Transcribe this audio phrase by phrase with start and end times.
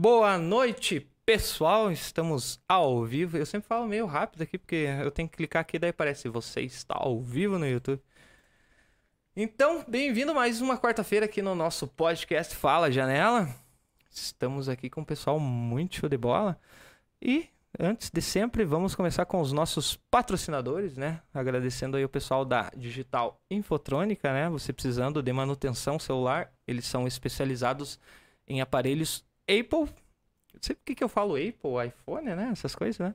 [0.00, 1.90] Boa noite, pessoal.
[1.90, 3.36] Estamos ao vivo.
[3.36, 6.60] Eu sempre falo meio rápido aqui porque eu tenho que clicar aqui daí parece você
[6.60, 8.00] está ao vivo no YouTube.
[9.34, 13.52] Então, bem-vindo mais uma quarta-feira aqui no nosso podcast Fala Janela.
[14.08, 16.56] Estamos aqui com um pessoal muito show de bola.
[17.20, 21.20] E antes de sempre, vamos começar com os nossos patrocinadores, né?
[21.34, 24.48] Agradecendo aí o pessoal da Digital Infotrônica, né?
[24.48, 27.98] Você precisando de manutenção celular, eles são especializados
[28.46, 29.92] em aparelhos Apple.
[30.52, 32.50] Não sei por que, eu falo Apple, iPhone, né?
[32.52, 33.14] Essas coisas, né?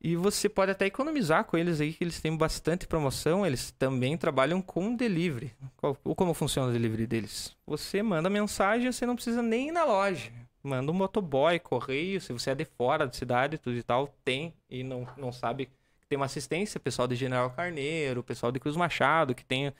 [0.00, 3.44] E você pode até economizar com eles aí, que eles têm bastante promoção.
[3.44, 5.52] Eles também trabalham com delivery.
[5.76, 7.56] Qual, como funciona o delivery deles?
[7.66, 10.30] Você manda mensagem, você não precisa nem ir na loja.
[10.62, 14.54] Manda um motoboy, correio, se você é de fora da cidade, tudo e tal, tem
[14.70, 15.68] e não, não sabe
[16.08, 19.72] tem uma assistência, pessoal de General Carneiro, pessoal de Cruz Machado, que tem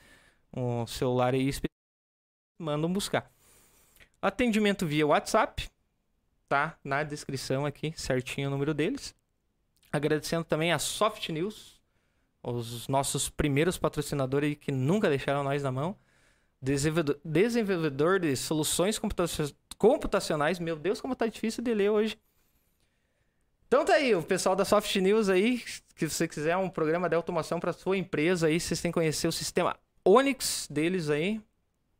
[0.55, 1.49] um celular aí,
[2.59, 3.31] mandam buscar.
[4.21, 5.69] Atendimento via WhatsApp,
[6.47, 9.15] tá na descrição aqui, certinho o número deles.
[9.91, 11.79] Agradecendo também a Soft News,
[12.43, 15.95] os nossos primeiros patrocinadores que nunca deixaram nós na mão.
[16.61, 18.99] Desenvolvedor, de soluções
[19.77, 20.59] computacionais.
[20.59, 22.19] Meu Deus, como tá difícil de ler hoje.
[23.67, 25.63] Então tá aí, o pessoal da Soft News aí,
[25.95, 29.27] que você quiser um programa de automação para sua empresa aí, vocês têm que conhecer
[29.27, 31.41] o sistema Onix deles aí.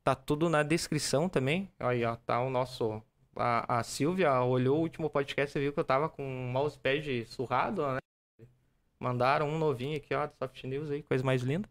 [0.09, 1.69] Tá tudo na descrição também.
[1.79, 2.99] Aí, ó, tá o nosso
[3.35, 7.25] a, a Silvia olhou o último podcast e viu que eu tava com um mousepad
[7.25, 7.99] surrado, né?
[8.99, 11.69] Mandaram um novinho aqui, ó, do Soft News aí, coisa mais linda.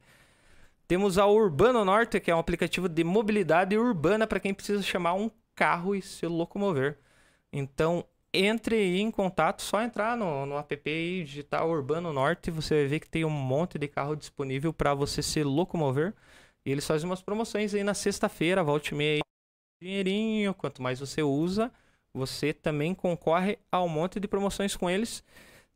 [0.87, 5.15] Temos a Urbano Norte, que é um aplicativo de mobilidade urbana para quem precisa chamar
[5.15, 6.97] um carro e se locomover.
[7.53, 12.87] Então, entre em contato, só entrar no, no app e digitar Urbano Norte, você vai
[12.87, 16.15] ver que tem um monte de carro disponível para você se locomover.
[16.69, 19.21] E eles fazem umas promoções aí na sexta-feira, volte meia aí
[19.81, 21.73] dinheirinho, quanto mais você usa,
[22.13, 25.25] você também concorre a um monte de promoções com eles.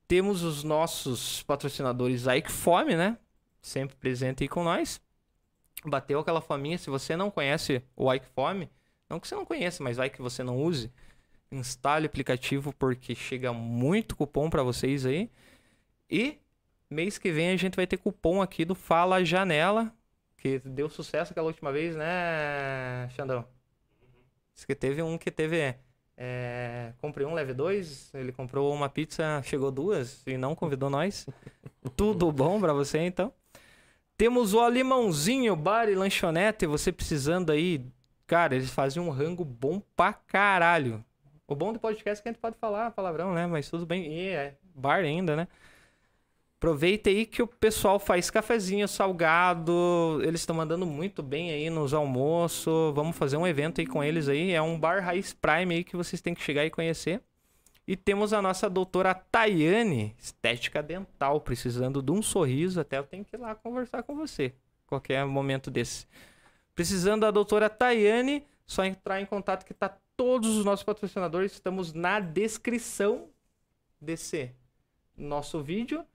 [0.07, 3.17] Temos os nossos patrocinadores Ike Fome, né?
[3.63, 5.01] Sempre presente aí com nós.
[5.83, 8.69] Bateu aquela fominha, se você não conhece o Ike Fome,
[9.09, 10.93] não que você não conheça, mas vai que você não use,
[11.51, 15.31] instale o aplicativo porque chega muito cupom para vocês aí.
[16.11, 16.37] E
[16.91, 19.91] mês que vem a gente vai ter cupom aqui do Fala Janela,
[20.43, 23.47] que deu sucesso aquela última vez, né, Xandão?
[24.53, 25.77] Diz que teve um que teve.
[26.17, 28.13] É, comprei um, leve dois.
[28.13, 31.29] Ele comprou uma pizza, chegou duas e não convidou nós.
[31.97, 33.33] Tudo bom pra você então?
[34.17, 36.67] Temos o Alimãozinho, bar e lanchonete.
[36.67, 37.87] Você precisando aí.
[38.27, 41.05] Cara, eles fazem um rango bom pra caralho.
[41.47, 43.47] O bom do podcast é que a gente pode falar palavrão, né?
[43.47, 44.13] Mas tudo bem.
[44.13, 45.47] E é bar ainda, né?
[46.63, 50.21] Aproveita aí que o pessoal faz cafezinho salgado.
[50.23, 52.95] Eles estão mandando muito bem aí nos almoços.
[52.95, 54.53] Vamos fazer um evento aí com eles aí.
[54.53, 57.21] É um bar Raiz Prime aí que vocês têm que chegar e conhecer.
[57.85, 62.81] E temos a nossa doutora Tayane, estética dental, precisando de um sorriso.
[62.81, 64.55] Até eu tenho que ir lá conversar com você,
[64.87, 66.07] qualquer momento desse.
[66.77, 71.55] Precisando da doutora Tayane, só entrar em contato que tá todos os nossos patrocinadores.
[71.55, 73.27] Estamos na descrição
[74.01, 74.53] desse
[75.17, 76.07] nosso vídeo.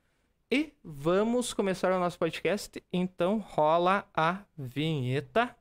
[0.50, 2.81] E vamos começar o nosso podcast.
[2.94, 5.53] Então rola a vinheta.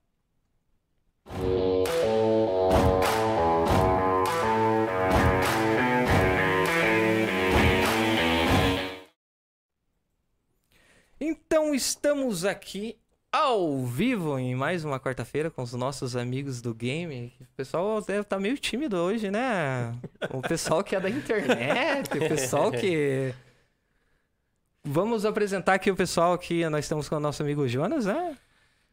[11.19, 12.97] Então estamos aqui
[13.33, 17.33] ao vivo em mais uma quarta-feira com os nossos amigos do game.
[17.41, 19.99] O pessoal deve estar meio tímido hoje, né?
[20.31, 23.35] O pessoal que é da internet, o pessoal que
[24.89, 26.65] Vamos apresentar aqui o pessoal aqui.
[26.69, 28.37] Nós estamos com o nosso amigo Jonas, né?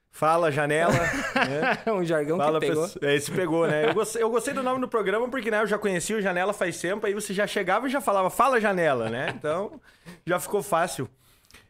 [0.09, 0.91] Fala, janela.
[0.91, 1.77] né?
[1.93, 2.83] um jargão Fala, que pegou.
[2.87, 3.13] Pessoa...
[3.13, 3.87] Esse pegou, né?
[3.87, 6.51] Eu gostei, eu gostei, do nome do programa porque né, eu já conhecia o Janela
[6.51, 9.33] faz tempo, aí você já chegava e já falava, fala, janela, né?
[9.37, 9.79] Então,
[10.25, 11.07] já ficou fácil.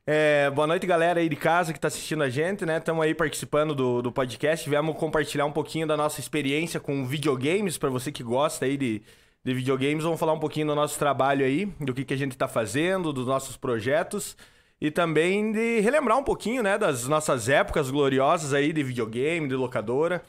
[0.08, 2.78] É, boa noite, galera aí de casa que tá assistindo a gente, né?
[2.78, 4.70] Estamos aí participando do, do podcast.
[4.70, 9.02] Viemos compartilhar um pouquinho da nossa experiência com videogames, para você que gosta aí de
[9.44, 10.04] de videogames.
[10.04, 13.12] Vamos falar um pouquinho do nosso trabalho aí, do que, que a gente está fazendo,
[13.12, 14.38] dos nossos projetos
[14.84, 19.56] e também de relembrar um pouquinho, né, das nossas épocas gloriosas aí de videogame, de
[19.56, 20.22] locadora,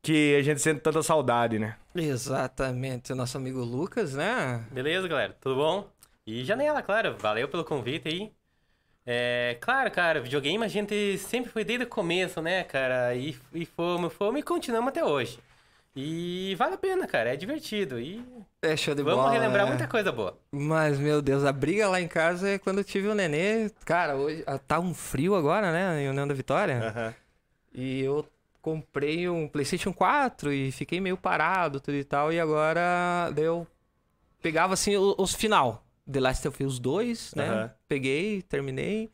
[0.00, 1.76] que a gente sente tanta saudade, né?
[1.96, 4.64] Exatamente, o nosso amigo Lucas, né?
[4.70, 5.90] Beleza, galera, tudo bom?
[6.24, 8.30] E janela, claro, valeu pelo convite aí.
[9.04, 13.16] É, claro, cara, videogame a gente sempre foi desde o começo, né, cara?
[13.16, 15.40] E, e fomos, fomos e continuamos até hoje.
[15.96, 17.98] E vale a pena, cara, é divertido.
[17.98, 18.24] E
[18.62, 19.32] é show de vamos bola.
[19.32, 19.70] relembrar né?
[19.72, 20.38] muita coisa boa.
[20.52, 23.70] Mas, meu Deus, a briga lá em casa é quando eu tive o nenê.
[23.84, 26.02] Cara, hoje ah, tá um frio agora, né?
[26.02, 26.78] Em União da Vitória.
[26.88, 27.14] Aham.
[27.74, 28.24] E eu
[28.62, 32.32] comprei um PlayStation 4 e fiquei meio parado, tudo e tal.
[32.32, 33.66] E agora eu
[34.40, 35.84] pegava assim o- os, final.
[36.10, 37.48] The Last of Us 2, né?
[37.48, 37.70] Aham.
[37.88, 39.10] Peguei, terminei.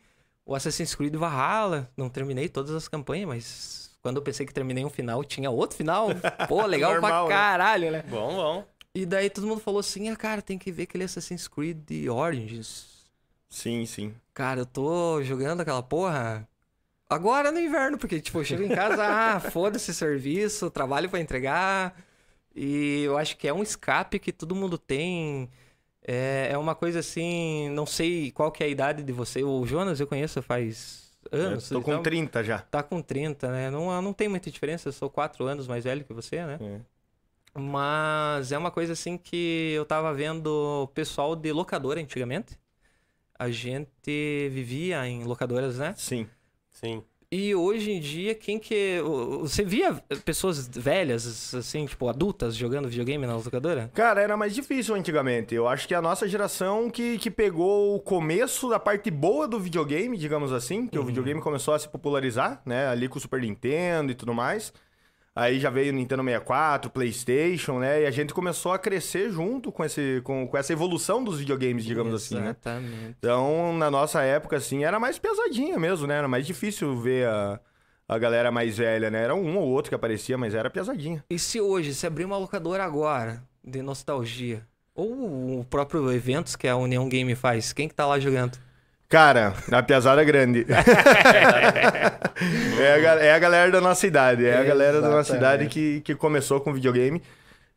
[0.46, 4.84] O Assassin's Creed Valhalla, não terminei todas as campanhas, mas quando eu pensei que terminei
[4.84, 6.08] um final, tinha outro final.
[6.46, 7.40] Pô, legal Normal, pra né?
[7.40, 8.04] caralho, né?
[8.06, 8.64] Bom, bom.
[8.94, 13.06] E daí todo mundo falou assim: ah, cara, tem que ver aquele Assassin's Creed Origins.
[13.48, 14.14] Sim, sim.
[14.34, 16.46] Cara, eu tô jogando aquela porra
[17.08, 21.96] agora no inverno, porque, tipo, eu chego em casa, ah, foda-se serviço, trabalho pra entregar.
[22.54, 25.48] E eu acho que é um escape que todo mundo tem.
[26.06, 29.42] É, é uma coisa assim, não sei qual que é a idade de você.
[29.42, 31.03] O Jonas eu conheço faz
[31.34, 31.68] anos.
[31.68, 32.58] Tô com então, 30 já.
[32.58, 33.70] Tá com 30, né?
[33.70, 36.58] Não, não tem muita diferença, eu sou 4 anos mais velho que você, né?
[36.60, 36.80] É.
[37.56, 40.48] Mas é uma coisa assim que eu tava vendo
[40.84, 42.58] o pessoal de locadora antigamente.
[43.38, 45.94] A gente vivia em locadoras, né?
[45.96, 46.28] Sim.
[46.70, 47.04] Sim.
[47.36, 49.00] E hoje em dia, quem que.
[49.40, 49.94] Você via
[50.24, 53.90] pessoas velhas, assim, tipo, adultas, jogando videogame na locadora?
[53.92, 55.52] Cara, era mais difícil antigamente.
[55.52, 59.58] Eu acho que a nossa geração que, que pegou o começo da parte boa do
[59.58, 62.86] videogame, digamos assim, que o videogame começou a se popularizar, né?
[62.86, 64.72] Ali com o Super Nintendo e tudo mais.
[65.36, 68.02] Aí já veio o Nintendo 64, PlayStation, né?
[68.02, 71.84] E a gente começou a crescer junto com, esse, com, com essa evolução dos videogames,
[71.84, 72.50] digamos assim, né?
[72.50, 73.16] Exatamente.
[73.18, 76.18] Então, na nossa época, assim, era mais pesadinha mesmo, né?
[76.18, 77.58] Era mais difícil ver a,
[78.08, 79.24] a galera mais velha, né?
[79.24, 81.24] Era um ou outro que aparecia, mas era pesadinha.
[81.28, 84.64] E se hoje, se abrir uma locadora agora, de nostalgia,
[84.94, 88.56] ou o próprio Eventos que a União Game faz, quem que tá lá jogando?
[89.14, 90.66] Cara, a piazada grande.
[92.80, 94.44] é, a, é a galera da nossa idade.
[94.44, 97.22] É a galera da nossa idade que, que começou com videogame.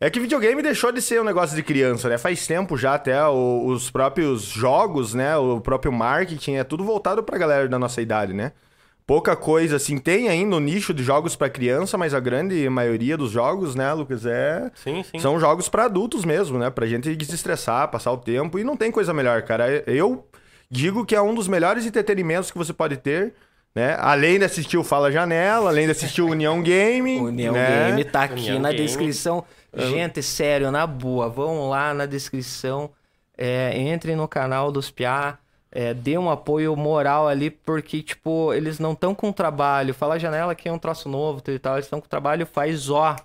[0.01, 2.17] É que videogame deixou de ser um negócio de criança, né?
[2.17, 5.37] Faz tempo já até o- os próprios jogos, né?
[5.37, 8.51] O próprio marketing é tudo voltado pra galera da nossa idade, né?
[9.05, 13.15] Pouca coisa, assim, tem ainda o nicho de jogos pra criança, mas a grande maioria
[13.15, 14.71] dos jogos, né, Lucas, é...
[14.73, 15.19] Sim, sim.
[15.19, 16.71] São jogos pra adultos mesmo, né?
[16.71, 18.57] Pra gente desestressar, passar o tempo.
[18.57, 19.83] E não tem coisa melhor, cara.
[19.85, 20.25] Eu
[20.69, 23.33] digo que é um dos melhores entretenimentos que você pode ter,
[23.73, 23.95] né?
[23.99, 27.19] Além de assistir o Fala Janela, além de assistir o União Game.
[27.19, 27.87] União né?
[27.87, 28.83] Game tá aqui União na Game.
[28.83, 29.45] descrição.
[29.75, 32.89] Gente, sério, na boa, vão lá na descrição,
[33.37, 35.37] é, entrem no canal dos Piá,
[35.71, 39.93] é, dê um apoio moral ali, porque, tipo, eles não estão com trabalho.
[39.93, 43.15] Fala janela que é um troço novo e tal, eles estão com trabalho faz ó.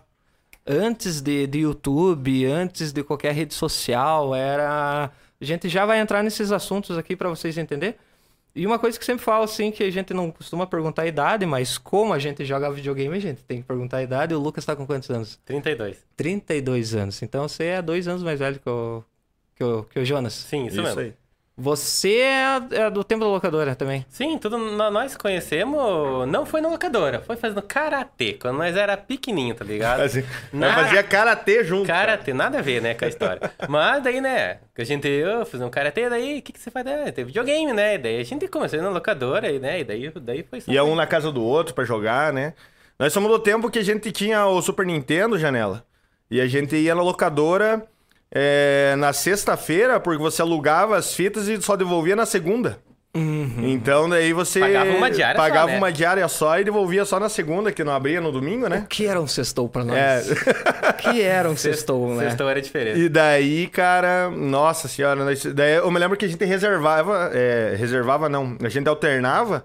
[0.66, 5.10] Antes de, de YouTube, antes de qualquer rede social, era.
[5.42, 7.96] A gente já vai entrar nesses assuntos aqui pra vocês entenderem.
[8.54, 11.44] E uma coisa que sempre falo, assim, que a gente não costuma perguntar a idade,
[11.44, 14.34] mas como a gente joga videogame, a gente tem que perguntar a idade.
[14.34, 15.40] O Lucas tá com quantos anos?
[15.44, 15.96] 32.
[16.16, 17.22] 32 anos.
[17.22, 19.02] Então você é dois anos mais velho que o,
[19.56, 20.34] que o, que o Jonas.
[20.34, 21.00] Sim, isso, Isso mesmo.
[21.00, 21.14] aí.
[21.56, 24.06] Você é, é do tempo da locadora também.
[24.08, 26.26] Sim, tudo nó- nós conhecemos.
[26.26, 30.00] Não foi na locadora, foi fazendo karatê, quando nós era pequenininho, tá ligado?
[30.00, 31.86] Assim, Nada- Nós fazia karatê junto.
[31.86, 33.50] Karatê, nada a ver, né, com a história.
[33.68, 36.70] Mas daí, né, que a gente ia fazer um karatê, daí o que, que você
[36.70, 36.86] faz?
[36.86, 37.98] Ah, tem videogame, né?
[37.98, 39.80] Daí a gente começou na locadora, e, né?
[39.80, 40.72] E daí, daí foi só.
[40.72, 42.54] Ia um na casa do outro pra jogar, né?
[42.98, 45.84] Nós somos do tempo que a gente tinha o Super Nintendo, Janela.
[46.30, 47.84] E a gente ia na locadora
[48.34, 52.78] é, na sexta-feira, porque você alugava as fitas e só devolvia na segunda.
[53.14, 55.76] Então daí você Pagava uma diária só, pagava né?
[55.76, 58.84] uma diária só e devolvia só na segunda, que não abria no domingo, né?
[58.86, 59.98] O que era um sextou pra nós?
[59.98, 60.22] É.
[60.88, 62.24] O que era um sextou, né?
[62.24, 62.98] Sextou era diferente.
[62.98, 68.30] E daí, cara, nossa senhora, daí eu me lembro que a gente reservava, é, reservava
[68.30, 69.62] não, a gente alternava,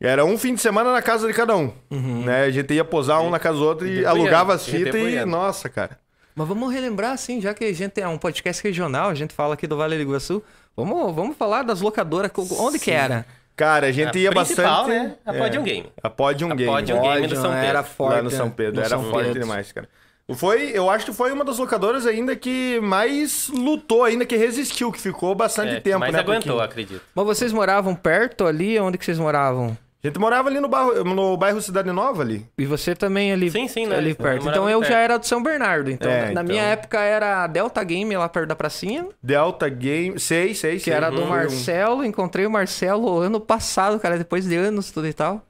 [0.00, 2.44] era um fim de semana na casa de cada um, né?
[2.44, 4.94] A gente ia posar um na casa do outro e, depois alugava as e fitas
[4.94, 5.26] e, ia.
[5.26, 5.98] nossa, cara.
[6.34, 9.54] Mas vamos relembrar, assim, já que a gente é um podcast regional, a gente fala
[9.54, 10.42] aqui do Vale do Iguaçu.
[10.76, 12.30] Vamos, vamos falar das locadoras.
[12.58, 13.24] Onde que era?
[13.56, 14.90] Cara, a gente A ia principal, bastante...
[15.06, 15.14] né?
[15.24, 15.86] A é, Podium Game.
[16.02, 16.72] A Podium A Game.
[16.72, 17.96] Podium Game do São Pódio, Era Pedro.
[17.96, 18.14] forte.
[18.16, 19.40] lá no São Pedro, no era São forte Pedro.
[19.42, 19.88] demais, cara.
[20.34, 24.90] Foi, eu acho que foi uma das locadoras ainda que mais lutou ainda, que resistiu,
[24.90, 26.18] que ficou bastante É, tempo, mas né?
[26.18, 27.02] aguentou, porque acredito.
[27.14, 28.76] Mas vocês moravam perto ali?
[28.80, 29.76] Onde que vocês moravam?
[30.04, 32.46] A gente morava ali no bairro, no bairro Cidade Nova ali.
[32.58, 33.96] E você também ali, Sim, sim, né?
[33.96, 34.42] ali Eu perto.
[34.44, 35.00] morava Então eu já perto.
[35.00, 35.90] era do São Bernardo.
[35.90, 36.44] Então, É, na então.
[36.44, 40.80] minha época era a Delta Game lá perto da pracinha, Delta Game, sei, sei, que
[40.84, 40.92] sei.
[40.92, 41.28] era do Uhum.
[41.28, 42.04] Marcelo.
[42.04, 45.42] Encontrei o Marcelo ano passado, cara, depois de anos, tudo e tal.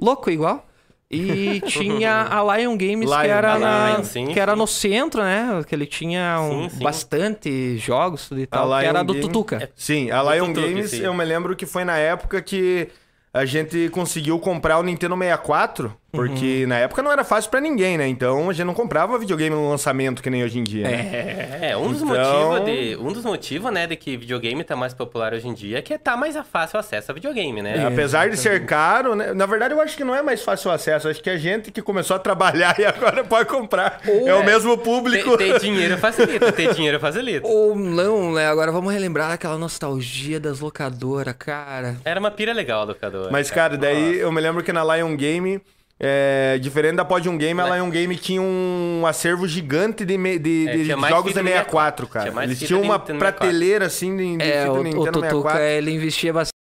[0.00, 0.66] Louco igual.
[1.10, 4.58] E tinha a Lion Games, Lion, que, era a na- Lion, sim, que era sim.
[4.58, 5.60] no centro, né?
[5.66, 6.84] Que ele tinha um- Sim, sim.
[6.84, 8.68] bastante jogos, tudo e tal.
[8.68, 9.68] Que Lion era do Game- Tutuca.
[9.74, 11.02] Sim, a Lion Games, sim.
[11.02, 12.88] eu me lembro que foi na época que
[13.32, 17.96] a gente conseguiu comprar o Nintendo 64, Porque na época não era fácil pra ninguém,
[17.96, 18.08] né?
[18.08, 20.84] Então a gente não comprava videogame no lançamento que nem hoje em dia.
[20.88, 21.58] né?
[21.70, 22.96] É, um dos Então- motivos de.
[22.96, 25.96] Um dos motivos, né, de que videogame tá mais popular hoje em dia é que
[25.98, 27.86] tá mais fácil acesso a videogame, né?
[27.86, 29.32] Apesar de ser caro, né?
[29.32, 31.08] Na verdade, eu acho que não é mais fácil o acesso.
[31.08, 34.00] Acho que a gente que começou a trabalhar e agora pode comprar.
[34.04, 35.36] é o mesmo público.
[35.36, 37.46] Ter, ter dinheiro facilita, ter dinheiro facilita.
[37.46, 38.48] Ou não, né?
[38.48, 41.96] Agora vamos relembrar aquela nostalgia das locadoras, cara.
[42.04, 43.28] Era uma pira legal, locador.
[43.30, 45.60] Mas, cara, daí eu me lembro que na Lion Game,
[46.02, 50.66] é, diferente da Podium Game, a Lion Game tinha um acervo gigante de, me- de-
[50.66, 52.30] É, de jogos do 64, 64, cara.
[52.30, 55.28] tinha Eles tinham uma prateleira assim de, de É, fita o, do o Nintendo Tutuca,
[55.28, 55.60] 64.
[55.62, 56.59] ele investia bastante.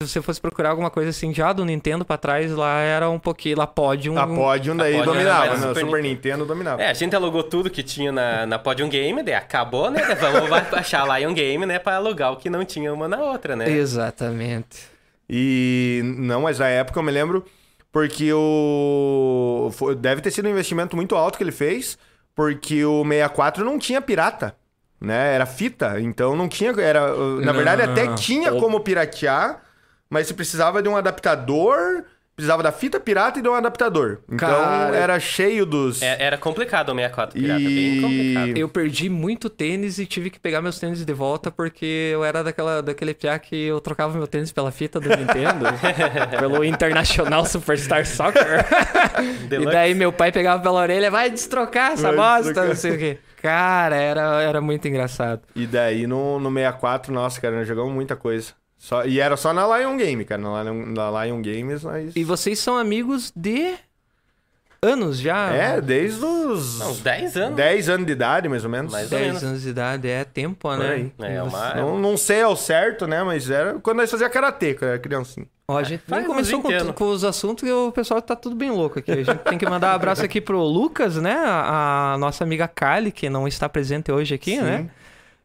[0.00, 3.18] Se você fosse procurar alguma coisa assim já do Nintendo pra trás, lá era um
[3.18, 3.58] pouquinho.
[3.58, 4.16] Lá pode um.
[4.16, 5.54] A Podium daí Podium era dominava, né?
[5.54, 6.80] O Super Super Nintendo dominava.
[6.80, 10.00] É, a gente alugou tudo que tinha na, na Podium Game, daí acabou, né?
[10.14, 11.80] Vamos baixar a Lion Game, né?
[11.80, 13.68] Pra alugar o que não tinha uma na outra, né?
[13.68, 14.86] Exatamente.
[15.28, 17.44] E não, mas na época eu me lembro
[17.90, 21.98] porque o deve ter sido um investimento muito alto que ele fez,
[22.36, 24.54] porque o 64 não tinha pirata,
[25.00, 25.34] né?
[25.34, 29.66] Era fita, então não tinha, era, na verdade até tinha como piratear,
[30.10, 34.18] mas você precisava de um adaptador, precisava da fita pirata e de um adaptador.
[34.30, 34.96] Então Cara.
[34.96, 38.56] era cheio dos É, era complicado o 64 pirata, E- bem complicado.
[38.58, 42.44] Eu perdi muito tênis e tive que pegar meus tênis de volta porque eu era
[42.44, 45.66] daquela, daquele piá que eu trocava meu tênis pela fita do Nintendo,
[46.38, 48.64] pelo International Superstar Soccer.
[49.50, 52.68] e daí meu pai pegava pela orelha, vai destrocar essa Vai bosta, destrocar.
[52.68, 53.18] não sei o quê.
[53.42, 55.42] Cara, era, era muito engraçado.
[55.54, 58.52] E daí no, no 64, nossa, cara, nós jogamos muita coisa.
[58.78, 60.40] Só, e era só na Lion Game, cara.
[60.40, 62.14] Na Lion, na Lion Games, nós...
[62.14, 63.74] E vocês são amigos de
[64.80, 65.52] anos já?
[65.52, 67.56] É, desde os Não, uns 10 anos.
[67.56, 68.92] 10 anos de idade, mais ou menos.
[68.92, 69.44] Mais ou 10 menos.
[69.44, 71.10] anos de idade, é tempo, né?
[71.18, 71.34] aí.
[71.34, 71.74] É, uma...
[71.74, 73.22] Não, não sei ao certo, né?
[73.24, 75.46] Mas era quando nós fazia karatê, quando era criancinha.
[75.70, 78.56] Ó, a gente nem começou 20 com, com os assuntos e o pessoal tá tudo
[78.56, 79.10] bem louco aqui.
[79.12, 81.34] A gente tem que mandar um abraço aqui pro Lucas, né?
[81.34, 84.62] A, a nossa amiga Kali, que não está presente hoje aqui, Sim.
[84.62, 84.90] né?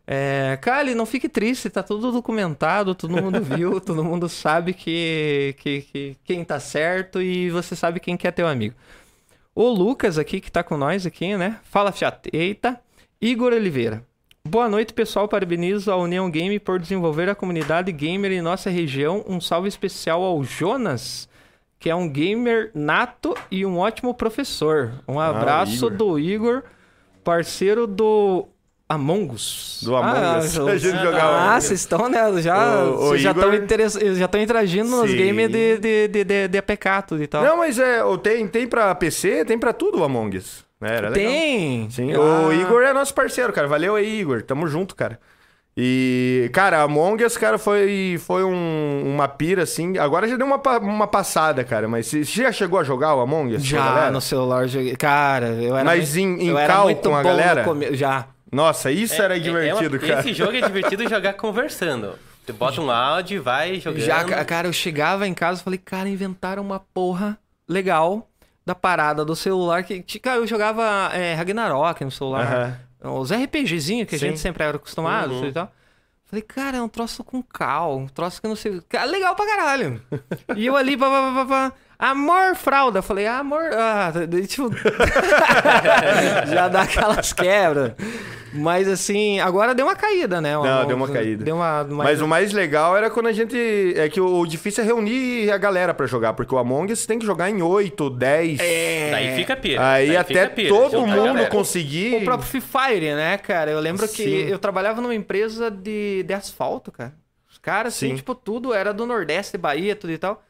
[0.06, 5.56] É, Kali, não fique triste, tá tudo documentado, todo mundo viu, todo mundo sabe que,
[5.60, 8.76] que, que quem tá certo e você sabe quem que é teu amigo.
[9.56, 11.60] O Lucas aqui, que tá com nós aqui, né?
[11.64, 12.30] Fala, fiat.
[12.34, 12.82] Eita.
[13.22, 14.04] Igor Oliveira.
[14.46, 15.28] Boa noite, pessoal.
[15.28, 19.24] Parabenizo a União Game por desenvolver a comunidade gamer em nossa região.
[19.28, 21.30] Um salve especial ao Jonas,
[21.80, 25.02] que é um gamer nato e um ótimo professor.
[25.08, 25.98] Um abraço Igor.
[25.98, 26.64] do Igor,
[27.24, 28.48] parceiro do
[28.94, 29.82] Among Us.
[29.84, 30.58] Do Among Us.
[30.60, 31.56] Ah, A gente jogava.
[31.56, 32.42] ah, vocês estão, né?
[32.42, 33.94] Já, O- o vocês já Igor- estão interess...
[34.18, 35.18] já estão interagindo nos Sim.
[35.18, 36.64] games de, de, de, de, de
[37.24, 37.44] e tal.
[37.44, 40.64] Não, mas é, tem, tem pra PC, tem pra tudo o Among Us.
[40.82, 40.96] né?
[40.98, 41.32] Era legal.
[41.32, 41.90] Tem!
[41.90, 42.48] Sim, Ah.
[42.48, 43.68] o Igor é nosso parceiro, cara.
[43.68, 44.42] Valeu aí, Igor.
[44.42, 45.20] Tamo junto, cara.
[45.76, 49.98] E, cara, Among Us, cara, foi, foi um- uma pira, assim.
[49.98, 51.88] Agora já deu uma, uma passada, cara.
[51.88, 53.66] Mas você já chegou a jogar o Among Us?
[53.66, 54.96] Já no celular joguei.
[54.96, 55.84] Cara, eu era.
[55.84, 57.64] Mas em- em eu era cal muito com a bom no galera?
[57.64, 58.28] come- Já.
[58.54, 60.20] Nossa, isso era É- é divertido, uma- cara.
[60.20, 62.18] Esse jogo é divertido jogar conversando.
[62.46, 64.02] Tu bota um áudio e vai jogando.
[64.02, 68.30] Já, ca- cara, eu chegava em casa e falei, cara, inventaram uma porra legal
[68.66, 69.84] da parada do celular.
[69.84, 70.84] que Cara, eu jogava
[71.14, 72.78] é, Ragnarok no celular.
[73.02, 73.20] Aham.
[73.20, 74.28] Os RPGzinhos que a Sim.
[74.28, 75.46] gente sempre era acostumado Uhum.
[75.48, 75.72] e tal.
[76.26, 78.82] Falei, cara, é um troço com cal, um troço que eu não sei.
[78.90, 80.02] Cara, legal pra caralho.
[80.56, 83.02] e eu ali, pá, pá, pá, pá, pá, amor, fralda.
[83.02, 83.64] Falei, ah, amor.
[83.74, 84.12] Ah,
[84.48, 84.70] tipo.
[86.54, 87.94] já dá aquelas quebras.
[88.56, 90.54] Mas assim, agora deu uma caída, né?
[90.54, 91.44] Não, deu uma caída.
[91.44, 91.82] Deu uma.
[91.82, 93.58] uma- Mas o mais legal era quando a gente.
[93.98, 97.18] É que o difícil é reunir a galera pra jogar, porque o Among Us tem
[97.18, 98.60] que jogar em 8, 10.
[98.60, 99.10] É.
[99.12, 99.92] Daí fica pira.
[99.92, 102.16] Aí Daí até pira, todo mundo conseguir.
[102.18, 103.72] O próprio Free Fire, né, cara?
[103.72, 104.48] Eu lembro que Sim.
[104.50, 107.14] eu trabalhava numa empresa de, de asfalto, cara.
[107.50, 108.16] Os caras, assim, Sim.
[108.18, 110.44] tipo, tudo era do Nordeste, Bahia, tudo e tal.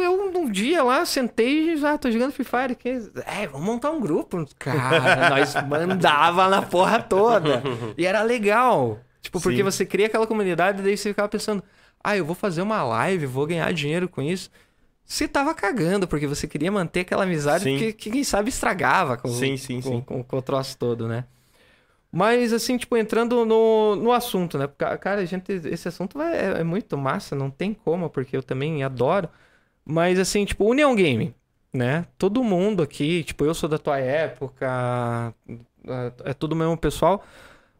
[0.00, 2.74] Eu, um dia lá, sentei e já tô jogando Free Fire.
[2.74, 3.10] Que...
[3.26, 4.44] É, vamos montar um grupo.
[4.58, 7.62] Cara, nós mandava na porra toda.
[7.96, 8.98] E era legal.
[9.20, 9.62] Tipo, porque Sim.
[9.62, 11.62] você cria aquela comunidade e daí você ficava pensando,
[12.02, 14.50] ah, eu vou fazer uma live, vou ganhar dinheiro com isso.
[15.04, 19.28] Você tava cagando, porque você queria manter aquela amizade que, que quem sabe estragava com,
[19.28, 20.00] Sim, sim, com, sim.
[20.02, 21.24] Com, com o troço todo, né?
[22.10, 24.66] Mas, assim, tipo, entrando no, no assunto, né?
[24.66, 28.82] Porque, Cara, gente, esse assunto é, é muito massa, não tem como, porque eu também
[28.82, 29.28] adoro.
[29.90, 31.34] Mas, assim, tipo, União Game,
[31.72, 32.04] né?
[32.18, 35.34] Todo mundo aqui, tipo, eu sou da tua época,
[36.24, 37.24] é, tudo o mesmo pessoal.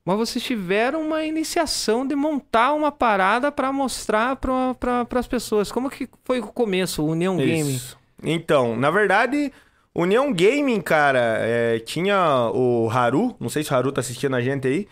[0.02, 5.70] Mas vocês tiveram uma iniciação de montar uma parada pra mostrar pra, pra, pras pessoas.
[5.70, 7.78] Como que foi o começo, o União Game?
[8.22, 9.52] Então, na verdade,
[9.94, 14.40] União Gaming, cara, é, tinha o Haru, não sei se o Haru tá assistindo a
[14.40, 14.88] gente aí,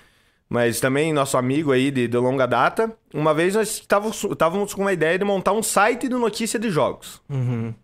[0.49, 2.93] mas também nosso amigo aí de, de longa data.
[3.13, 3.83] Uma vez nós
[4.31, 7.21] estávamos com uma ideia de montar um site de notícia de jogos.
[7.29, 7.75] Uhum.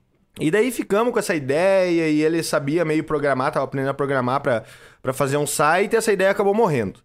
[0.40, 4.40] E daí ficamos com essa ideia e ele sabia meio programar, tava aprendendo a programar
[4.40, 7.00] pra fazer um site e essa ideia acabou morrendo.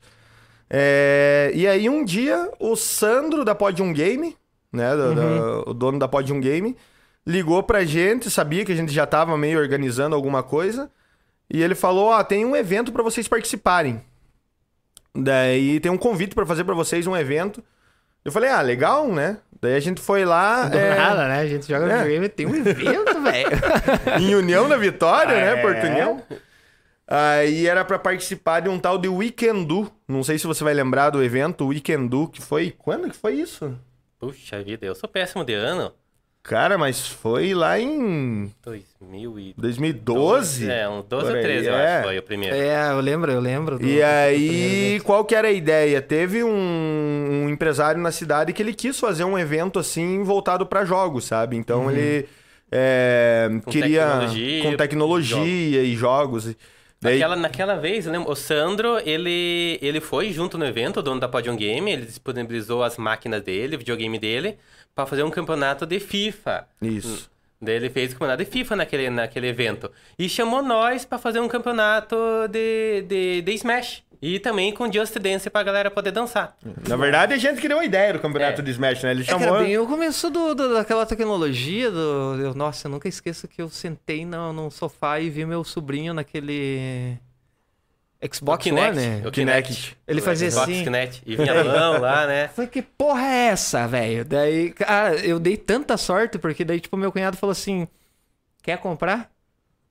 [0.69, 4.35] É, e aí um dia o Sandro da Podium Game,
[4.71, 6.75] né, do- da- o dono da Podium Game,
[7.25, 10.89] ligou pra gente, sabia que a gente já tava meio organizando alguma coisa,
[11.49, 14.01] e ele falou: "Ó, tem um evento pra vocês participarem.
[15.15, 17.63] Daí tem um convite pra fazer pra vocês um evento".
[18.25, 21.39] Eu falei: "Ah, legal, né?" Daí a gente foi lá, Do é, nada, né?
[21.39, 21.97] A gente joga É.
[21.97, 23.49] videogame e tem um evento, velho.
[24.21, 25.53] em União da Vitória, né?
[25.59, 25.61] É.
[25.61, 26.21] Porto União.
[27.07, 29.91] Aí era pra participar de um tal de Weekend Do.
[30.07, 32.75] Não sei se você vai lembrar do evento Weekend Do, que foi.
[32.77, 33.73] Quando que foi isso?
[34.19, 35.91] Puxa vida, eu sou péssimo de ano.
[36.47, 39.53] Cara, mas foi lá em 2012.
[39.57, 40.71] 2012.
[40.71, 41.95] É, um 12 Por ou aí, 13, eu é.
[41.97, 42.55] acho, foi o primeiro.
[42.55, 43.77] É, eu lembro, eu lembro.
[43.77, 46.01] do- E do aí, qual que era a ideia?
[46.01, 46.49] Teve um,
[47.45, 51.57] um empresário na cidade que ele quis fazer um evento assim voltado pra jogos, sabe?
[51.57, 51.91] Então Uhum.
[51.91, 52.25] ele
[52.71, 56.55] é, Com queria tecnologia, com tecnologia e jogos.
[56.99, 61.03] Daí, Naquela, naquela vez, eu lembro, o Sandro, ele, ele foi junto no evento, o
[61.03, 64.57] dono da Podium Game, ele disponibilizou as máquinas dele, o videogame dele,
[64.97, 66.67] pra fazer um campeonato de FIFA.
[66.81, 67.29] Isso.
[67.61, 69.91] Daí ele fez o campeonato de FIFA naquele, naquele evento.
[70.17, 72.15] E chamou nós pra fazer um campeonato
[72.49, 74.03] de, de, de Smash.
[74.19, 76.57] E também com Just Dance pra galera poder dançar.
[76.89, 78.63] Na verdade, a gente que deu a ideia do campeonato É.
[78.63, 79.11] de Smash, né?
[79.11, 79.47] Ele É, chamou.
[79.47, 82.35] cara, bem o começo do, do- daquela tecnologia do...
[82.41, 86.15] eu- nossa, eu nunca esqueço que eu sentei no, no sofá e vi meu sobrinho
[86.15, 87.15] naquele...
[88.33, 89.97] Xbox o Kinect, One, o Kinect.
[90.07, 90.83] Ele O fazia Xbox assim.
[90.83, 91.21] Kinect.
[91.25, 92.47] E vinha mão lá, né?
[92.47, 94.25] Falei, que porra é essa, velho?
[94.25, 97.87] Daí, cara, eu dei tanta sorte, porque daí, tipo, meu cunhado falou assim:
[98.63, 99.29] quer comprar?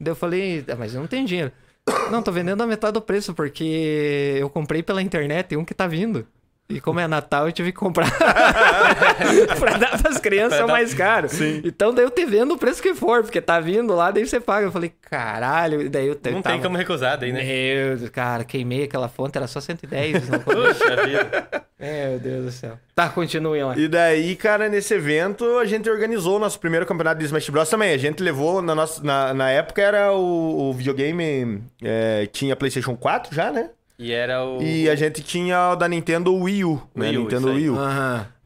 [0.00, 1.52] Daí eu falei, ah, mas eu não tenho dinheiro.
[2.10, 5.72] Não, tô vendendo a metade do preço, porque eu comprei pela internet e um que
[5.72, 6.26] tá vindo.
[6.68, 8.10] E como é Natal, eu tive que comprar
[9.58, 11.28] pra dar pras crianças é mais caro.
[11.64, 14.40] Então daí eu te vendo o preço que for, porque tá vindo lá, daí você
[14.40, 14.66] paga.
[14.66, 16.54] Eu falei, caralho, e daí eu te- Não tava...
[16.56, 17.42] tem como recusar daí, né?
[17.44, 20.28] Meu Deus, cara, queimei aquela fonte, era só 110.
[20.28, 20.38] Não...
[20.40, 21.66] Puxa vida.
[21.78, 22.78] Meu Deus do céu.
[22.94, 23.76] Tá, continue lá.
[23.76, 27.68] E daí, cara, nesse evento, a gente organizou o nosso primeiro campeonato de Smash Bros.
[27.68, 27.92] também.
[27.92, 31.62] A gente levou, na, nossa, na, na época, era o, o videogame.
[31.82, 33.70] é, tinha PlayStation 4 já, né?
[33.98, 34.62] E era o.
[34.62, 37.08] E a gente tinha o da Nintendo Wii U, né?
[37.08, 37.48] Wii U, Nintendo.
[37.52, 37.76] Wii U.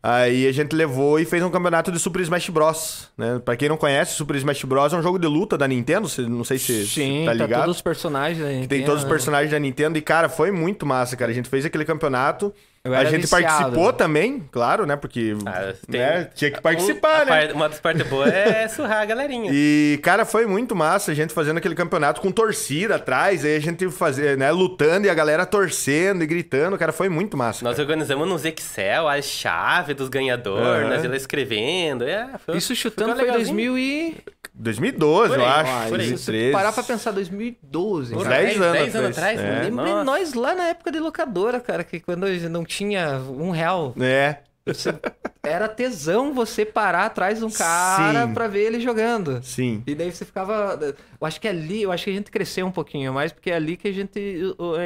[0.03, 3.09] Aí a gente levou e fez um campeonato de Super Smash Bros.
[3.19, 3.39] Né?
[3.45, 4.95] Pra quem não conhece, Super Smash Bros.
[4.95, 6.09] é um jogo de luta da Nintendo.
[6.27, 7.61] Não sei se se Sim, tá tá, ligado.
[7.65, 8.67] todos os personagens aí.
[8.67, 11.31] Tem todos os personagens da Nintendo e, cara, foi muito massa, cara.
[11.31, 12.53] A gente fez aquele campeonato.
[12.83, 13.45] Eu a gente viciado.
[13.47, 14.97] participou também, claro, né?
[14.97, 17.47] Porque Ah, tem- né, tinha que participar, a né?
[17.49, 19.51] par- Uma das partes boas é surrar a galerinha.
[19.53, 23.61] E, cara, foi muito massa a gente fazendo aquele campeonato com torcida atrás, aí a
[23.61, 27.63] gente fazia, né, lutando e a galera torcendo e gritando, cara, foi muito massa.
[27.63, 27.83] Nós cara.
[27.87, 30.89] organizamos nos Excel as chaves dos ganhadores, Aham.
[30.89, 32.05] nós ia escrevendo.
[32.05, 33.57] É, foi, Isso chutando foi legalzinho.
[33.57, 34.17] 2000 e...
[34.53, 36.05] 2012, Por eu aí, acho, Ah, por aí.
[36.07, 36.53] Se 2013.
[36.53, 38.13] parar pra pensar, 2012.
[38.15, 38.43] Uns Porra, cara.
[38.43, 39.41] 10 10 anos anos atrás.
[39.41, 39.43] É.
[39.43, 39.61] né?
[39.65, 40.05] De Nossa.
[40.05, 44.95] nós lá na época de locadora, cara, que quando não tinha um real, É, você-
[45.43, 49.41] era tesão você parar atrás de um cara pra ver ele jogando.
[49.43, 49.83] sim.
[49.87, 50.79] E daí você ficava.
[51.21, 53.55] Eu acho que ali, eu acho que a gente cresceu um pouquinho mais, porque é
[53.57, 54.21] ali que a gente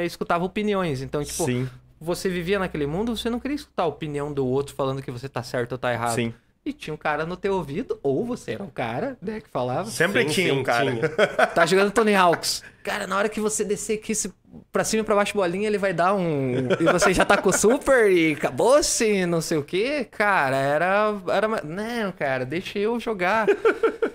[0.05, 1.01] escutava opiniões.
[1.01, 1.69] Então, tipo, sim,
[1.99, 5.29] você vivia naquele mundo, você não queria escutar a opinião do outro falando que você
[5.29, 6.15] tá certo ou tá errado.
[6.15, 6.33] sim.
[6.65, 9.85] E tinha um cara no teu ouvido, ou você era o cara, né, que falava.
[9.89, 10.91] Sempre Sim, tinha sim, um cara.
[10.91, 11.09] tinha.
[11.53, 12.63] Tá jogando Tony Hawks.
[12.83, 14.33] Cara, na hora que você descer aqui se-
[14.71, 16.67] pra cima e pra baixo bolinha, ele vai dar um.
[16.79, 20.07] E você já tá com o super e acabou-se, não sei o quê.
[20.09, 21.13] Cara, era.
[21.27, 21.47] era...
[21.63, 23.45] Não, cara, deixa eu jogar.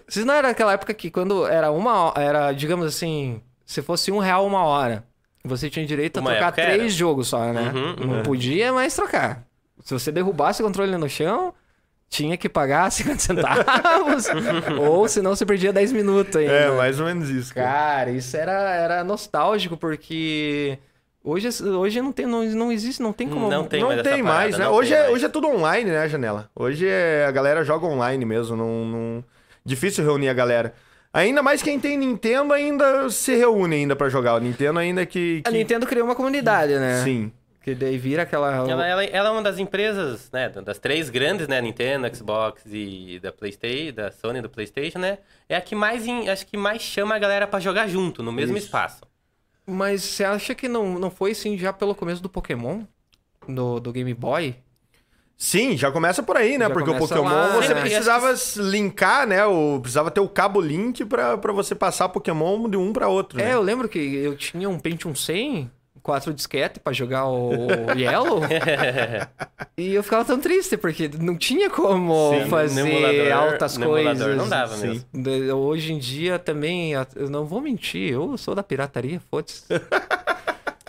[0.08, 4.18] Vocês não era aquela época que quando era uma Era, digamos assim, se fosse um
[4.18, 5.04] real uma hora,
[5.44, 6.88] você tinha direito a Uma trocar três era.
[6.88, 7.70] jogos só, né?
[7.72, 8.22] Uhum, Não uhum.
[8.24, 9.44] podia mais trocar.
[9.84, 11.54] Se você derrubasse o controle no chão.
[12.10, 14.26] Tinha que pagar 50 centavos.
[14.80, 16.52] ou senão você perdia 10 minutos ainda.
[16.52, 17.54] É, mais ou menos isso.
[17.54, 17.68] Cara.
[17.70, 20.76] Cara, isso era, era nostálgico, porque
[21.22, 23.48] hoje, hoje não, tem, não, não existe, não tem como.
[23.48, 24.64] Não tem não mais tem parada, mais, né?
[24.64, 25.14] não Hoje tem é, mais.
[25.14, 26.50] hoje é tudo online, né, Janela?
[26.56, 29.24] Hoje é, a galera joga online mesmo, não, não...
[29.64, 30.74] Difícil reunir a galera.
[31.12, 34.34] Ainda mais quem tem Nintendo ainda se reúne ainda pra jogar.
[34.34, 35.42] O Nintendo ainda que...
[35.44, 37.02] A que- Nintendo criou uma comunidade, né?
[37.04, 37.30] Sim.
[37.70, 38.68] Que daí vira aquela.
[38.68, 43.18] Ela, ela, ela é uma das empresas, né, das três grandes, né, Nintendo, Xbox e
[43.22, 46.56] da PlayStation, da Sony e do PlayStation, né, é a que mais, em- acho que
[46.56, 48.66] mais chama a galera pra jogar junto, no mesmo Isso.
[48.66, 49.02] espaço.
[49.66, 52.82] Mas você acha que não, não foi assim já pelo começo do Pokémon?
[53.48, 54.56] Do, do Game Boy?
[55.36, 56.66] Sim, já começa por aí, né?
[56.66, 57.80] Já Porque o Pokémon lá, você né?
[57.80, 59.44] precisava linkar, né?
[59.46, 63.40] O, precisava ter o cabo link pra, pra você passar Pokémon de um pra outro,
[63.40, 63.54] É, né?
[63.54, 65.70] eu lembro que eu tinha um Pentium 100
[66.02, 67.50] quatro disquetes pra jogar o
[67.96, 68.40] Yellow.
[69.76, 74.36] e eu ficava tão triste, porque não tinha como Sim, fazer emulador- altas coisas.
[74.36, 75.02] não dava Sim.
[75.14, 75.54] mesmo.
[75.56, 79.64] Hoje em dia também, eu não vou mentir, eu sou da pirataria, foda-se.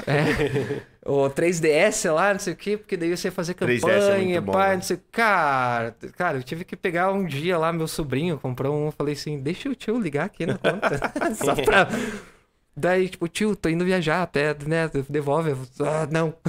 [0.07, 0.81] É.
[1.05, 4.17] O 3DS lá, não sei o quê, porque daí você ia fazer 3DS é campanha,
[4.17, 4.75] muito bom, pá, né?
[4.75, 4.99] não sei.
[5.11, 9.13] Cara, cara, eu tive que pegar um dia lá, meu sobrinho comprou um, eu falei
[9.13, 10.99] assim, deixa o tio ligar aqui na conta.
[11.35, 11.87] Só pra.
[12.81, 14.89] Daí, tipo, tio, tô indo viajar, até, né?
[15.07, 15.55] Devolve.
[15.79, 16.33] Ah, não.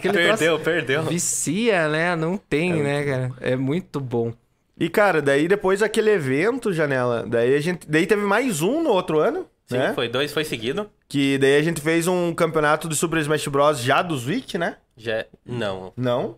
[0.00, 1.02] Troço Perdeu, perdeu.
[1.02, 2.14] Vicia, né?
[2.14, 3.32] Não tem, né, cara?
[3.40, 4.32] É muito bom.
[4.78, 7.88] E, cara, daí depois aquele evento, Janela, daí a gente.
[7.88, 9.92] Daí teve mais um no outro ano, Sim, né?
[9.94, 10.88] foi dois, foi seguido.
[11.08, 13.80] Que daí a gente fez um campeonato do Super Smash Bros.
[13.80, 14.76] já do Switch, né?
[14.96, 15.26] Já...
[15.44, 15.92] Não.
[15.96, 16.36] Não?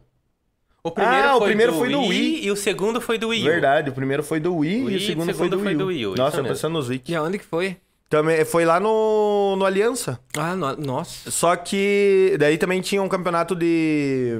[0.82, 2.44] O primeiro, Ah, o foi, primeiro do foi do Wii, Wii.
[2.46, 3.44] e o segundo foi do Wii U.
[3.44, 5.76] Verdade, o primeiro foi do Wii, Wii, e o segundo, foi do Wii.
[5.76, 5.86] U.
[5.86, 7.08] Wii U, Nossa, eu pensando no Switch.
[7.08, 7.76] E aonde que foi?
[8.08, 10.20] Também foi lá no, no Aliança.
[10.38, 11.28] Ah, no- nossa.
[11.28, 14.38] Só que daí também tinha um campeonato de,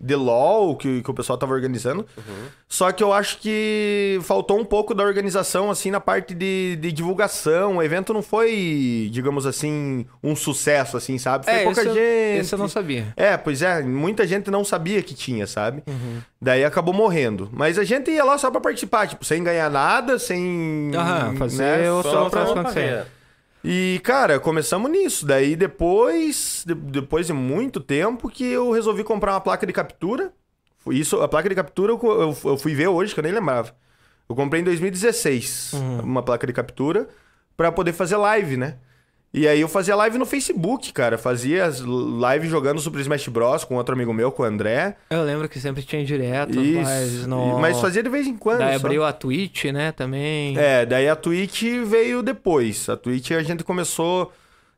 [0.00, 2.04] de LoL que, que o pessoal tava organizando.
[2.16, 2.46] Uhum.
[2.68, 6.90] Só que eu acho que faltou um pouco da organização, assim, na parte de, de
[6.90, 7.76] divulgação.
[7.76, 11.44] O evento não foi, digamos assim, um sucesso, assim, sabe?
[11.44, 12.40] Foi pouca esse, eu- gente.
[12.40, 13.12] esse eu não sabia.
[13.16, 15.84] É, pois é, muita gente não sabia que tinha, sabe?
[15.86, 16.18] Uhum.
[16.42, 17.48] Daí acabou morrendo.
[17.52, 20.90] Mas a gente ia lá só pra participar, tipo, sem ganhar nada, sem.
[20.94, 23.03] Aham, fazer né, só Só pra pra.
[23.64, 25.24] E, cara, começamos nisso.
[25.26, 30.32] Daí depois, de- depois de muito tempo, que eu resolvi comprar uma placa de captura.
[30.78, 33.32] Foi Isso, a placa de captura eu, eu, eu fui ver hoje, que eu nem
[33.32, 33.74] lembrava.
[34.28, 35.72] Eu comprei em 2016
[36.02, 37.08] uma placa de captura
[37.56, 38.76] pra poder fazer live, né?
[39.36, 41.18] E aí eu fazia live no Facebook, cara.
[41.18, 43.64] Fazia live jogando Super Smash Bros.
[43.64, 44.96] com outro amigo meu, com o André.
[45.10, 46.80] Eu lembro que sempre tinha direto, Isso.
[46.80, 47.58] mas no...
[47.58, 48.58] Mas fazia de vez em quando.
[48.58, 48.86] Daí só.
[48.86, 50.56] abriu a Twitch, né, também.
[50.56, 52.88] É, daí a Twitch veio depois.
[52.88, 54.32] A Twitch a gente começou.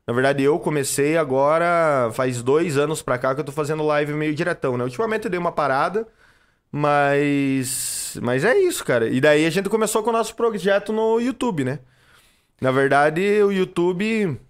[0.07, 4.13] Na verdade, eu comecei agora, faz dois anos pra cá que eu tô fazendo live
[4.13, 4.85] meio diretão, né?
[4.85, 6.07] Ultimamente eu dei uma parada,
[6.71, 8.17] mas.
[8.23, 9.07] Mas é isso, cara.
[9.07, 11.77] E daí a gente começou com o nosso projeto no YouTube, né?
[12.59, 14.46] Na verdade, o YouTube.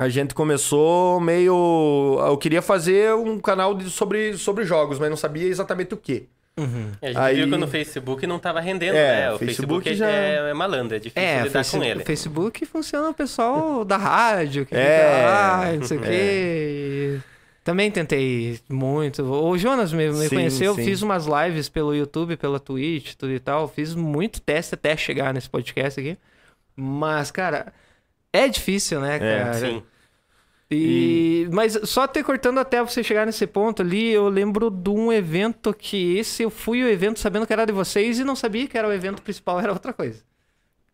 [0.00, 2.18] A gente começou meio.
[2.26, 6.24] Eu queria fazer um canal de- sobre, sobre jogos, mas não sabia exatamente o quê.
[6.56, 6.90] Uhum.
[7.02, 9.32] A gente Aí- viu que no Facebook não tava rendendo, É, né?
[9.32, 12.02] O Facebook Facebook, já- é, é malandro, é difícil É, lidar face- com ele.
[12.02, 16.08] o Facebook funciona o pessoal da rádio, que É, lá, não sei o quê.
[16.10, 17.20] e
[17.62, 19.22] Também tentei muito.
[19.22, 20.82] O Jonas me, me Sim, conheceu, sim.
[20.84, 23.68] fiz umas lives pelo YouTube, pela Twitch, tudo e tal.
[23.68, 26.16] Fiz muito teste até chegar nesse podcast aqui.
[26.74, 27.70] Mas, cara,
[28.32, 29.54] é difícil, né, É, cara?
[29.54, 29.82] Sim.
[30.70, 31.48] E...
[31.52, 35.74] Mas só ter cortando até você chegar nesse ponto ali, eu lembro de um evento
[35.74, 38.78] que esse eu fui o evento sabendo que era de vocês e não sabia que
[38.78, 40.20] era o evento principal, era outra coisa.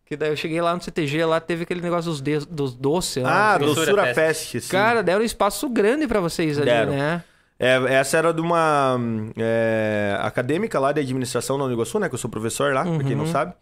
[0.07, 3.23] Que daí eu cheguei lá no CTG, lá teve aquele negócio dos, de- dos doces.
[3.23, 3.65] lá, Ah, quê.
[3.67, 4.61] doçura Fest.
[4.61, 4.69] sim.
[4.71, 6.93] Cara, deram um espaço grande pra vocês ali, Deram.
[6.93, 7.25] né?
[7.59, 12.09] É, essa era de uma hum, é, acadêmica lá de administração na Uniguaçu, né?
[12.09, 13.33] Que eu sou professor lá, pra quem não Uhum.
[13.33, 13.55] sabe.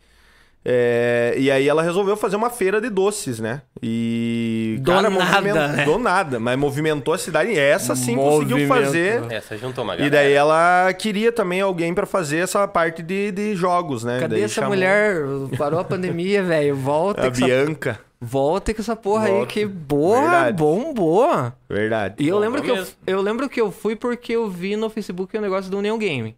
[0.66, 3.60] É, e aí ela resolveu fazer uma feira de doces, né?
[3.82, 4.78] E.
[4.80, 5.84] Do cara, nada, movimentou- né?
[5.84, 7.50] Do nada, mas movimentou a cidade.
[7.50, 8.76] E essa sim conseguiu Movimentou.
[8.84, 9.22] fazer.
[9.30, 10.10] Essa juntou uma E galera.
[10.16, 14.20] daí ela queria também alguém pra fazer essa parte de, de jogos, né?
[14.20, 15.16] Cadê Daí essa chamou mulher?
[15.58, 16.74] Parou a pandemia, velho.
[16.74, 17.44] Volta A com essa...
[17.44, 18.00] Bianca.
[18.20, 19.46] Volta com essa porra aí, Volta.
[19.52, 20.56] que boa, Verdade.
[20.56, 21.52] bombou.
[21.68, 22.14] Verdade.
[22.18, 24.76] E eu Bom, lembro, bom que eu, eu lembro que eu fui porque eu vi
[24.76, 26.34] no Facebook o negócio do Neon Game.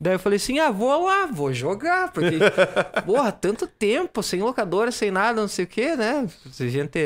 [0.00, 2.46] Daí eu falei assim, ah, vou lá, vou jogar, porque,
[3.04, 6.26] porra, tanto tempo, sem locadora, sem nada, não sei o que, né?
[6.60, 6.98] A gente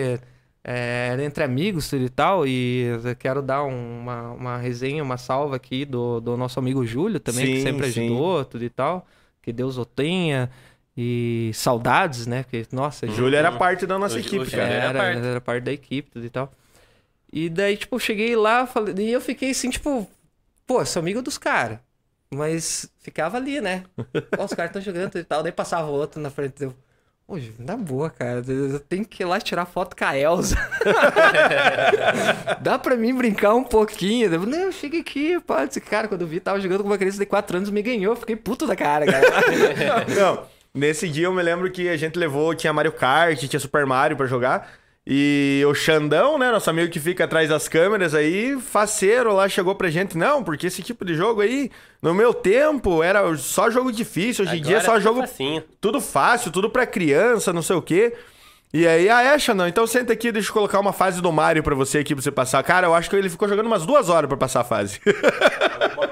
[0.62, 5.02] é, era entre amigos tudo e tal, e eu quero dar um- uma, uma resenha,
[5.02, 8.00] uma salva aqui do, do nosso amigo Júlio também, que Sim, sempre sim.
[8.02, 9.06] ajudou, tudo e tal,
[9.42, 10.50] que Deus o tenha,
[10.96, 12.44] e saudades, né?
[12.44, 14.62] Porque, nossa, Júlia era parte da nossa O- equipe, o cara.
[14.62, 15.26] Júlio era, era parte.
[15.26, 16.52] era parte da equipe tudo e tal.
[17.32, 20.08] E daí, tipo, eu cheguei lá falei, e eu fiquei assim, tipo,
[20.66, 21.78] pô, sou amigo dos caras.
[22.34, 23.84] Mas ficava ali, né?
[24.38, 25.42] Ó, os caras estão jogando e tal.
[25.42, 26.62] Daí passava outro na frente.
[26.62, 26.74] Eu,
[27.26, 28.42] Pô, na boa, cara.
[28.46, 30.56] Eu tenho que ir lá tirar foto com a Elza.
[32.60, 34.30] Dá pra mim brincar um pouquinho.
[34.30, 35.66] Eu, não, chega aqui, pá.
[35.88, 38.14] Cara, quando eu vi, tava jogando com uma criança de 4 anos, me ganhou.
[38.14, 39.24] Fiquei puto da cara, cara.
[40.14, 40.44] Não,
[40.74, 44.18] nesse dia eu me lembro que a gente levou, tinha Mario Kart, tinha Super Mario
[44.18, 44.70] pra jogar.
[45.06, 49.74] E o Xandão, né, nosso amigo que fica atrás das câmeras aí, faceiro lá, chegou
[49.74, 53.92] pra gente, não, porque esse tipo de jogo aí, no meu tempo, era só jogo
[53.92, 55.62] difícil, hoje em dia é só Agora jogo facinho.
[55.78, 58.14] tudo fácil, tudo pra criança, não sei o quê.
[58.72, 61.62] E aí, ah, é, Xandão, então senta aqui, deixa eu colocar uma fase do Mario
[61.62, 62.62] pra você aqui, pra você passar.
[62.64, 65.00] Cara, eu acho que ele ficou jogando umas duas horas pra passar a fase.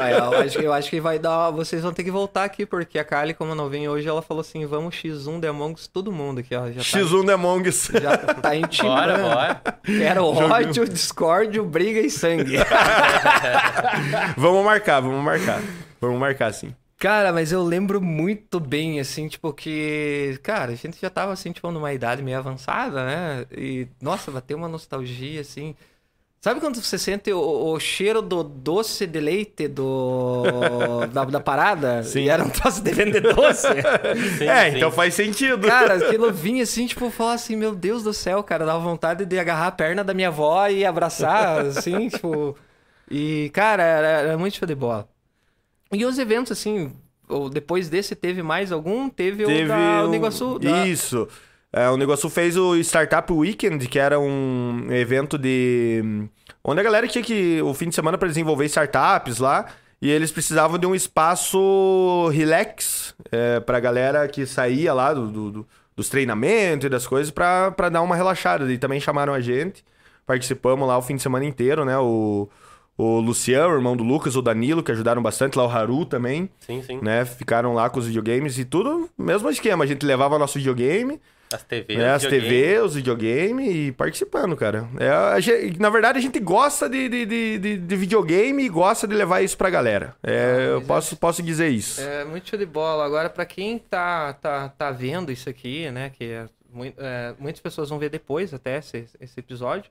[0.00, 1.50] Ah, eu, acho, eu acho que vai dar.
[1.50, 4.40] Vocês vão ter que voltar aqui, porque a Kali, como não vem hoje, ela falou
[4.40, 6.70] assim: vamos X1 The Among Us, todo mundo aqui, ó.
[6.70, 7.88] Já X1 The Among Us.
[7.88, 9.12] tá, já tá intimando.
[9.12, 9.62] Bora, bora.
[9.84, 12.56] Quero ódio, discórdio, briga e sangue.
[14.36, 15.60] vamos marcar, vamos marcar.
[16.00, 16.74] Vamos marcar, sim.
[16.98, 20.38] Cara, mas eu lembro muito bem, assim, tipo, que.
[20.42, 23.46] Cara, a gente já tava, assim, tipo, numa idade meio avançada, né?
[23.56, 25.76] E, nossa, bateu uma nostalgia, assim.
[26.40, 30.44] Sabe quando você sente o, o cheiro do doce de leite do,
[31.12, 32.02] da, da parada?
[32.04, 32.20] Sim.
[32.20, 33.66] E era um troço de vender doce?
[34.38, 34.76] Sim, é, sim.
[34.76, 35.66] então faz sentido.
[35.66, 39.38] Cara, aquilo vinha assim, tipo, falar assim, meu Deus do céu, cara, dava vontade de
[39.38, 42.56] agarrar a perna da minha avó e abraçar, assim, tipo.
[43.10, 45.08] E, cara, era, era muito show de bola.
[45.92, 46.92] E os eventos, assim,
[47.28, 49.08] ou depois desse, teve mais algum?
[49.08, 50.58] Teve, o da o- Uniguaçu.
[50.58, 50.86] Da...
[50.86, 51.26] Isso.
[51.72, 56.02] É, o Negócio fez o Startup Weekend, que era um evento de.
[56.64, 57.60] onde a galera tinha que.
[57.62, 59.66] o fim de semana para desenvolver startups lá.
[60.00, 65.50] E eles precisavam de um espaço relax é, pra galera que saía lá do, do-
[65.50, 68.70] do- dos treinamentos e das coisas pra, pra dar uma relaxada.
[68.72, 69.84] E também chamaram a gente.
[70.24, 71.98] Participamos lá o fim de semana inteiro, né?
[71.98, 72.48] O,
[72.96, 76.48] o Luciano, o irmão do Lucas, o Danilo, que ajudaram bastante, lá o Haru também
[76.60, 77.00] Sim, sim.
[77.02, 77.24] né?
[77.24, 79.82] Ficaram lá com os videogames e tudo, mesmo esquema.
[79.82, 81.20] A gente levava nosso videogame,
[81.52, 82.10] As TV, né?
[82.12, 82.50] as videogame.
[82.50, 84.86] TV, os videogames e participando, cara.
[85.00, 88.68] É, a gente- na verdade, a gente gosta de, de, de, de- de videogame e
[88.68, 90.14] gosta de levar isso pra galera.
[90.22, 92.00] É, eu mas posso, posso dizer isso.
[92.00, 93.04] É muito show de bola.
[93.06, 96.10] Agora, pra quem tá, tá, tá vendo isso aqui, né?
[96.10, 96.46] Que é,
[96.98, 99.90] é, muitas pessoas vão ver depois até esse, esse episódio.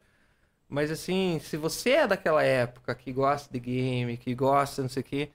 [0.70, 5.02] Mas assim, se você é daquela época que gosta de game, que gosta, não sei
[5.02, 5.30] o quê,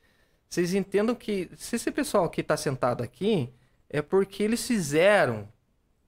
[0.48, 3.48] vocês entendam que se esse pessoal que tá sentado aqui
[3.90, 5.48] é porque eles fizeram.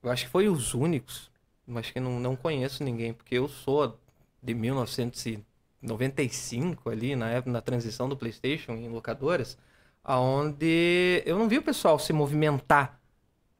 [0.04, 1.30] Eu acho que foi os únicos.
[1.76, 3.98] Acho que não, não conheço ninguém, porque eu sou
[4.42, 9.56] de 1995 ali, na época, na transição do PlayStation em locadoras,
[10.02, 13.00] aonde eu não vi o pessoal se movimentar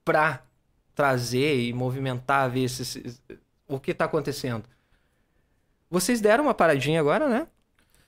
[0.05, 0.43] pra
[0.95, 3.19] trazer e movimentar, ver se-
[3.69, 4.65] o que tá acontecendo.
[5.91, 7.47] Vocês deram uma paradinha agora, né?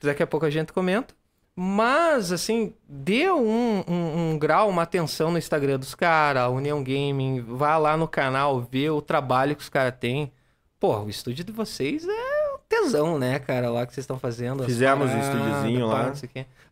[0.01, 1.15] Daqui a pouco a gente comenta.
[1.59, 7.41] Mas, assim, dê um, um- um grau, uma atenção no Instagram dos caras, União Gaming,
[7.41, 10.31] vá lá no canal, vê o trabalho que os caras têm.
[10.79, 14.65] Pô, o estúdio de vocês é um tesão, né, cara, lá que vocês estão fazendo.
[14.65, 16.03] Fizemos um estúdiozinho lá.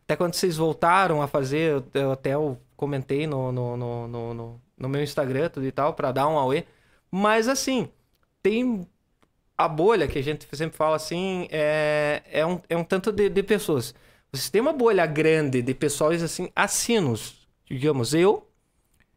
[0.05, 4.89] Até quando vocês voltaram a fazer, eu- até eu comentei no, no, no, no, no-
[4.89, 6.65] meu Instagram tudo e tal, pra dar um auê.
[7.11, 7.89] Mas, assim,
[8.43, 8.87] tem
[9.57, 13.31] a bolha que a gente sempre fala assim, é, é, um, é um tanto de,
[13.31, 13.95] de pessoas.
[14.35, 17.47] Você tem uma bolha grande de pessoas assim, assinos.
[17.69, 18.47] Digamos, eu.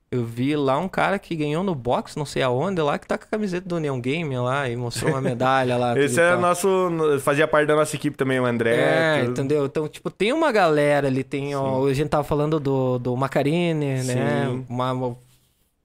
[0.09, 3.17] Eu vi lá um cara que ganhou no box, não sei aonde, lá, que tá
[3.17, 5.95] com a camiseta do Neon Game lá e mostrou uma medalha lá.
[5.99, 6.67] Esse e é nosso.
[7.19, 8.75] Fazia parte da nossa equipe também, o André.
[8.75, 9.31] É, tudo.
[9.31, 9.65] entendeu?
[9.65, 11.53] Então, tipo, tem uma galera ali, tem.
[11.57, 14.45] Ó, a gente tava falando do, do Macarine, né?
[14.47, 14.65] Sim.
[14.69, 15.17] Uma, uma-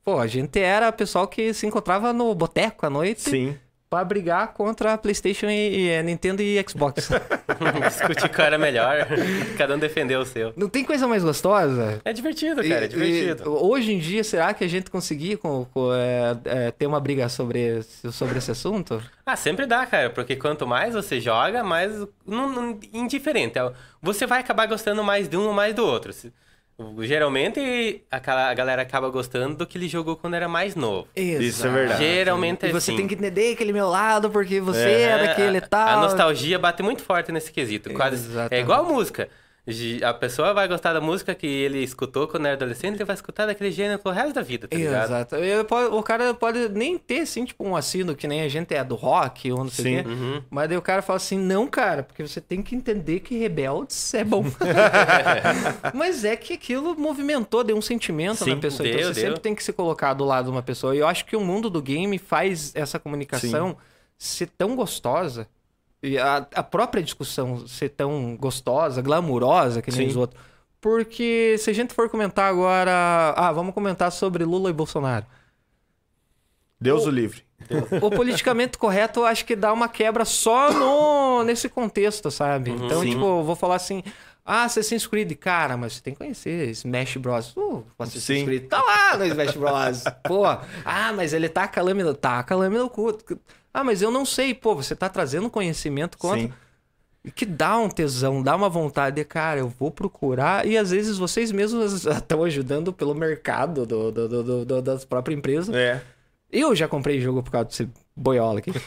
[0.05, 3.57] Pô, a gente era pessoal que se encontrava no boteco à noite Sim.
[3.93, 7.11] Pra brigar contra a PlayStation e, e a Nintendo e Xbox.
[7.89, 9.07] Discutir qual era melhor.
[9.59, 10.51] Cada um defendeu o seu.
[10.57, 12.01] Não tem coisa mais gostosa?
[12.03, 13.43] É divertido, cara, é E- divertido.
[13.45, 16.99] e hoje em dia, será que a gente conseguir com, com, é, é, ter uma
[17.01, 19.03] briga sobre, esse- sobre esse assunto?
[19.27, 21.93] Ah, sempre dá, cara, porque quanto mais você joga, mais
[22.27, 23.59] não, não- indiferente.
[23.59, 26.15] É, Você vai acabar gostando mais de um ou mais do outro.
[26.15, 26.33] Se-
[27.01, 31.09] Geralmente a, galera acaba gostando do que ele jogou quando era mais novo.
[31.15, 32.05] Isso é verdade.
[32.05, 32.99] Geralmente é E você assim.
[32.99, 35.89] tem que entender aquele meu lado, porque você é, É, daquele a, tal.
[35.89, 37.91] A nostalgia bate muito forte nesse quesito.
[37.95, 39.29] Quase, é igual música.
[40.05, 43.47] A pessoa vai gostar da música que ele escutou quando era adolescente, ele vai escutar
[43.47, 45.05] daquele gênero pro resto da vida, tá ligado?
[45.05, 45.37] Exato.
[45.37, 48.83] Eu o cara pode nem ter, assim, tipo, um assino que nem a gente é
[48.83, 50.03] do rock ou não sei o Sim.
[50.03, 50.09] quê.
[50.09, 50.43] Uhum.
[50.51, 54.13] Mas daí o cara fala assim, não, cara, porque você tem que entender que Rebeldes
[54.15, 54.45] é bom.
[55.95, 58.89] Mas é que aquilo movimentou, deu um sentimento Sim, na pessoa.
[58.89, 59.29] deu, então você deu.
[59.29, 60.97] sempre tem que se colocar do lado de uma pessoa.
[60.97, 63.77] E eu acho que o mundo do game faz essa comunicação
[64.19, 65.49] ser tão gostosa.
[66.03, 70.07] E a, a própria discussão ser tão gostosa, glamurosa, que nem Sim.
[70.09, 70.43] os outros.
[70.81, 73.35] Porque se a gente for comentar agora.
[73.37, 75.25] Ah, vamos comentar sobre Lula e Bolsonaro.
[76.81, 77.45] Deus o livre.
[78.03, 82.73] O politicamente correto eu acho que dá uma quebra só no, nesse contexto, sabe?
[82.73, 83.11] então, Sim.
[83.11, 84.03] tipo, eu vou falar assim.
[84.45, 87.57] Ah, Assassin's Creed, cara, mas você tem que conhecer Smash Bros.
[87.57, 88.45] Uh, o Assassin's Sim.
[88.45, 90.03] Creed tá lá no Smash Bros.
[90.25, 93.39] Pô, ah, mas ele tá a lâmina, tá a lâmina oculta.
[93.75, 96.41] Ah, mas eu não sei, pô, você tá trazendo conhecimento contra.
[96.41, 96.53] Sim.
[97.25, 100.67] E que dá um tesão, dá uma vontade de, cara, eu vou procurar.
[100.67, 105.05] E às vezes vocês mesmos estão ajudando pelo mercado do, do, do- do- do- das
[105.05, 105.75] próprias empresas.
[105.75, 106.03] É.
[106.51, 108.71] Eu já comprei jogo por causa desse, boiola aqui.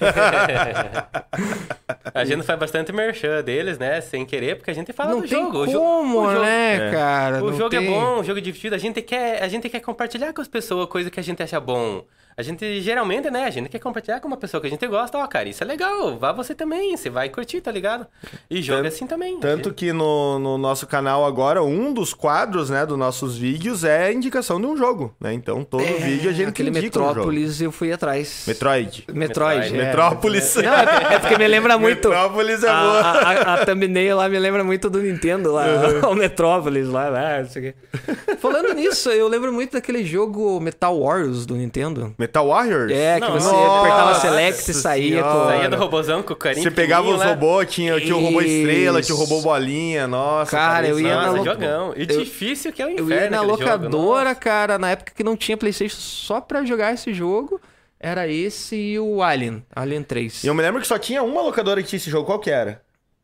[2.13, 4.00] A gente faz bastante merchan deles, né?
[4.02, 5.60] Sem querer, porque a gente fala não do tem jogo.
[5.60, 6.91] O jo- como, o jogo- né, É.
[6.91, 7.43] cara?
[7.43, 7.86] O Não jogo tem.
[7.86, 8.76] é bom, o jogo é divertido.
[8.76, 11.60] A gente quer, a gente quer compartilhar com as pessoas coisa que a gente acha
[11.60, 12.04] bom.
[12.38, 15.17] A gente, geralmente, né, a gente quer compartilhar com uma pessoa que a gente gosta.
[15.17, 16.17] Ó, cara, isso é legal.
[16.17, 18.06] Vá você também, você vai curtir, tá ligado?
[18.50, 19.39] E jogo Tanto- é assim também.
[19.39, 24.08] Tanto que no, no nosso canal agora, um dos quadros, né, dos nossos vídeos é
[24.08, 25.34] a indicação de um jogo, né?
[25.34, 27.08] Então, todo É, vídeo a gente Aquele indica um jogo.
[27.08, 28.43] Metrópolis eu fui atrás.
[28.48, 29.06] Metroid.
[29.13, 29.60] Metroid.
[29.71, 29.76] Metroid.
[29.80, 29.86] é.
[29.86, 30.56] Metrópolis.
[30.56, 30.74] Não,
[31.12, 32.10] é porque me lembra muito.
[32.10, 33.00] Metrópolis é a, boa.
[33.00, 35.65] a, a, a thumbnail lá me lembra muito do Nintendo lá,
[36.10, 38.36] o Metrópolis lá, lá, não sei o quê.
[38.39, 42.13] Falando nisso, eu lembro muito daquele jogo Metal Warriors do Nintendo.
[42.25, 42.91] Metal Warriors?
[42.91, 45.45] É, que Nossa você apertava select e saía com.
[45.45, 47.27] Saía do robôzão com o carinho Você pegava os lá.
[47.27, 50.51] robôs, tinha, tinha o robô estrela, tinha o robô bolinha, nossa.
[50.51, 51.93] Cara, eu ia Nossa, na jogão.
[51.95, 54.35] E eu- difícil que é o Eu inferno ia na jogo, locadora, nossa.
[54.35, 57.59] cara, na época que não tinha Playstation só pra jogar esse jogo.
[57.99, 60.43] Era esse e o Alien, Alien 3.
[60.43, 62.51] E eu me lembro que só tinha uma locadora que tinha esse jogo, qual que
[62.51, 62.81] era?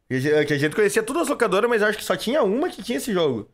[0.09, 2.81] Que a gente- conhecia todas as locadoras, mas eu acho que só tinha uma que
[2.81, 3.47] tinha esse jogo.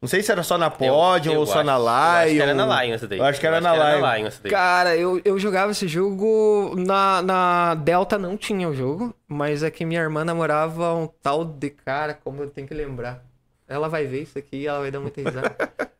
[0.00, 1.88] Não sei se era só na Podium eu ou só acho- na eu Lion.
[1.90, 3.18] acho que era na Lion esse daí.
[3.18, 4.14] Eu acho que era na Lion.
[4.16, 4.52] Lion esse daí.
[4.52, 6.74] Cara, eu, eu jogava esse jogo.
[6.76, 11.44] Na, na Delta não tinha o jogo, mas é que minha irmã namorava um tal
[11.44, 13.24] de cara, como eu tenho que lembrar.
[13.66, 15.56] Ela vai ver isso aqui e ela vai dar muita risada.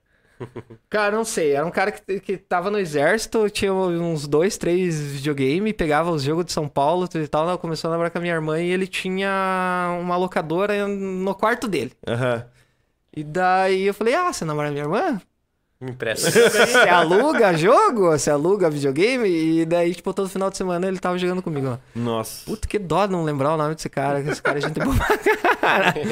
[0.88, 1.50] Cara, não sei.
[1.52, 6.22] Era um cara que, que tava no exército, tinha uns dois, três videogame, pegava os
[6.22, 7.42] jogos de São Paulo tudo e tal.
[7.48, 11.66] Ela começou a namorar com a minha irmã e ele tinha uma locadora no quarto
[11.66, 11.92] dele.
[12.06, 12.46] Aham.
[13.18, 15.20] E daí eu falei: Ah, você namora minha irmã?
[15.80, 16.30] Me empresta.
[16.30, 18.10] Você aluga jogo?
[18.10, 19.28] Você aluga videogame?
[19.28, 21.80] E daí, tipo, todo final de semana ele tava jogando comigo lá.
[21.96, 22.44] Nossa.
[22.44, 24.94] Puta, que dó não lembrar o nome desse cara, esse cara é gente boa
[25.60, 26.02] caralho.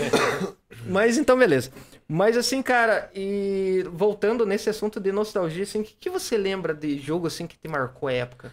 [0.89, 1.71] Mas então, beleza.
[2.09, 6.75] Mas assim, cara, e voltando nesse assunto de nostalgia, assim, o que, que você lembra
[6.75, 8.53] de jogo, assim, que te marcou a época?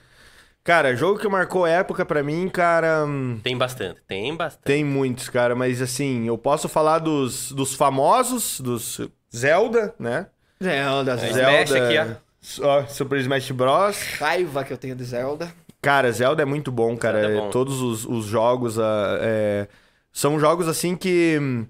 [0.63, 3.05] Cara, jogo que marcou época pra mim, cara.
[3.05, 4.63] hum, Tem bastante, tem bastante.
[4.63, 9.01] Tem muitos, cara, mas assim, eu posso falar dos, dos famosos, dos
[9.35, 10.27] Zelda, né?
[10.61, 11.63] Zelda, É, Zelda.
[11.63, 12.85] Smash aqui, ó.
[12.87, 13.97] Super Smash Bros.
[14.19, 15.51] Raiva que eu tenho de Zelda.
[15.81, 17.19] Cara, Zelda é muito bom, cara.
[17.19, 17.49] É bom.
[17.49, 19.67] Todos os, os jogos ah, é,
[20.13, 21.37] são jogos assim que.
[21.41, 21.65] hum,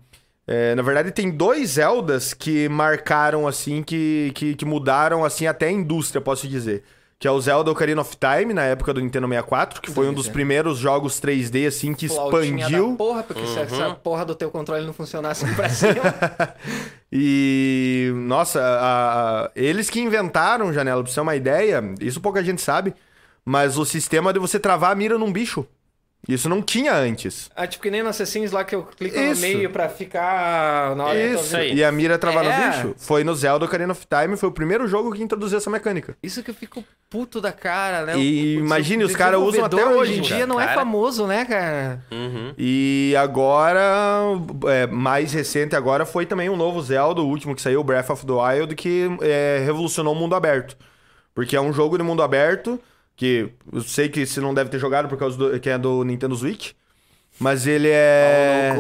[0.46, 5.68] é, na verdade, tem dois Zeldas que marcaram, assim, que, que, que mudaram, assim, até
[5.68, 6.84] a indústria, posso dizer.
[7.24, 10.14] Que é o Zelda Ocarina of Time, na época do Nintendo 64, que foi um
[10.14, 12.96] dos primeiros jogos 3D, assim, que Flautinha da expandiu.
[12.98, 13.62] porra, porque se Uhum.
[13.64, 15.94] essa porra do teu controle não funcionasse pra cima.
[17.10, 22.44] E, nossa, a- a- eles que inventaram, Janela, pra você ter uma ideia, isso pouca
[22.44, 22.94] gente sabe,
[23.46, 25.66] mas o sistema de você travar a mira num bicho.
[26.28, 27.52] Isso não tinha antes.
[27.54, 29.36] ah, tipo que nem no Assassin's lá que eu clico Isso.
[29.36, 31.74] no meio pra ficar na hora Isso, aí.
[31.76, 32.66] e a mira travar É.
[32.66, 32.96] no bicho.
[32.98, 36.16] Foi no Zelda Ocarina of Time, foi o primeiro jogo que introduziu essa mecânica.
[36.24, 38.18] Isso que eu fico puto da cara, né?
[38.18, 40.48] E imagine, os caras usam até hoje, Hoje em dia cara.
[40.48, 40.80] não é Cara.
[40.80, 42.04] famoso, né, cara?
[42.10, 42.54] Uhum.
[42.58, 43.82] E agora,
[44.68, 48.26] é, mais recente agora, foi também um novo Zelda, o último que saiu, Breath of
[48.26, 50.78] the Wild, que é, revolucionou o mundo aberto.
[51.36, 52.80] Porque é um jogo de mundo aberto,
[53.16, 56.04] que eu sei que você não deve ter jogado por causa do, que é do
[56.04, 56.72] Nintendo Switch.
[57.40, 58.76] Mas ele é.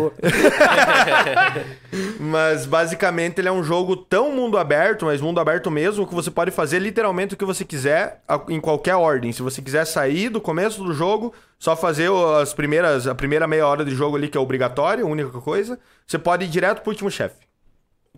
[2.19, 6.30] Mas basicamente ele é um jogo tão mundo aberto, mas mundo aberto mesmo, que você
[6.30, 9.32] pode fazer literalmente o que você quiser em qualquer ordem.
[9.32, 13.67] Se você quiser sair do começo do jogo, só fazer as primeiras, a primeira meia
[13.67, 16.91] hora de jogo ali, que é obrigatório, a única coisa, você pode ir direto pro
[16.91, 17.43] último chefe.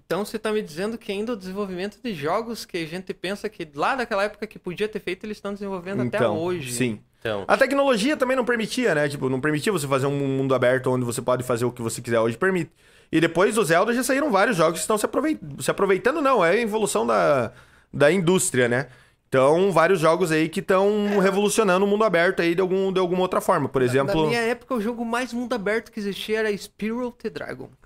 [0.06, 3.50] Então você tá me dizendo que ainda o desenvolvimento de jogos que a gente pensa
[3.50, 6.72] que lá daquela época que podia ter feito, eles estão desenvolvendo até Então, hoje.
[6.74, 7.00] Sim.
[7.20, 9.10] Então, A tecnologia também não permitia, né?
[9.10, 12.00] Tipo, não permitia você fazer um mundo aberto onde você pode fazer o que você
[12.00, 12.20] quiser.
[12.20, 12.70] Hoje permite.
[13.12, 15.40] E depois do Zelda já saíram vários jogos que estão se, aproveit...
[15.60, 16.46] se aproveitando, não.
[16.46, 17.52] É a evolução da,
[17.92, 18.88] da indústria, né?
[19.36, 23.22] Então, vários jogos aí que estão revolucionando o mundo aberto aí de, algum, de alguma
[23.22, 23.68] outra forma.
[23.68, 24.28] Por Na exemplo.
[24.28, 27.70] minha época, o jogo mais mundo aberto que existia era Spiral the Dragon.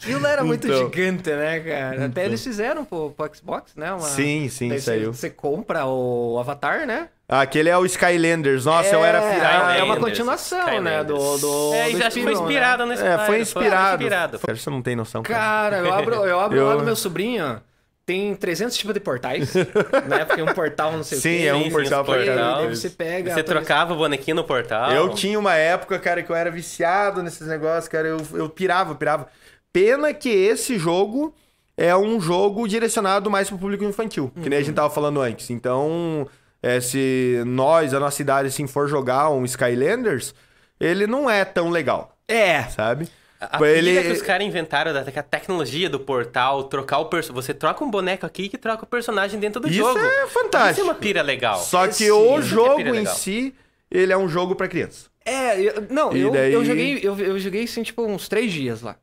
[0.00, 0.78] Aquilo era muito Então.
[0.78, 2.04] gigante, né, cara?
[2.06, 3.90] Até eles fizeram pro, pro Xbox, né?
[3.92, 4.00] Uma...
[4.00, 5.12] Sim, sim, Daí saiu.
[5.12, 7.08] Você compra o Avatar, né?
[7.28, 8.64] Ah, aquele é o Skylanders.
[8.64, 9.54] Nossa, eu era É, pirado.
[9.54, 11.04] É uma Skylanders, continuação, né?
[11.04, 11.40] Do, Skylanders.
[11.42, 12.42] do, é, do e acho que foi Spiral, né?
[12.42, 14.02] inspirado nesse É, foi inspirado.
[14.02, 14.38] inspirado.
[14.38, 15.22] Cara, você não tem noção.
[15.22, 15.76] Cara.
[15.76, 17.60] Cara, eu abro, eu abro Eu- lá no meu sobrinho,
[18.08, 20.24] tem 300 tipos de portais, né?
[20.24, 21.46] Porque um portal não sei Sim, o quê.
[21.46, 22.68] é um sim, portal sim, pra portal.
[22.70, 23.34] você pega...
[23.34, 24.90] Você trocava o bonequinho no portal.
[24.92, 28.08] Eu tinha uma época, cara, que eu era viciado nesses negócios, cara.
[28.08, 29.28] Eu, eu pirava, pirava.
[29.70, 31.34] Pena que esse jogo
[31.76, 35.50] é um jogo direcionado mais pro público infantil, que nem a gente tava falando antes.
[35.50, 36.26] Então,
[36.62, 40.34] é, se nós, a nossa idade, assim, for jogar um Skylanders,
[40.80, 43.06] ele não é tão legal, É, sabe?
[43.40, 47.32] A Ele- pilha que os caras inventaram da a tecnologia do portal, trocar o perso...
[47.32, 49.96] Você troca um boneco aqui que troca o personagem dentro do Isso jogo.
[49.98, 50.72] é fantástico.
[50.72, 51.58] Isso é uma pira legal.
[51.60, 53.54] Só que Sim, o isso é jogo pira em si,
[53.90, 55.06] ele é um jogo pra criança.
[55.24, 58.82] É, eu- não, eu, daí- eu joguei, eu, eu joguei assim, tipo, uns três dias
[58.82, 58.96] lá.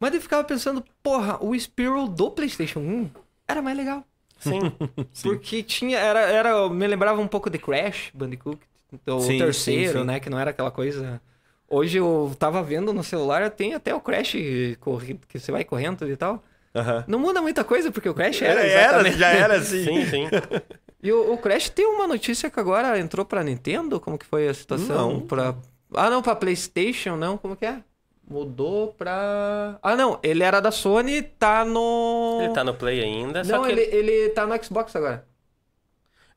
[0.00, 3.10] Mas eu ficava pensando, porra, o Spiral do PlayStation 1
[3.48, 4.02] era mais legal.
[4.38, 4.60] Sim.
[5.22, 8.58] Porque tinha, era, era, me lembrava um pouco de Crash Bandicoot,
[9.06, 10.04] o Sim, terceiro, sim, sim.
[10.04, 11.20] né, que não era aquela coisa...
[11.68, 14.78] Hoje eu tava vendo no celular, tem até o Crash que
[15.38, 16.42] você vai correndo e tal.
[16.74, 17.04] Aham.
[17.08, 19.18] Não muda muita coisa, porque o Crash era, Era, era, exatamente...
[19.18, 19.84] já era assim.
[19.84, 20.26] sim, sim.
[21.02, 24.00] E o, o Crash tem uma notícia que agora entrou pra Nintendo?
[24.00, 25.12] Como que foi a situação?
[25.12, 25.20] Não.
[25.20, 25.54] Pra...
[25.94, 27.38] Ah, não, pra PlayStation, não?
[27.38, 27.80] Como que é?
[28.28, 29.78] Mudou pra.
[29.80, 32.40] Ah, não, ele era da Sony, tá no.
[32.42, 33.70] Ele tá no Play ainda, só Não, que...
[33.70, 35.24] ele, ele tá no Xbox agora.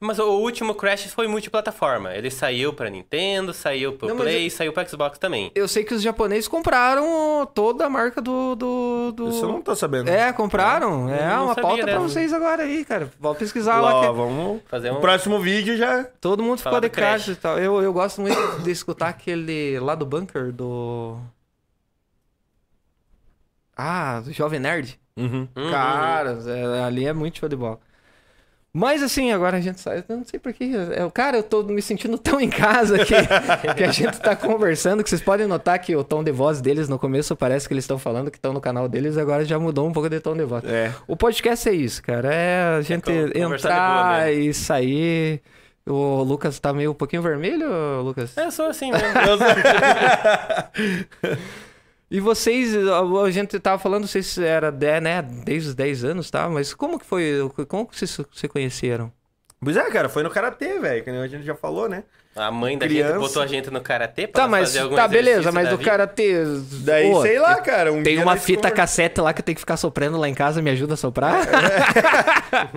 [0.02, 2.16] Mas o último Crash foi multiplataforma.
[2.16, 5.52] Ele saiu pra Nintendo, saiu pro Não, Play, saiu pro Xbox também.
[5.54, 8.56] Eu sei que os japoneses compraram toda a marca do.
[8.56, 9.30] do, do...
[9.30, 10.10] Isso eu não tô sabendo.
[10.10, 11.10] É, compraram.
[11.10, 12.00] É não uma pauta pra dessa.
[12.00, 13.12] vocês agora aí, cara.
[13.20, 13.94] Vou pesquisar lá.
[13.96, 14.62] Ó, que- vamos...
[14.68, 15.02] Fazer um...
[15.02, 16.06] próximo vídeo já...
[16.22, 17.28] Todo mundo ficou de Crash.
[17.28, 17.60] e tal.
[17.60, 21.18] Eu, eu gosto muito de escutar aquele lá do bunker do.
[23.76, 24.98] Ah, do Jovem Nerd.
[25.18, 25.46] Uhum.
[25.56, 25.72] Uhum.
[25.72, 27.80] Cara, é, ali é muito show de bola.
[28.72, 30.04] Mas assim, agora a gente sai.
[30.08, 30.70] Eu não sei porquê.
[30.96, 33.16] Eu, cara, eu tô me sentindo tão em casa que,
[33.76, 36.88] que a gente tá conversando que vocês podem notar que o tom de voz deles
[36.88, 39.88] no começo parece que eles estão falando que estão no canal deles, agora já mudou
[39.88, 40.64] um pouco de tom de voz.
[40.66, 40.94] É.
[41.08, 42.32] O podcast é isso, cara.
[42.34, 45.42] É a gente conversar de boa entrar e sair.
[45.88, 48.38] O Lucas tá meio um pouquinho vermelho, Lucas?
[48.38, 49.08] Eu sou assim mesmo.
[52.12, 56.50] E vocês, a gente tava falando, vocês era né, desde os 10 anos, tá?
[56.50, 57.50] Mas como que foi?
[57.68, 59.12] Como que vocês se conheceram?
[59.62, 62.04] Pois é, cara, foi no Karatê, velho, que nem a gente já falou, né?
[62.36, 63.14] A mãe da Criança.
[63.14, 65.74] gente botou a gente no karatê pra Tá, mas fazer algum tá beleza, mas da
[65.74, 65.90] o vida.
[65.90, 66.46] cara ter
[66.84, 69.54] Daí, Pô, sei lá, cara, um Tem dia uma fita conver- cassete lá que tem
[69.56, 71.36] que ficar soprando lá em casa, me ajuda a soprar?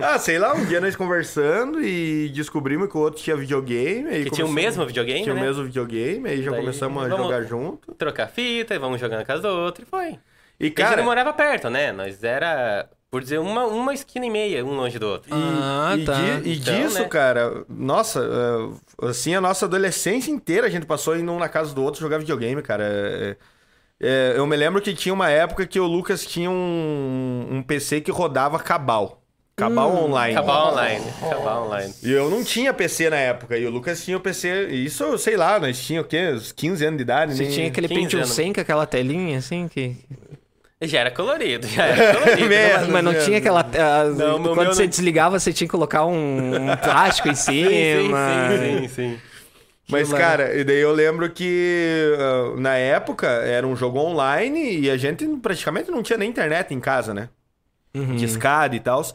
[0.01, 4.23] Ah, sei lá, um dia nós conversando e descobrimos que o outro tinha videogame.
[4.25, 5.41] Que tinha o mesmo videogame, Tinha né?
[5.41, 7.93] o mesmo videogame, aí já Daí, começamos a jogar junto.
[7.95, 10.09] Trocar fita, e vamos jogar na casa do outro, e foi.
[10.09, 11.91] E, E a gente cara, não morava perto, né?
[11.91, 15.29] Nós era, por dizer, uma, uma esquina e meia, um longe do outro.
[15.29, 16.13] E, Ah, e tá.
[16.39, 17.05] di- e Então, disso, né?
[17.07, 18.19] cara, nossa,
[18.99, 22.01] eh, assim, a nossa adolescência inteira a gente passou indo um na casa do outro
[22.01, 22.83] jogar videogame, cara.
[22.83, 23.35] É,
[24.01, 28.01] é, eu me lembro que tinha uma época que o Lucas tinha um, um PC
[28.01, 29.21] que rodava Cabal.
[29.55, 30.35] Cabal Hum, online.
[30.35, 31.05] Acabar online.
[31.21, 31.93] Acabar online.
[32.01, 34.69] E eu não tinha PC na época, e o Lucas tinha o PC.
[34.71, 36.31] Isso, sei lá, nós tínhamos o quê?
[36.33, 38.31] Uns 15 anos de idade, Você nem- tinha aquele 15 Pentium anos.
[38.31, 39.95] 100 com aquela telinha assim que...
[40.87, 42.47] Já era colorido, já era colorido.
[42.49, 43.61] Menos, Mas, mas não tinha aquela...
[43.61, 47.35] ah, Não, quando meu você não- desligava, você tinha que colocar um, um plástico em
[47.35, 48.17] Sim, sim, cima.
[48.57, 49.19] sim, sim, sim.
[49.89, 54.89] Mas, cara, e daí eu lembro que ah, na época era um jogo online e
[54.89, 57.29] a gente praticamente não tinha nem internet em casa, né?
[57.93, 58.15] Uhum.
[58.15, 59.05] Discada e tal.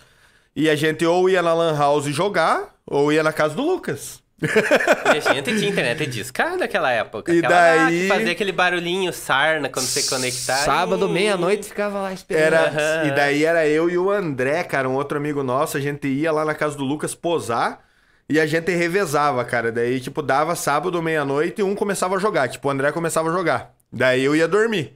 [0.54, 4.22] E a gente ou ia na Lan House jogar, ou ia na casa do Lucas.
[4.40, 7.32] E a gente tinha internet discada naquela época.
[7.32, 10.58] E lá daí- que fazia aquele barulhinho sarna quando você conectar.
[10.58, 12.42] Sábado, e- meia-noite, ficava lá esperando.
[12.54, 13.08] Era, Aham.
[13.08, 15.76] E daí era eu e o André, cara, um outro amigo nosso.
[15.76, 17.80] A gente ia lá na casa do Lucas posar
[18.28, 19.72] e a gente revezava, cara.
[19.72, 22.48] Daí, tipo, dava sábado, meia-noite e um começava a jogar.
[22.48, 23.72] Tipo, o André começava a jogar.
[23.92, 24.94] Daí eu ia dormir.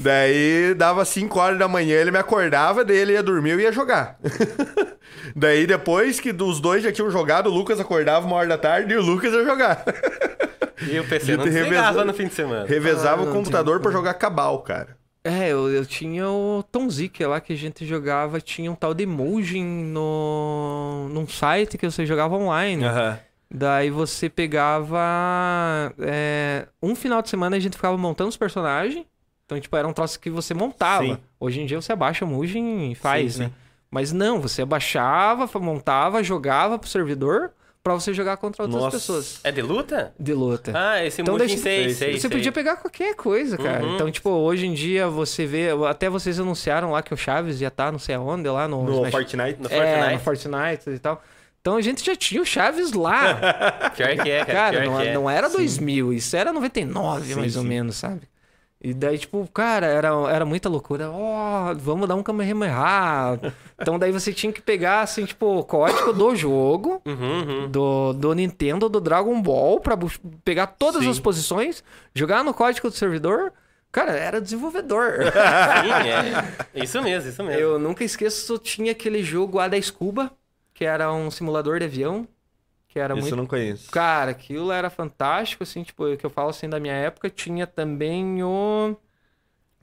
[0.00, 3.72] Daí dava 5 horas da manhã, ele me acordava, daí ele ia dormir eu ia
[3.72, 4.16] jogar.
[5.34, 8.94] daí depois que os dois já tinham jogado, o Lucas acordava uma hora da tarde
[8.94, 9.84] e o Lucas ia jogar.
[10.88, 12.64] E o PC não revezou- no fim de semana.
[12.66, 14.96] Revezava Ah, o computador pra jogar cabal, cara.
[15.24, 18.94] É, eu, eu tinha o Tom Zick lá que a gente jogava, tinha um tal
[18.94, 22.84] de Mojin no num site que você jogava online.
[22.84, 23.18] Aham.
[23.50, 29.04] Daí você pegava é, um final de semana a gente ficava montando os personagens.
[29.48, 31.04] Então, tipo, era um troço que você montava.
[31.06, 31.18] Sim.
[31.40, 33.46] Hoje em dia você abaixa o Mujin e faz, Sim, né?
[33.46, 33.52] sim.
[33.90, 38.96] Mas não, você abaixava, montava, jogava pro servidor pra você jogar contra outras Nossa.
[38.98, 40.12] pessoas É de luta?
[40.20, 40.72] de luta.
[40.74, 42.28] Ah, esse Então sei, sei, Você sei.
[42.30, 43.82] podia pegar qualquer coisa, cara.
[43.86, 43.94] Uhum.
[43.94, 45.68] Então, tipo, hoje em dia você vê.
[45.88, 48.92] Até vocês anunciaram lá que o Chaves ia estar não sei aonde, lá no, No
[48.96, 49.58] Smash- Fortnite.
[49.62, 50.12] No É, Fortnite?
[50.12, 51.22] no Fortnite e tal.
[51.62, 53.34] Então a gente já tinha o Chaves lá.
[53.96, 54.52] Pior que é, cara.
[54.76, 55.14] cara, não, que é.
[55.14, 57.68] não era 2000, isso era 99, Sim, mais ou sim.
[57.68, 58.20] menos, sabe?
[58.80, 61.10] E daí, tipo, cara, era, era muita loucura.
[61.10, 63.40] Ó, vamos dar um Kamehameha.
[63.80, 67.68] então daí você tinha que pegar, assim, tipo, o código do jogo, Uhum, uhum.
[67.70, 69.98] do, do Nintendo, do Dragon Ball, pra
[70.44, 71.10] pegar todas Sim.
[71.10, 71.82] as posições,
[72.14, 73.52] jogar no código do servidor.
[73.90, 75.24] Cara, era desenvolvedor.
[75.24, 76.08] Sim,
[76.76, 76.84] é.
[76.84, 77.60] Isso mesmo, isso mesmo.
[77.60, 80.30] Eu nunca esqueço, tinha aquele jogo A10 Cuba,
[80.74, 82.28] que era um simulador de avião,
[82.98, 83.90] que era Isso muito eu não conheço.
[83.90, 87.66] Cara, aquilo era fantástico, assim, tipo, o que eu falo assim da minha época, tinha
[87.66, 88.96] também o.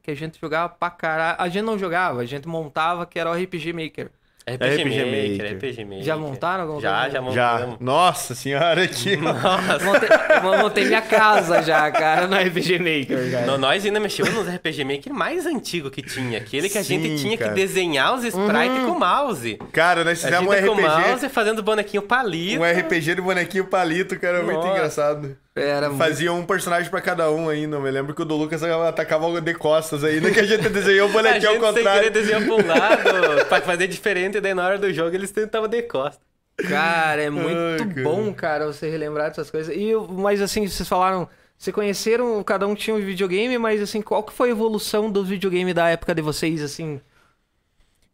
[0.04, 1.42] que a gente jogava pra caralho.
[1.42, 4.12] A gente não jogava, a gente montava, que era o RPG Maker.
[4.48, 5.56] RPG, RPG Maker, Maker.
[5.56, 6.04] RPG Maker.
[6.04, 7.10] Já montaram alguma Já, coisa?
[7.12, 7.52] já Já.
[7.54, 7.78] montamos.
[7.80, 9.18] Nossa senhora, que...
[9.18, 10.10] Montei,
[10.44, 13.46] eu montei minha casa já, cara, no RPG Maker, cara.
[13.48, 16.38] No- Nós ainda mexemos nos RPG Maker mais antigo que tinha.
[16.38, 17.54] Aquele que a gente Sim, tinha cara.
[17.54, 19.58] que desenhar os sprites com o mouse.
[19.74, 21.08] Cara, nós fizemos um gente com o RPG...
[21.10, 22.62] mouse fazendo bonequinho palito.
[22.62, 24.70] Um RPG do bonequinho palito, cara, muito Nossa.
[24.70, 25.38] engraçado.
[25.56, 26.04] Era muito...
[26.04, 27.78] Fazia um personagem pra cada um ainda.
[27.78, 31.08] Eu me lembro que o do Lucas atacava de costas ainda, que a gente desenhou
[31.08, 32.12] o A bonequinho ao gente sem querer contrário.
[32.12, 35.70] desenhar pra um lado pra fazer diferente, e daí na hora do jogo eles tentavam
[35.70, 36.22] de costa.
[36.58, 38.04] Cara, é muito Ai, cara.
[38.04, 39.76] bom, cara, você relembrar dessas coisas.
[39.76, 41.28] E, mas assim, vocês falaram,
[41.58, 45.28] se conheceram, cada um tinha um videogame, mas assim, qual que foi a evolução dos
[45.28, 47.00] videogames da época de vocês, assim?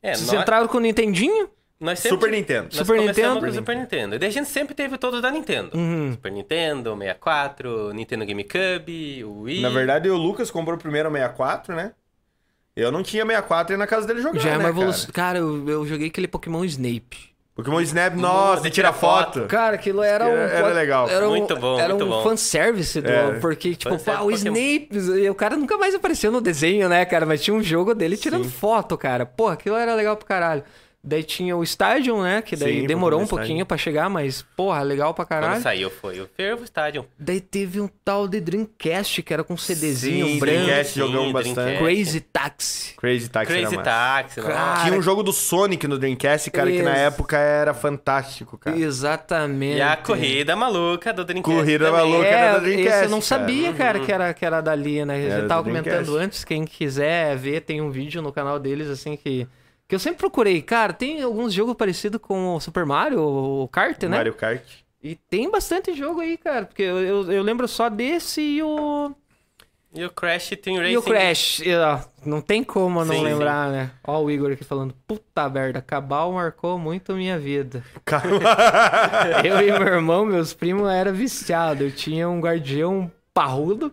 [0.02, 1.50] É, Vocês nós, entraram com o Nintendinho?
[1.82, 2.64] Nós sempre, Super Nintendo.
[2.66, 3.40] Nós Super começamos Nintendo?
[3.40, 4.16] com o Super Nintendo.
[4.16, 5.76] E daí a gente sempre teve todos da Nintendo.
[5.76, 6.12] Uhum.
[6.14, 9.62] Super Nintendo, 64, Nintendo GameCube, o Wii.
[9.62, 11.92] Na verdade, o Lucas comprou primeiro o 64, né?
[12.76, 15.10] Eu não tinha 64 e ia na casa dele jogar, Já é né, uma evolução.
[15.12, 17.32] Cara, eu, eu joguei aquele Pokémon Snape.
[17.54, 19.46] Pokémon Snap, nossa, de tirar foto.
[19.48, 20.30] Cara, aquilo era um.
[20.30, 21.10] Era- legal.
[21.10, 22.24] Era um, Muito bom, Era muito um bom.
[22.24, 23.40] fanservice, do, Era.
[23.40, 24.32] porque, tipo, pá, o.
[24.32, 24.88] Snape.
[24.94, 27.26] e O cara nunca mais apareceu no desenho, né, cara?
[27.26, 29.26] Mas tinha um jogo dele tirando foto, cara.
[29.26, 30.64] Pô, aquilo era legal pro caralho.
[31.04, 32.44] Daí tinha o Stadium, né?
[32.44, 35.62] Que daí Sim, demorou um pouquinho pra chegar, mas, porra, legal pra Quando caralho.
[35.62, 37.06] saiu foi o Fervo Stadium.
[37.18, 40.58] Daí teve um tal de Dreamcast, que era com CDzinho Sim, branco.
[40.62, 41.56] Dreamcast Sim, jogamos Dreamcast.
[41.56, 41.80] bastante.
[41.80, 42.94] Crazy Taxi.
[42.98, 43.78] Crazy Taxi Crazy.
[43.78, 44.42] Taxi.
[44.42, 44.86] Cara, nossa.
[44.86, 48.78] Tinha um jogo do Sonic no Dreamcast, cara, que na época era fantástico, cara.
[48.78, 49.78] Exatamente.
[49.78, 51.58] E a corrida maluca do Dreamcast.
[51.58, 52.12] Corrida também.
[52.12, 52.28] maluca.
[52.28, 53.22] É, era do Dreamcast, eu não cara.
[53.22, 55.26] sabia, cara, que, era, que era dali, né?
[55.26, 59.16] Era Eu tava comentando antes, quem quiser ver, tem um vídeo no canal deles, assim,
[59.18, 59.48] que...
[59.92, 60.62] Que eu sempre procurei.
[60.62, 64.16] Cara, tem alguns jogos parecidos com o Super Mario, o Kart, né?
[64.16, 64.64] Mario Kart.
[65.04, 66.66] E tem bastante jogo aí, cara.
[66.66, 69.14] Porque eu, eu, eu lembro só desse e o...
[69.94, 70.94] E o Crash Team Racing.
[70.94, 71.60] E o Crash.
[71.60, 73.92] E, ó, não tem como não Sim, lembrar, né?
[74.08, 74.96] Ó o Igor aqui falando.
[75.06, 77.84] Puta merda, Cabal marcou muito minha vida.
[79.44, 81.84] Eu e meu irmão, meus primos, era viciado.
[81.84, 83.92] Eu tinha um guardião parrudo.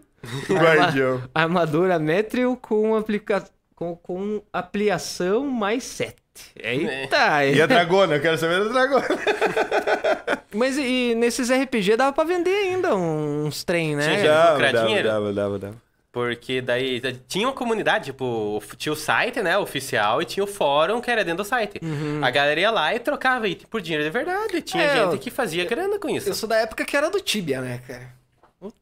[0.48, 1.20] O Guardião.
[1.34, 3.44] Armadura Metril com, aplica...
[3.78, 6.16] com, com ampliação mais 7.
[6.60, 7.44] Eita!
[7.44, 9.06] E a Dragona, eu quero saber da Dragona.
[10.52, 14.02] Mas e, nesses RPG dava pra vender ainda uns trem, né?
[14.16, 15.74] Tinha, Dava, dava, dava, dava, dava.
[16.10, 21.00] Porque daí tinha uma comunidade, tipo, tinha o site, né, oficial, e tinha o fórum
[21.00, 21.80] que era dentro do site.
[22.20, 24.60] A galera ia lá e trocava item por dinheiro de verdade.
[24.62, 26.28] Tinha É, gente eu- que fazia grana com isso.
[26.28, 28.08] Eu sou da época que era do Tibia, né, cara?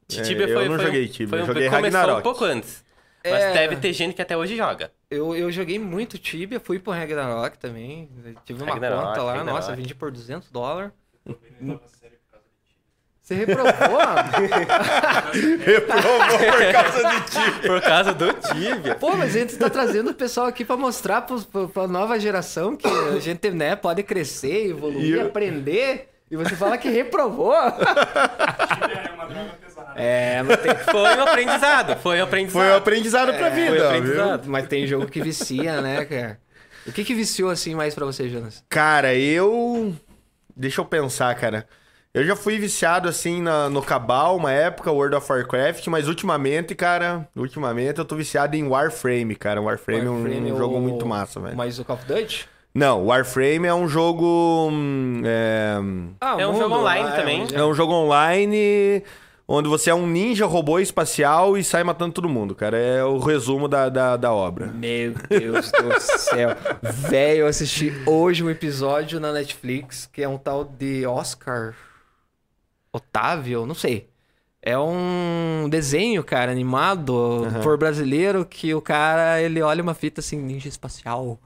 [0.08, 2.20] Tibia É, eu não foi, joguei Tibia, foi eu um- joguei começou Ragnarok.
[2.20, 2.85] um pouco antes.
[3.30, 3.52] Mas É.
[3.52, 4.90] deve ter gente que até hoje joga.
[5.10, 8.08] Eu, eu joguei muito Tibia, fui pro Ragnarok também.
[8.44, 9.54] Tive uma Ragnarok, conta lá, Ragnarok.
[9.60, 10.92] nossa, vendi por 200 dólares.
[13.22, 13.72] Você reprovou?
[15.64, 17.66] Reprovou por causa de ti.
[17.66, 18.94] Por causa do Tibia.
[18.94, 22.18] Pô, mas a gente tá trazendo o pessoal aqui pra mostrar pros, pra, pra nova
[22.20, 26.08] geração que a gente, né, pode crescer, evoluir, E eu- aprender.
[26.30, 27.54] E você fala que reprovou.
[27.54, 29.92] É uma droga pesada.
[30.00, 32.52] É, mas tem, Foi um aprendizado, foi um aprendizado.
[32.62, 33.86] Foi um aprendizado pra vida, foi viu?
[33.88, 34.48] aprendizado.
[34.48, 36.38] mas tem jogo que vicia, né, cara?
[36.86, 38.64] O que que viciou assim mais pra você, Jonas?
[38.68, 39.94] Cara, eu.
[40.56, 41.66] Deixa eu pensar, cara.
[42.14, 46.74] Eu já fui viciado assim na- no Cabal, uma época, World of Warcraft, mas ultimamente,
[46.74, 49.60] cara, ultimamente eu tô viciado em Warframe, cara.
[49.60, 51.54] Warframe, Warframe é um o- jogo muito massa, velho.
[51.56, 52.48] Mais o Call of Duty?
[52.76, 54.68] Não, Warframe é um jogo.
[54.70, 55.76] hum, É,
[56.20, 57.42] Ah, É um mundo, jogo online ah, também.
[57.44, 59.02] um- é um jogo online
[59.48, 62.76] onde você é um ninja robô espacial e sai matando todo mundo, cara.
[62.76, 64.66] É o resumo da, da, da obra.
[64.66, 66.50] Meu Deus do céu.
[66.82, 71.74] Velho, eu assisti hoje um episódio na Netflix que é um tal de Oscar
[72.92, 74.08] Otávio, não sei.
[74.68, 80.36] É um desenho, cara, animado por brasileiro que o cara, ele olha uma fita assim,
[80.36, 81.38] ninja espacial.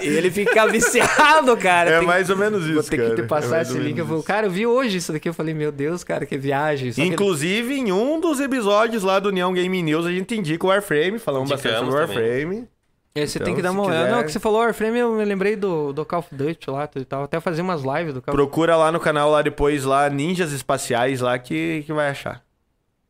[0.00, 1.90] e ele fica viciado, cara.
[1.90, 3.14] É Tem- mais ou menos isso, Vou ter que cara.
[3.16, 3.98] te É passar mais esse link.
[3.98, 5.28] Eu cara, eu vi hoje isso daqui.
[5.28, 6.92] Eu falei, meu Deus, cara, que viagem.
[6.92, 10.64] Só que- Inclusive, em um dos episódios lá do União Game News, a gente indica
[10.64, 12.68] o Warframe, falamos bastante Indicamos sobre o também.
[13.16, 14.04] É, você Então, tem que dar uma olhada.
[14.04, 16.88] quiser- Não, que você falou Warframe, eu me lembrei do, do Call of Duty lá
[16.94, 17.24] e tal.
[17.24, 20.52] Até fazer umas lives do Call of Procura lá no canal lá depois, lá, Ninjas
[20.52, 22.42] Espaciais lá, que, que vai achar.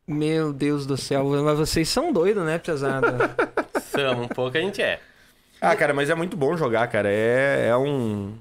[0.07, 3.35] Meu Deus do céu, mas vocês são doidos, né, pesada?
[3.91, 4.99] Somos, um pouco a gente é.
[5.59, 7.09] Ah, cara, mas é muito bom jogar, cara.
[7.11, 8.35] É, é um.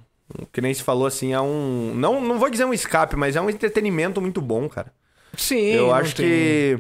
[0.53, 1.93] Que nem se falou assim, é um.
[1.97, 4.93] Não, não vou dizer um escape, mas é um entretenimento muito bom, cara.
[5.37, 5.71] Sim.
[5.73, 6.79] Eu não acho tem- que.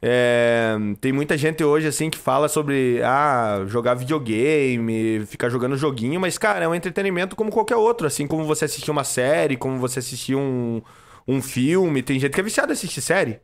[0.00, 6.20] É, tem muita gente hoje, assim, que fala sobre ah, jogar videogame, ficar jogando joguinho,
[6.20, 8.06] mas, cara, é um entretenimento como qualquer outro.
[8.06, 10.82] Assim como você assistir uma série, como você assistir um,
[11.26, 12.02] um filme.
[12.02, 13.40] Tem gente que é viciada em assistir série.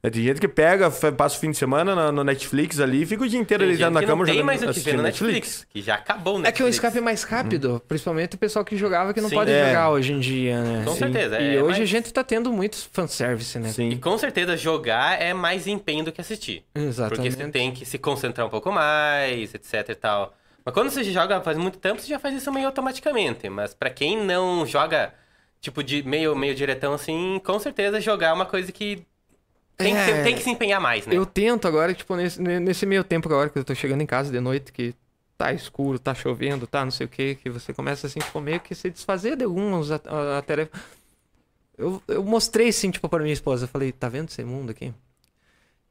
[0.00, 3.06] É, Tem gente que pega, passa o fim de semana no, no Netflix ali e
[3.06, 4.70] fica o dia inteiro gente na que cama não tem jogando mais o que ver
[4.70, 6.76] assistindo no Netflix, que já acabou o É que o Netflix.
[6.76, 9.34] escape é mais rápido, principalmente o pessoal que jogava que não Sim.
[9.34, 9.66] pode É.
[9.66, 10.84] jogar hoje em dia, né?
[10.84, 13.70] Com certeza, E é hoje a mais- gente tá tendo muito fanservice, né?
[13.70, 13.96] E Sim.
[13.98, 16.64] com certeza jogar é mais empenho do que assistir.
[16.72, 17.34] Porque Exatamente.
[17.36, 20.32] você tem que se concentrar um pouco mais, etc e tal.
[20.64, 23.48] Mas quando você joga faz muito tempo, você já faz isso meio automaticamente.
[23.48, 25.12] Mas pra quem não joga,
[25.60, 29.02] tipo, de meio, meio diretão assim, com certeza jogar é uma coisa que
[29.78, 30.04] tem, que, É.
[30.06, 31.16] ser- tem que se empenhar mais, né?
[31.16, 34.30] Eu tento agora, tipo, nesse, nesse meio tempo agora que eu tô chegando em casa
[34.30, 34.94] de noite, que
[35.36, 38.58] tá escuro, tá chovendo, tá não sei o que, que você começa assim, tipo, meio
[38.60, 40.72] que se desfazer de algumas a- a- a tarefa.
[41.76, 44.92] Eu, eu mostrei assim, tipo, pra minha esposa, eu falei, tá vendo esse mundo aqui?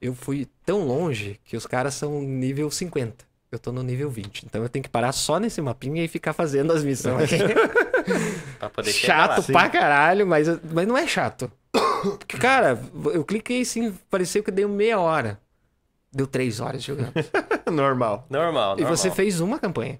[0.01, 3.25] Eu fui tão longe que os caras são nível 50.
[3.49, 4.43] Eu tô no nível 20.
[4.45, 7.37] Então eu tenho que parar só nesse mapinha e ficar fazendo as missões aqui.
[8.59, 9.59] Pra poder chato lá.
[9.61, 11.49] pra caralho, mas, mas não é chato.
[12.17, 12.79] Porque, cara,
[13.13, 15.39] eu cliquei assim, pareceu que deu meia hora.
[16.11, 17.13] Deu três horas jogando.
[17.71, 18.25] Normal.
[18.29, 18.79] Normal, normal.
[18.79, 19.99] E você fez uma campanha.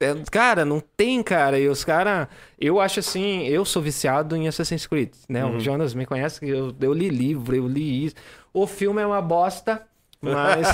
[0.00, 1.58] É, cara, não tem, cara.
[1.58, 2.28] E os caras.
[2.58, 5.44] Eu acho assim, eu sou viciado em Assassin's Creed, né?
[5.44, 8.14] O Jonas me conhece, eu, eu li livro, eu li isso.
[8.52, 9.87] O filme é uma bosta,
[10.20, 10.66] mas.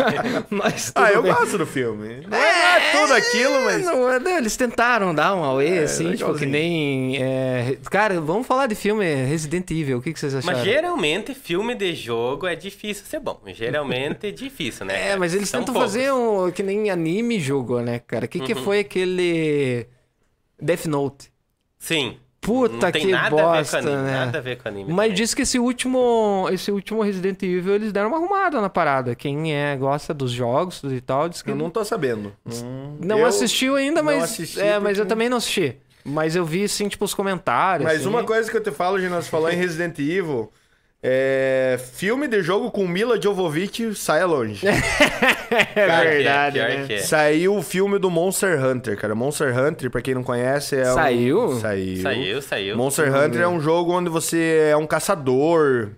[0.50, 1.32] mas Ah, eu bem.
[1.32, 2.26] gosto do filme.
[2.26, 3.84] Não é, tudo aquilo, mas.
[3.84, 7.22] Não, é, não, eles tentaram dar um auê, assim, tipo, que nem.
[7.22, 9.98] é, Cara, vamos falar de filme Resident Evil.
[9.98, 10.56] O que, que vocês acharam?
[10.58, 13.40] Mas geralmente filme de jogo é difícil ser bom.
[13.46, 15.10] Geralmente é difícil, né?
[15.10, 15.92] É, mas eles São tentam poucos.
[15.92, 18.24] fazer um que nem anime jogo, né, cara?
[18.24, 19.86] O que, que foi aquele
[20.60, 21.30] Death Note?
[21.78, 22.16] Sim.
[22.46, 24.12] Puta não tem que nada bosta, a ver com anime, né?
[24.24, 24.92] Nada a ver com anime.
[24.92, 25.12] Mas também.
[25.14, 29.14] diz que esse último, esse último Resident Evil eles deram uma arrumada na parada.
[29.14, 32.32] Quem é, gosta dos jogos e tal, diz que Eu não tô sabendo.
[32.46, 35.76] Hum, não eu- assistiu ainda, não mas assisti é, mas eu também não assisti.
[36.04, 37.84] Mas eu vi assim, tipo os comentários.
[37.84, 38.08] Mas assim.
[38.08, 40.52] uma coisa que eu te falo, já nós falou em Resident Evil.
[41.02, 41.78] É.
[41.94, 44.66] Filme de jogo com Mila Jovovich, saia longe.
[44.66, 46.84] é Pior que verdade, pior né?
[46.86, 46.98] que é.
[46.98, 49.14] Saiu o filme do Monster Hunter, cara.
[49.14, 51.44] Monster Hunter, pra quem não conhece, é Saiu?
[51.44, 51.60] um...
[51.60, 52.02] Saiu?
[52.02, 52.76] Saiu, saiu.
[52.76, 55.90] Monster Hunter é um jogo onde você é um caçador,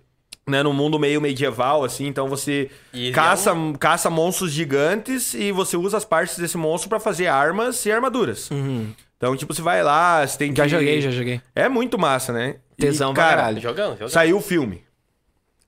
[0.46, 0.62] né?
[0.62, 2.06] Num mundo meio medieval, assim.
[2.06, 6.56] Então você E caça, é um- caça monstros gigantes e você usa as partes desse
[6.58, 8.50] monstro pra fazer armas e armaduras.
[8.50, 8.88] Uhum.
[9.16, 10.58] Então, tipo, você vai lá, você tem que...
[10.58, 11.40] Já joguei, já joguei.
[11.54, 12.56] É muito massa, né?
[12.78, 13.60] E, Tesão pra cara, caralho.
[13.60, 14.08] Jogão, jogão.
[14.08, 14.84] Saiu o filme.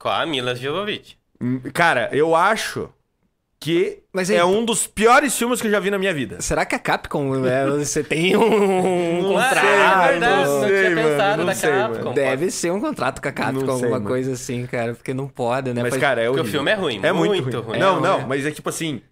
[0.01, 1.17] Com a Mila Jovovich.
[1.41, 2.89] Hum, Cara, eu acho
[3.61, 6.41] que Mas aí- é um dos piores filmes que eu já vi na minha vida.
[6.41, 9.61] Será que a Capcom, é, você tem um Não contrato?
[9.61, 11.99] sei, é verdade, não não sei, tinha mano, pensado não da sei, Capcom.
[11.99, 12.15] mano.
[12.15, 14.07] Deve ser um contrato com a Capcom, Não sei, alguma mano.
[14.07, 15.83] coisa assim, cara, porque não pode, né?
[15.83, 16.59] Mas, Faz- cara, é Porque o horrível.
[16.61, 17.67] filme é ruim, É muito, muito ruim.
[17.73, 17.79] ruim.
[17.79, 18.25] Não, É, não, né?
[18.27, 19.03] mas é tipo assim...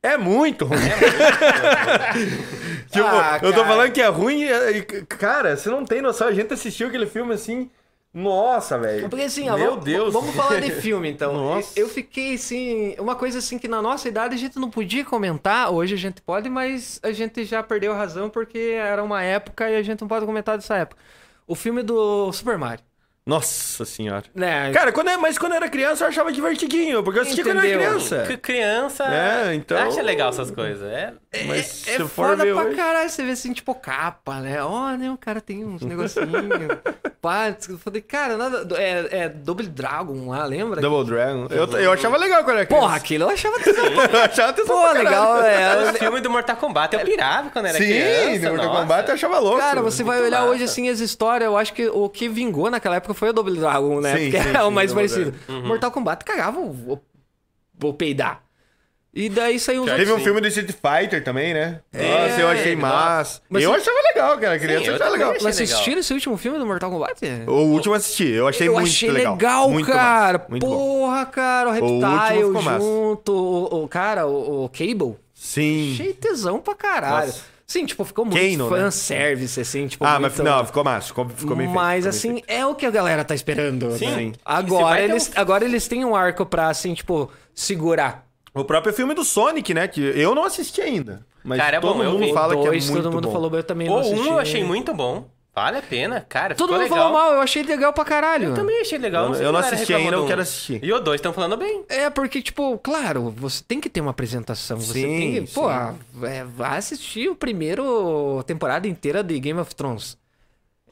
[0.00, 0.78] É muito ruim.
[2.92, 3.66] tipo, Ah, eu tô cara.
[3.68, 6.28] falando que é ruim e, e, cara, você não tem noção.
[6.28, 7.68] A gente assistiu aquele filme assim...
[8.16, 9.10] Nossa, velho.
[9.10, 10.10] Porque assim, ó, Meu vamos, Deus.
[10.10, 11.34] vamos falar de filme então.
[11.34, 11.78] Nossa.
[11.78, 15.70] Eu fiquei assim, uma coisa assim que na nossa idade a gente não podia comentar,
[15.70, 19.68] hoje a gente pode, mas a gente já perdeu a razão porque era uma época
[19.70, 20.98] e a gente não pode comentar dessa época.
[21.46, 22.82] O filme do Super Mario.
[23.26, 24.22] Nossa senhora.
[24.32, 24.70] Né?
[24.72, 27.64] Cara, quando é, mas quando eu era criança eu achava divertidinho, porque eu assistia quando
[27.64, 28.24] eu era criança.
[28.26, 30.80] Que criança É, então- acha legal essas coisas.
[30.88, 31.12] É,
[31.44, 34.62] Mas se é for foda pra hoje- caralho você vê assim, tipo, capa, né?
[34.62, 36.30] Ó, né, o cara tem uns negocinhos.
[37.20, 40.80] pá, eu falei, cara, nada, é, é Double Dragon lá, lembra?
[40.80, 41.48] Double Dragon.
[41.50, 42.84] Eu, eu achava legal quando era criança.
[42.86, 43.84] Porra, aquilo eu achava tesão.
[43.86, 45.90] eu achava tesão Pô, legal, é.
[45.90, 48.38] o filme do Mortal Kombat eu pirava quando era Sim, criança.
[48.44, 48.80] no Mortal nossa.
[48.82, 49.58] Kombat eu achava louco.
[49.58, 50.52] Cara, você vai olhar massa.
[50.52, 53.58] hoje assim as histórias, eu acho que o que vingou naquela época foi o Double
[53.58, 54.16] Dragon, né?
[54.16, 55.36] Sim, Porque sim, é o sim, mais Double parecido.
[55.66, 57.00] Mortal Kombat cagava o,
[57.82, 58.42] o, o peidar.
[59.18, 61.80] E daí saiu uns Teve um filme do Street Fighter também, né?
[61.90, 63.40] É, Nossa, eu achei ele massa.
[63.48, 64.58] Mas eu você- achava legal, cara.
[64.58, 65.42] Criança Sim, eu achava também legal.
[65.42, 67.20] Mas assistiram esse último filme do Mortal Kombat?
[67.46, 69.32] O último eu assisti, eu achei eu muito achei legal.
[69.32, 70.36] legal, Muito cara.
[70.38, 70.76] massa, muito bom.
[70.76, 72.78] Porra, cara, o Reptile massa.
[72.78, 75.16] junto, o, o cara, o, o Cable.
[75.32, 75.92] Sim.
[75.94, 77.26] Achei tesão pra caralho.
[77.28, 77.55] Nossa.
[77.66, 78.76] Sim, tipo, ficou muito Kano, né?
[78.82, 81.08] fanservice, assim, tipo, Ah, mas muito- não, ficou massa.
[81.08, 82.44] Ficou, ficou bem feito, Mas ficou bem assim, feito.
[82.60, 83.90] é o que a galera tá esperando.
[83.98, 84.06] Sim.
[84.28, 84.32] né?
[84.44, 88.24] Agora eles, um- agora eles têm um arco pra, assim, tipo, segurar.
[88.54, 89.88] O próprio filme do Sonic, né?
[89.88, 91.26] Que eu não assisti ainda.
[91.44, 92.32] Mas Cara, é todo bom, eu mundo vi.
[92.32, 93.32] fala que é Dois, muito todo mundo bom.
[93.32, 94.18] falou, eu também não O assisti.
[94.20, 95.28] 1 eu achei muito bom.
[95.56, 96.54] Vale a pena, cara.
[96.54, 96.98] Todo ficou mundo legal.
[96.98, 98.48] falou mal, eu achei legal pra caralho.
[98.50, 99.28] Eu também achei legal.
[99.28, 100.84] Eu- sei eu não assisti ainda, eu quero assistir.
[100.84, 101.82] E o 2 estão falando bem.
[101.88, 104.78] É, porque, tipo, claro, você tem que ter uma apresentação.
[104.78, 106.26] Você Sim, tem que, pô, sim.
[106.26, 110.18] é, vai assistir o primeiro temporada inteira de Game of Thrones.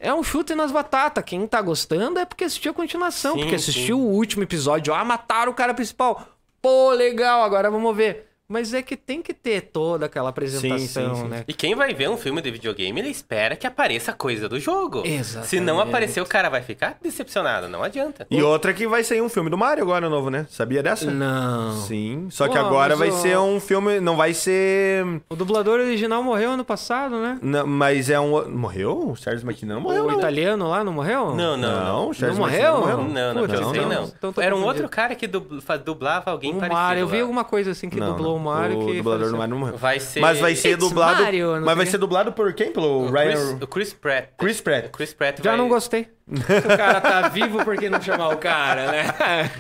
[0.01, 1.23] É um chute nas batatas.
[1.25, 4.03] Quem tá gostando é porque assistiu a continuação, Sim, porque assistiu sim.
[4.03, 4.95] o último episódio.
[4.95, 6.27] Ah, mataram o cara principal.
[6.63, 8.31] Pô, legal, agora vamos ver.
[8.47, 11.29] Mas é que tem que ter toda aquela apresentação, sim, sim.
[11.29, 11.45] né?
[11.49, 15.03] E quem vai ver um filme de videogame, ele espera que apareça coisa do jogo.
[15.05, 15.49] Exatamente.
[15.49, 17.69] Se não aparecer, o cara vai ficar decepcionado.
[17.69, 18.27] Não adianta.
[18.31, 20.47] E outra que vai sair um filme do Mario agora novo, né?
[20.51, 21.11] Sabia dessa?
[21.11, 21.73] Não.
[21.87, 22.29] Sim.
[22.31, 23.99] Só que Pô, agora vai o- ser um filme.
[23.99, 25.05] Não vai ser.
[25.31, 27.39] O dublador original morreu ano passado, né?
[27.41, 28.51] não, mas é um.
[28.51, 29.11] Morreu?
[29.11, 30.05] O Charles McKinnon não morreu.
[30.05, 30.19] o não.
[30.19, 31.35] italiano lá não morreu?
[31.35, 32.05] Não, não, não.
[32.07, 32.97] Não, Charles Não McKinnon morreu?
[32.99, 34.05] Não, não, Putz, não, então- não.
[34.05, 36.75] então tô Era um outro cara que dublava alguém O parecido.
[36.79, 38.44] Mario, eu vi alguma coisa assim que Não, dublou não.
[38.51, 39.37] O Mario O que dublador do.
[39.39, 39.77] Mario não morreu.
[39.77, 40.21] Vai ser...
[40.21, 41.23] Mas vai ser It's dublado.
[41.23, 42.73] Mario, mas sei vai ser dublado por quem?
[42.73, 43.31] Pelo O Ryan.
[43.33, 44.29] Chris, o Chris Pratt.
[44.39, 44.91] Chris Pratt.
[44.91, 45.59] Chris Pratt Já vai...
[45.59, 46.09] não gostei.
[46.29, 49.05] o cara tá vivo, por que não chamar o cara, né?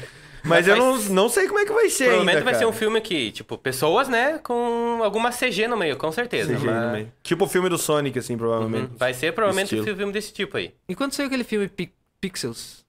[0.46, 2.04] Mas Mas eu não, ser- não sei como é que vai ser.
[2.04, 2.68] Provavelmente ainda, vai ser cara.
[2.70, 6.52] um filme que, tipo, pessoas, né, com alguma CG no meio, com certeza.
[6.54, 7.12] CGI mas- no meio.
[7.22, 8.90] Tipo o filme do Sonic, assim, provavelmente.
[8.90, 8.96] Uhum.
[8.98, 10.74] Vai ser provavelmente um filme desse tipo aí.
[10.86, 12.84] E quando saiu aquele filme Pi- Pixels?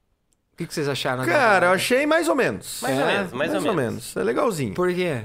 [0.54, 1.26] O que, que vocês acharam?
[1.26, 2.80] da- Cara, eu achei mais ou menos.
[2.82, 4.18] Mais É, ou menos, mais, ou, menos.
[4.18, 4.74] É legalzinho.
[4.74, 5.22] Por quê?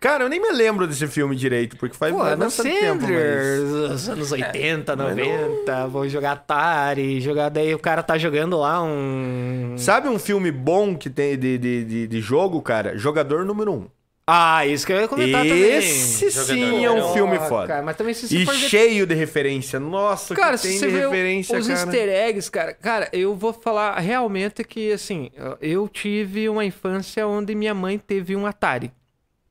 [0.00, 3.02] Cara, eu nem me lembro desse filme direito, porque faz Pô, bastante tempo.
[3.02, 3.92] Mas...
[3.92, 8.82] Os anos 80, mas 90, vou jogar Atari, jogar daí o cara tá jogando lá
[8.82, 9.74] um...
[9.76, 12.96] Sabe um filme bom que tem de, de, de, de jogo, cara?
[12.96, 13.86] Jogador número um.
[14.30, 17.66] Ah, isso que eu ia comentar Esse Jogador sim é um filme foda.
[17.66, 19.80] Cara, mas também se você E for ver cheio de referência.
[19.80, 21.80] Nossa, Cara, que se tem você de vê referência, os cara.
[21.80, 25.30] easter eggs, cara, cara, eu vou falar realmente que, assim,
[25.62, 28.92] eu tive uma infância onde minha mãe teve um Atari,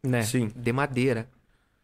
[0.08, 0.22] né?
[0.24, 0.52] Sim.
[0.56, 1.28] De madeira.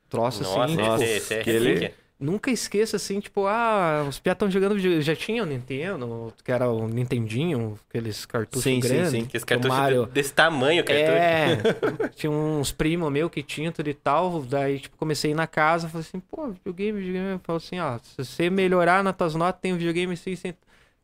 [0.09, 1.93] Troço Nossa, assim, Nossa, esse, esse é relíquia.
[2.19, 4.77] nunca esqueça, assim, tipo, ah, os piá estão jogando.
[5.01, 9.09] Já tinha o Nintendo, que era o Nintendinho, aqueles cartuchos Sim, sim, grandes.
[9.11, 9.25] sim.
[9.25, 10.05] Que esse o cartucho Mario...
[10.05, 11.11] desse tamanho, cartucho.
[11.11, 14.43] É, tinha uns primos meus que tinham tudo e tal.
[14.43, 17.39] Daí, tipo, comecei a ir na casa, falei assim, pô, videogame, videogame.
[17.43, 20.53] Falei assim, ó, se você melhorar nas tuas notas, tem um videogame assim, assim.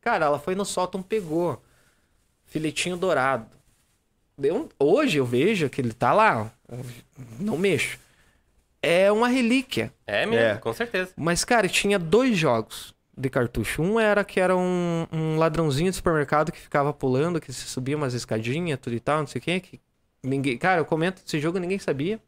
[0.01, 1.59] Cara, ela foi no sótão, pegou.
[2.45, 3.47] Filetinho dourado.
[4.37, 6.58] Deu um- Hoje eu vejo que ele tá lá, ó,
[7.39, 7.97] não mexo.
[8.81, 9.91] É uma relíquia.
[10.07, 10.55] É mesmo, É.
[10.55, 11.11] com certeza.
[11.17, 13.81] Mas, cara, tinha dois jogos de cartucho.
[13.81, 17.97] Um era que era um, um ladrãozinho de supermercado que ficava pulando, que se subia
[17.97, 19.59] umas escadinhas, tudo e tal, não sei o quê.
[19.59, 19.79] Que
[20.23, 20.57] ninguém...
[20.57, 22.19] Cara, eu comento desse jogo, ninguém sabia.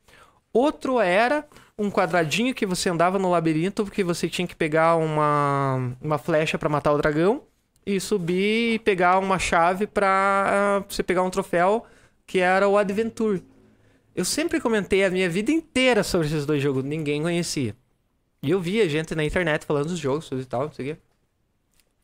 [0.54, 1.46] Outro era
[1.78, 6.58] um quadradinho que você andava no labirinto, porque você tinha que pegar uma, uma flecha
[6.58, 7.44] pra matar o dragão
[7.86, 11.86] e subir e pegar uma chave pra ah, você pegar um troféu,
[12.28, 13.42] que era o Adventure.
[14.16, 17.76] Eu sempre comentei a minha vida inteira sobre esses dois jogos, ninguém conhecia.
[18.44, 21.02] E eu via gente na internet falando dos jogos e tal, não sei o quê.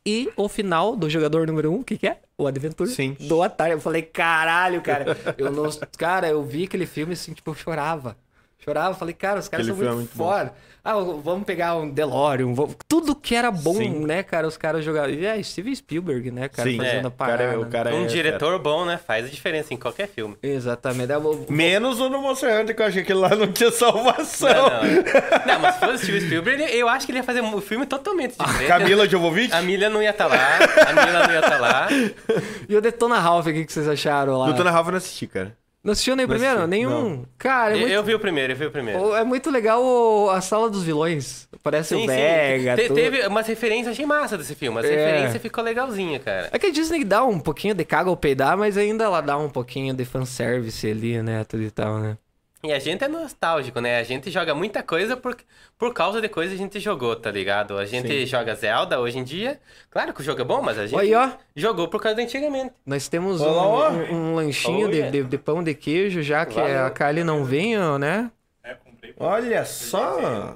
[0.06, 2.22] E o final do jogador número um, o que, que é?
[2.38, 3.18] O Adventure Sim.
[3.20, 3.74] do Atari.
[3.74, 5.18] Eu falei, caralho, cara.
[5.38, 5.70] Eu não...
[5.98, 8.16] Cara, eu vi aquele filme assim, tipo, eu chorava.
[8.64, 10.26] Chorava, falei, cara, os caras Aquele são é muito, bom.
[10.26, 10.54] foda.
[10.84, 12.76] Ah, vamos pegar um DeLorean, vamos...
[12.88, 14.06] tudo que era bom, Sim.
[14.06, 15.10] né, cara, os caras jogavam.
[15.10, 17.44] E é Steven Spielberg, né, cara, Sim, fazendo é, a o cara, parada.
[17.44, 18.98] é- o cara um é diretor bom, né?
[18.98, 20.38] Faz a diferença em qualquer filme.
[20.42, 21.14] Exatamente.
[21.18, 21.46] Vou-.
[21.50, 24.50] Menos o no Monster Hunter, que eu achei que lá não tinha salvação.
[24.50, 25.46] Não, não.
[25.54, 27.86] não, mas se fosse o Steven Spielberg, eu acho que ele ia fazer um filme
[27.86, 28.68] totalmente diferente.
[28.68, 29.54] Camila Jovovich?
[29.54, 31.88] A Milha não ia estar lá, a Milha não ia estar lá.
[32.70, 34.46] E o Detona Ralph, o que vocês acharam lá?
[34.48, 35.56] Doutora Rafa eu não assisti, cara.
[35.84, 36.58] Não assistiu nem o Não primeiro?
[36.60, 37.24] assisti, Nenhum?
[37.38, 39.16] Cara, é Eu, muito, eu vi o primeiro, eu vi o primeiro.
[39.16, 41.48] é muito legal a sala dos vilões.
[41.64, 42.76] Parece o Vega.
[42.76, 42.96] Te- tudo.
[42.96, 44.80] teve umas referências, achei massa desse filme.
[44.80, 44.90] As É.
[44.90, 46.50] referências ficou legalzinha, cara.
[46.52, 49.38] É que a Disney dá um pouquinho de caga ou peidar, mas ainda ela dá
[49.38, 51.44] um pouquinho de fanservice ali, né?
[51.46, 52.18] Tudo e tal, né?
[52.64, 54.00] E a gente é nostálgico, né?
[54.00, 55.38] A gente joga muita coisa por,
[55.78, 57.78] por causa de coisa que a gente jogou, tá ligado?
[57.78, 58.26] A gente Sim.
[58.26, 59.60] joga Zelda hoje em dia.
[59.92, 61.30] Claro que o jogo é bom, mas a gente Aí, ó.
[61.56, 62.74] jogou por causa do antigamente.
[62.84, 66.86] Nós temos um, um- um lanchinho de, de- de pão de queijo, já que Valeu.
[66.88, 68.32] a Kylie não vem, ó, né?
[68.64, 69.14] É, comprei.
[69.20, 70.56] Olha só.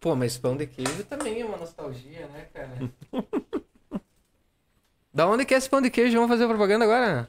[0.00, 2.70] Pô, mas pão de queijo também é uma nostalgia, né, cara?
[5.14, 6.14] da onde que é esse pão de queijo?
[6.16, 7.28] Vamos fazer propaganda agora?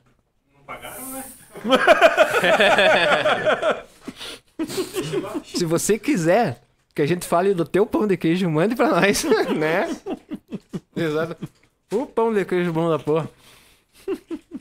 [0.55, 1.23] Não pagaram, né?
[5.45, 6.61] Se você quiser
[6.93, 9.23] que a gente fale do teu pão de queijo, mande pra nós,
[9.57, 9.89] né?
[10.95, 11.47] Exato.
[11.91, 13.29] O pão de queijo bom da porra.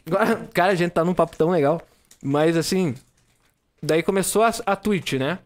[0.07, 1.81] Agora, cara, a gente tá num papo tão legal.
[2.23, 2.95] Mas assim,
[3.83, 5.39] daí começou a, a Twitch, né?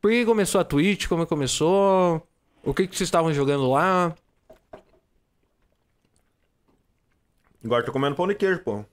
[0.00, 1.06] Por que começou a Twitch?
[1.06, 2.26] Como começou?
[2.64, 4.14] O que, que vocês estavam jogando lá?
[7.64, 8.84] Agora tô comendo pão de queijo, pô.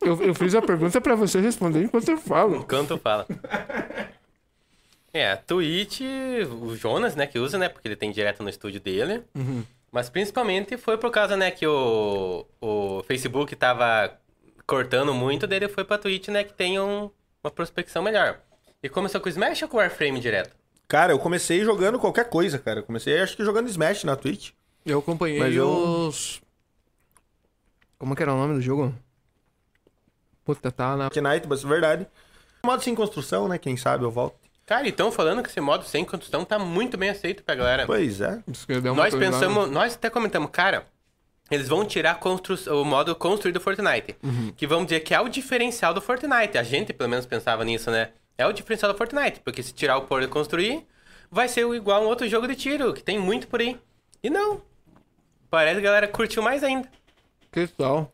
[0.00, 2.56] Eu, eu fiz a pergunta pra você responder enquanto eu falo.
[2.56, 3.26] Enquanto fala.
[5.12, 6.00] É, a Twitch,
[6.62, 9.22] o Jonas, né, que usa, né, porque ele tem direto no estúdio dele.
[9.34, 9.64] Uhum.
[9.90, 14.12] Mas principalmente foi por causa, né, que o, o Facebook tava
[14.66, 17.10] cortando muito, daí ele foi pra Twitch, né, que tem um-
[17.42, 18.40] uma prospecção melhor.
[18.82, 20.54] E começou com o Smash ou com o Warframe direto?
[20.86, 22.80] Cara, eu comecei jogando qualquer coisa, cara.
[22.80, 24.50] Eu comecei, acho que jogando Smash na Twitch.
[24.84, 25.68] Eu acompanhei Mas eu-
[26.08, 26.40] os.
[27.98, 28.94] Como que era o nome do jogo?
[30.46, 31.04] Puta, tá na.
[31.10, 32.06] Fortnite, mas verdade.
[32.64, 33.58] modo sem construção, né?
[33.58, 34.36] Quem sabe eu volto.
[34.64, 37.84] Cara, então falando que esse modo sem construção tá muito bem aceito pra galera.
[37.86, 38.42] Pois é.
[38.94, 40.86] Nós pensamos, nós até comentamos, cara,
[41.50, 44.16] eles vão tirar a constru- o modo construir do Fortnite.
[44.56, 46.56] Que vamos dizer que é o diferencial do Fortnite.
[46.58, 48.10] A gente, pelo menos, pensava nisso, né?
[48.38, 49.40] É o diferencial do Fortnite.
[49.44, 50.84] Porque se tirar o poder construir,
[51.30, 53.78] vai ser igual um outro jogo de tiro, que tem muito por aí.
[54.22, 54.60] E não.
[55.48, 56.88] Parece que a galera curtiu mais ainda.
[57.52, 58.12] Que tal?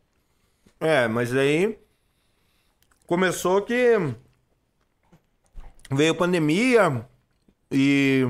[0.78, 1.78] É, mas aí
[3.12, 3.98] começou que
[5.90, 7.06] veio pandemia
[7.70, 8.26] e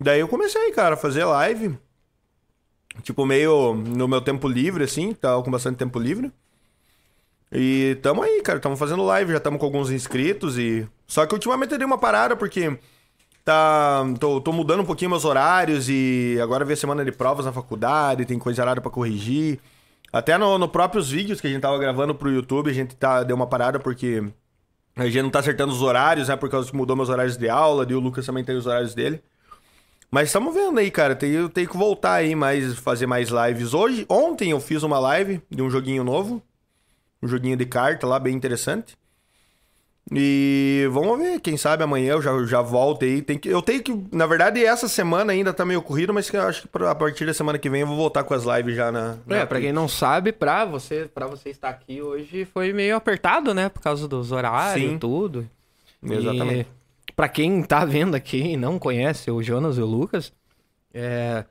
[0.00, 1.78] daí eu comecei, cara, a fazer live.
[3.02, 6.32] Tipo, meio no meu tempo livre, assim, tava com bastante tempo livre.
[7.52, 10.88] E tamo aí, cara, tamo fazendo live, já tamo com alguns inscritos e.
[11.06, 12.78] Só que ultimamente eu dei uma parada porque
[13.44, 14.06] tá.
[14.18, 17.52] Tô, tô mudando um pouquinho meus horários e agora vem a semana de provas na
[17.52, 19.60] faculdade, tem coisa errada pra corrigir.
[20.12, 23.22] Até no, no próprios vídeos que a gente tava gravando pro YouTube, a gente tá,
[23.22, 24.22] deu uma parada porque
[24.96, 26.36] a gente não tá acertando os horários, né?
[26.36, 28.94] Por causa que mudou meus horários de aula, e o Lucas também tem os horários
[28.94, 29.22] dele.
[30.10, 31.14] Mas estamos vendo aí, cara.
[31.14, 33.72] Tem- Eu tenho que voltar aí mais, fazer mais lives.
[33.72, 36.42] Hoje, ontem eu fiz uma live de um joguinho novo.
[37.22, 38.96] Um joguinho de carta lá, bem interessante.
[40.12, 43.22] E vamos ver, quem sabe amanhã eu já, já volto aí.
[43.22, 46.36] Tem que, eu tenho que, na verdade, essa semana ainda tá meio corrido, mas que
[46.36, 48.74] eu acho que a partir da semana que vem eu vou voltar com as lives
[48.74, 49.18] já na.
[49.24, 52.96] na É, pra quem não sabe, pra você, pra você estar aqui hoje foi meio
[52.96, 53.68] apertado, né?
[53.68, 54.96] Por causa dos horários Sim.
[54.96, 55.48] e tudo.
[56.02, 56.66] Exatamente.
[57.08, 60.32] E pra quem tá vendo aqui e não conhece o Jonas e o Lucas,
[60.92, 61.44] é,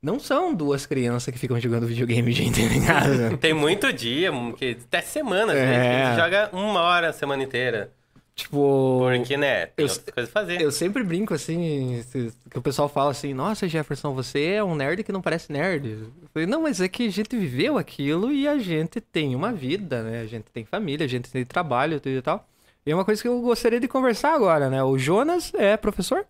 [0.00, 3.36] não são duas crianças que ficam jogando videogame o dia inteiro em casa.
[3.40, 5.66] Tem muito dia, que até semanas, É.
[5.66, 5.80] né?
[5.80, 7.90] Que a gente joga uma hora a semana inteira.
[8.36, 10.60] Tipo, Porque, né, tem eu- outras coisas a fazer.
[10.60, 12.04] eu sempre brinco assim,
[12.50, 15.88] que o pessoal fala assim, nossa Jefferson, você é um nerd que não parece nerd.
[15.88, 19.52] Eu falei, não, mas é que a gente viveu aquilo e a gente tem uma
[19.52, 20.20] vida, né?
[20.20, 22.46] A gente tem família, a gente tem trabalho tudo e tal.
[22.84, 24.84] E é uma coisa que eu gostaria de conversar agora, né?
[24.84, 26.24] O Jonas é professor?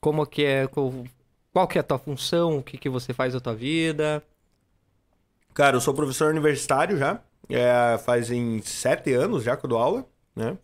[0.00, 3.40] Como que é, qual, que é a tua função, o que que você faz da
[3.40, 4.22] tua vida?
[5.54, 7.20] Cara, eu sou professor universitário já.
[7.48, 10.06] É, fazem sete anos já que eu dou aula,
[10.36, 10.56] né?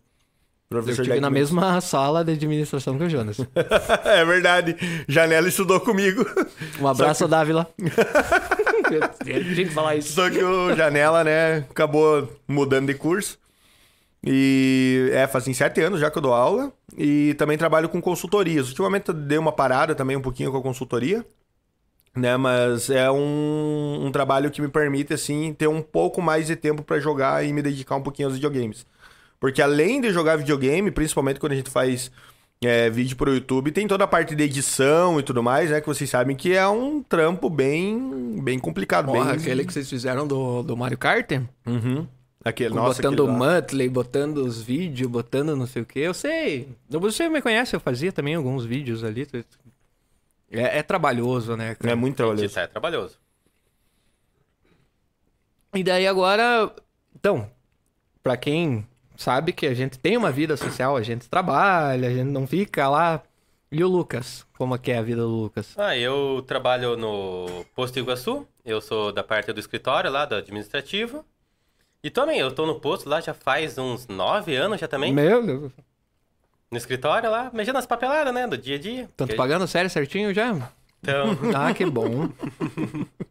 [0.71, 3.37] Eu Professor estive de na mesma sala de administração que o Jonas.
[4.05, 4.75] é verdade.
[5.07, 6.23] Janela estudou comigo.
[6.79, 7.67] Um abraço, Dávila.
[9.25, 10.13] Eu tinha que falar isso.
[10.13, 13.39] Só que o Janela, né, acabou mudando de curso.
[14.23, 16.71] E é, fazem sete anos já que eu dou aula.
[16.95, 18.67] E também trabalho com consultorias.
[18.69, 21.25] Ultimamente eu dei uma parada também um pouquinho com a consultoria.
[22.15, 26.55] Né, mas é um, um trabalho que me permite, assim, ter um pouco mais de
[26.55, 28.85] tempo pra jogar e me dedicar um pouquinho aos videogames.
[29.39, 32.11] Porque além de jogar videogame, principalmente quando a gente faz
[32.61, 35.79] é, vídeo pro YouTube, tem toda a parte de edição e tudo mais, né?
[35.79, 39.05] Que vocês sabem que é um trampo bem, bem complicado.
[39.05, 39.41] Porra, bem...
[39.41, 41.31] aquele que vocês fizeram do, do Mario Kart?
[41.65, 42.05] Uhum.
[42.43, 43.31] Aquele, nossa, botando o.
[43.31, 45.99] Muttley, botando os vídeos, botando não sei o que.
[45.99, 46.69] Eu sei.
[46.89, 49.27] Você me conhece, eu fazia também alguns vídeos ali.
[50.51, 51.75] É, é trabalhoso, né?
[51.75, 51.93] cara?
[51.93, 52.45] É muito trabalhoso.
[52.45, 53.17] Isso é trabalhoso.
[55.73, 56.73] E daí agora.
[57.13, 57.49] Então,
[58.23, 58.87] pra quem
[59.19, 62.87] sabe que a gente tem uma vida social, a gente trabalha, a gente não fica
[62.89, 63.21] lá.
[63.71, 64.47] E o Lucas?
[64.57, 65.75] Como é que é a vida do Lucas?
[65.77, 68.47] Ah, eu trabalho no Posto Iguaçu.
[68.65, 71.23] Eu sou da parte do escritório lá, do administrativo.
[72.03, 75.13] E também, eu tô no posto lá já faz uns nove anos já também.
[75.13, 75.71] Meu Deus.
[76.71, 78.47] No escritório lá, mexendo nas papeladas, né?
[78.47, 79.09] Do dia a dia.
[79.17, 80.71] Tanto pagando sério certinho já?
[81.01, 82.29] Então, Ah, que bom.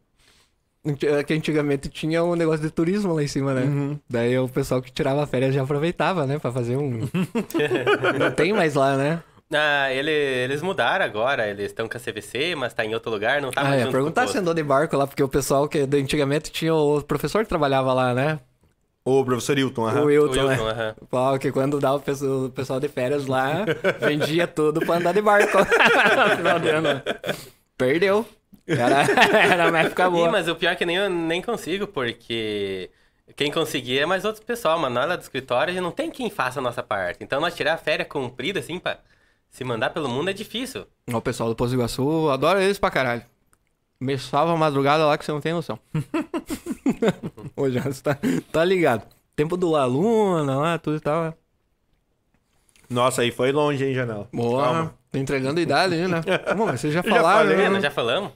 [1.03, 3.99] É que antigamente tinha um negócio de turismo lá em cima, né?
[4.09, 6.39] Daí o pessoal que tirava férias já aproveitava, né?
[6.39, 7.09] Pra fazer um.
[8.19, 9.23] Não tem mais lá, né?
[9.53, 11.49] ah, ele- eles mudaram agora.
[11.49, 13.91] Eles estão com a CVC, mas tá em outro lugar, não tá ah, mais o
[13.91, 17.49] perguntar se andou de barco lá, porque o pessoal que antigamente tinha o professor que
[17.49, 18.39] trabalhava lá, né?
[19.05, 20.03] O professor Hilton, aham.
[20.03, 20.55] O Wilton, né?
[20.61, 20.95] aham.
[21.11, 23.65] Falava que quando dava o pessoal, o pessoal de férias lá,
[24.01, 25.57] vendia tudo pra andar de barco.
[25.59, 27.03] no final do ano.
[27.79, 28.27] Perdeu.
[28.69, 29.03] Era,
[29.53, 30.31] era uma época Ih, boa.
[30.31, 32.91] mas o pior é que nem eu nem consigo, porque
[33.37, 36.11] quem conseguir é mais outros pessoal, mas nós lá do escritório a gente não tem
[36.11, 37.23] quem faça a nossa parte.
[37.25, 38.99] Então nós tirar a férias comprida assim pra
[39.51, 40.87] se mandar pelo mundo é difícil.
[41.13, 43.23] O pessoal do Poço do Iguaçu adora eles pra caralho.
[44.01, 45.79] Me salva a madrugada lá que você não tem noção.
[47.57, 48.17] Ô, já você tá,
[48.53, 49.03] tá ligado.
[49.35, 51.25] Tempo do Aluna lá, tudo e tal.
[51.25, 51.35] né?
[52.91, 54.29] Nossa, aí foi longe, hein, Janela?
[54.33, 54.63] Boa.
[54.65, 54.95] Calma.
[55.11, 56.21] Tá entregando a idade aí, né?
[56.57, 57.71] Bom, mas vocês já Já falaram, falei, É, né?
[57.71, 58.33] nós já falamos.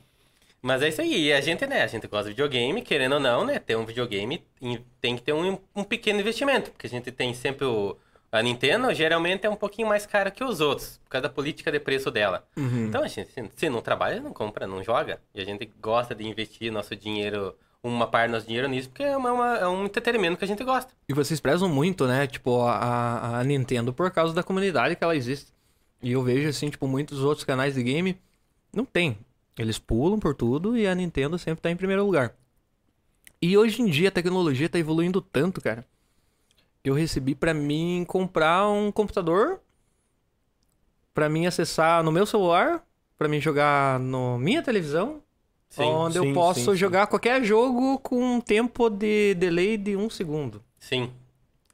[0.62, 3.20] Mas é isso aí, e a gente, né, a gente gosta de videogame, querendo ou
[3.20, 6.90] não, né, ter um videogame em- tem que ter um, um pequeno investimento, porque a
[6.90, 7.96] gente tem sempre o...
[8.30, 11.70] A Nintendo geralmente é um pouquinho mais cara que os outros, por causa da política
[11.70, 12.46] de preço dela.
[12.56, 12.86] Uhum.
[12.86, 15.20] Então, a gente, se, não trabalha, não compra, não joga.
[15.34, 19.02] E a gente gosta de investir nosso dinheiro uma parte do nosso dinheiro nisso, porque
[19.02, 20.90] é, uma- uma- é um entretenimento que a gente gosta.
[21.08, 22.26] E vocês prezam muito, né?
[22.26, 25.52] Tipo, a, a Nintendo por causa da comunidade que ela existe.
[26.02, 28.16] E eu vejo, assim, tipo, muitos outros canais de game
[28.72, 29.18] não tem.
[29.58, 32.34] Eles pulam por tudo e a Nintendo sempre tá em primeiro lugar.
[33.40, 35.84] E hoje em dia a tecnologia tá evoluindo tanto, cara.
[36.82, 39.60] Que eu recebi pra mim comprar um computador
[41.14, 42.82] pra mim acessar no meu celular,
[43.18, 45.22] pra mim jogar no minha televisão,
[45.68, 46.76] Sim, onde sim, eu posso sim.
[46.76, 50.62] jogar qualquer jogo com um tempo de delay de um segundo.
[50.78, 51.12] sim.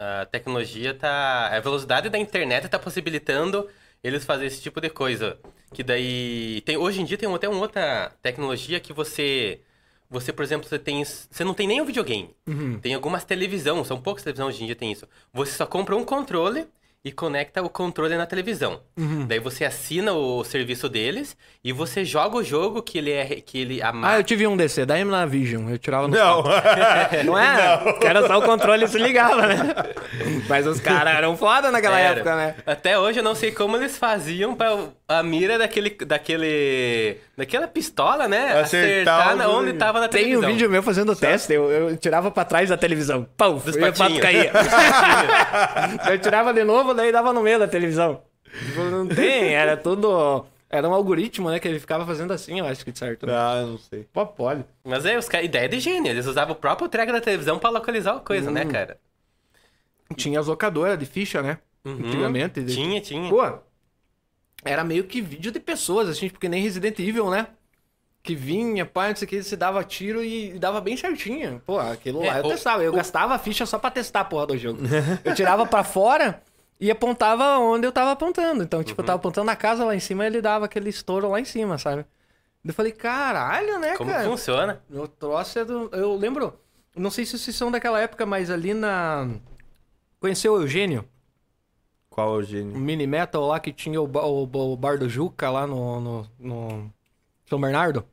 [0.01, 1.49] A tecnologia tá.
[1.49, 3.69] A velocidade da internet tá possibilitando
[4.03, 5.39] eles fazer esse tipo de coisa.
[5.73, 6.63] Que daí.
[6.65, 9.61] Tem, hoje em dia tem até uma outra tecnologia que você.
[10.11, 11.05] Você, por exemplo, você tem.
[11.05, 12.35] Você não tem nem um videogame.
[12.81, 15.07] Tem algumas televisão, são poucas televisões hoje em dia tem isso.
[15.33, 16.67] Você só compra um controle
[17.05, 18.81] e conecta o controle na televisão.
[19.27, 23.59] Daí você assina o serviço deles e você joga o jogo que ele é que
[23.59, 24.17] ele Ah, ama.
[24.17, 24.97] eu tive um desse, da
[25.27, 26.43] Vision, eu tirava no Não.
[27.25, 27.81] Não é?
[28.03, 29.57] Era só o controle e se ligava, né?
[30.49, 32.17] Mas os caras eram foda naquela Era.
[32.17, 32.55] época, né?
[32.67, 34.77] Até hoje eu não sei como eles faziam pra
[35.07, 38.61] a mira daquele daquele daquela pistola, né?
[38.61, 40.51] Acertar Acertar onde tava na Tem um televisão.
[40.51, 43.27] vídeo meu fazendo teste, eu, eu tirava pra trás da televisão.
[43.37, 44.53] Pau, Dos e o pato caía.
[46.11, 48.21] eu tirava de novo, daí dava no meio da televisão.
[48.67, 50.45] Tipo, não tem, era tudo...
[50.71, 53.27] Era um algoritmo, né, que ele ficava fazendo assim, eu acho que de certo.
[53.27, 53.33] né?
[53.35, 54.07] Ah, não sei.
[54.13, 54.63] Pô, pode.
[54.85, 57.71] Mas é, os caras, ideia de gênio, eles usavam o próprio track da televisão pra
[57.71, 58.53] localizar a coisa, Hum.
[58.53, 58.99] né, cara?
[60.15, 61.57] Tinha as locadoras de ficha, né?
[61.87, 62.01] Uhum.
[62.07, 62.63] Antigamente.
[62.67, 63.31] Tinha, tinha.
[63.31, 63.51] Pô,
[64.69, 67.49] era meio que vídeo de pessoas, assim, porque nem Resident Evil, né?
[68.23, 71.63] Que vinha, pá, não sei o que, se dava tiro e dava bem certinho.
[71.65, 72.83] Pô, aquilo lá É, eu o- testava.
[72.83, 74.81] Eu gastava a ficha só pra testar a porra do jogo.
[75.25, 76.43] eu tirava pra fora
[76.81, 78.63] e apontava onde eu tava apontando.
[78.65, 79.07] Então, tipo, eu Uhum.
[79.07, 82.05] tava apontando na casa lá em cima ele dava aquele estouro lá em cima, sabe?
[82.65, 84.29] Eu falei, caralho, né, Como cara?
[84.29, 84.83] funciona?
[84.91, 85.89] O troço é do.
[85.93, 86.53] Eu lembro.
[86.95, 89.29] Não sei se vocês são daquela época, mas ali na.
[90.21, 91.05] Conheceu o Eugênio?
[92.19, 92.77] Qual é o O gênio?
[92.77, 96.93] mini metal lá que tinha o, o, o bar do Juca lá no, no, no
[97.49, 98.05] São Bernardo?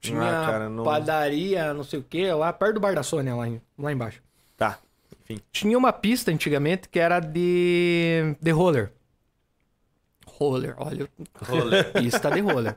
[0.00, 3.34] Tinha Ah, cara, não- padaria, não sei o que, lá perto do bar da Sônia,
[3.34, 4.22] lá, em- lá embaixo.
[4.56, 4.78] Tá.
[5.24, 5.42] Enfim.
[5.52, 8.90] Tinha uma pista antigamente que era de, de roller.
[10.26, 11.06] Roller, olha,
[11.42, 11.92] Roller.
[12.00, 12.76] pista de roller.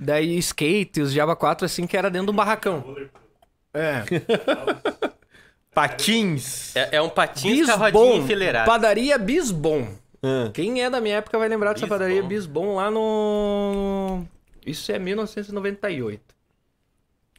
[0.00, 2.96] Daí skate, os Java 4 assim, que era dentro de um barracão.
[3.74, 4.02] É.
[5.76, 6.74] Patins.
[6.74, 8.24] É, é um patins com a rodinha Bisbom.
[8.24, 8.64] enfileirada.
[8.64, 9.86] Padaria Bisbom.
[10.22, 10.50] Ah.
[10.54, 11.94] Quem é da minha época vai lembrar dessa Bisbom.
[11.98, 14.24] padaria Bisbom lá no.
[14.64, 16.22] Isso é 1998.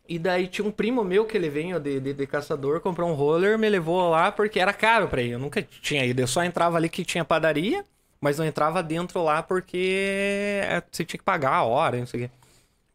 [0.07, 3.13] E daí tinha um primo meu que ele veio de, de, de caçador, comprou um
[3.13, 5.31] roller, me levou lá porque era caro pra ir.
[5.31, 6.21] Eu nunca tinha ido.
[6.21, 7.83] Eu só entrava ali que tinha padaria,
[8.21, 12.19] mas não entrava dentro lá porque é, você tinha que pagar a hora, não sei
[12.19, 12.31] o quê.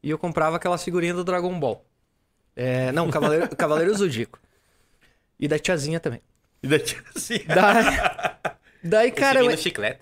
[0.05, 1.85] E eu comprava aquela figurinha do Dragon Ball.
[2.55, 4.39] É, não, Cavaleiro, Cavaleiro Zodíaco.
[5.43, 6.21] E da tiazinha também.
[6.63, 7.41] E tinha assim.
[8.85, 10.01] Daí, cara, eu, chiclete.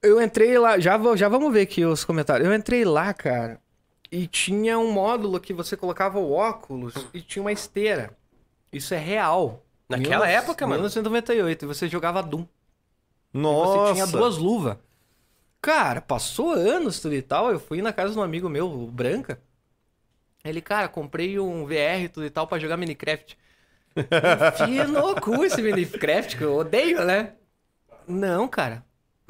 [0.00, 2.48] eu entrei lá, já, vou- já vamos ver aqui os comentários.
[2.48, 3.60] Eu entrei lá, cara,
[4.12, 8.16] e tinha um módulo que você colocava o óculos e tinha uma esteira.
[8.72, 9.64] Isso é real.
[9.88, 10.82] Naquela Mil- época, mano?
[10.82, 12.46] 1998, e você jogava Doom.
[13.32, 13.88] Nossa.
[13.88, 14.76] Você tinha duas luvas.
[15.60, 17.50] Cara, passou anos tudo e tal.
[17.50, 19.40] Eu fui na casa de um amigo meu, o Branca.
[20.44, 23.36] Ele, cara, comprei um VR tudo e tal pra jogar Minecraft.
[24.88, 27.32] No cu esse Minecraft, que eu odeio, né?
[28.06, 28.84] Não, cara.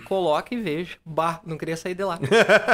[0.04, 0.96] Coloca e veja.
[1.04, 2.18] Bah, não queria sair de lá.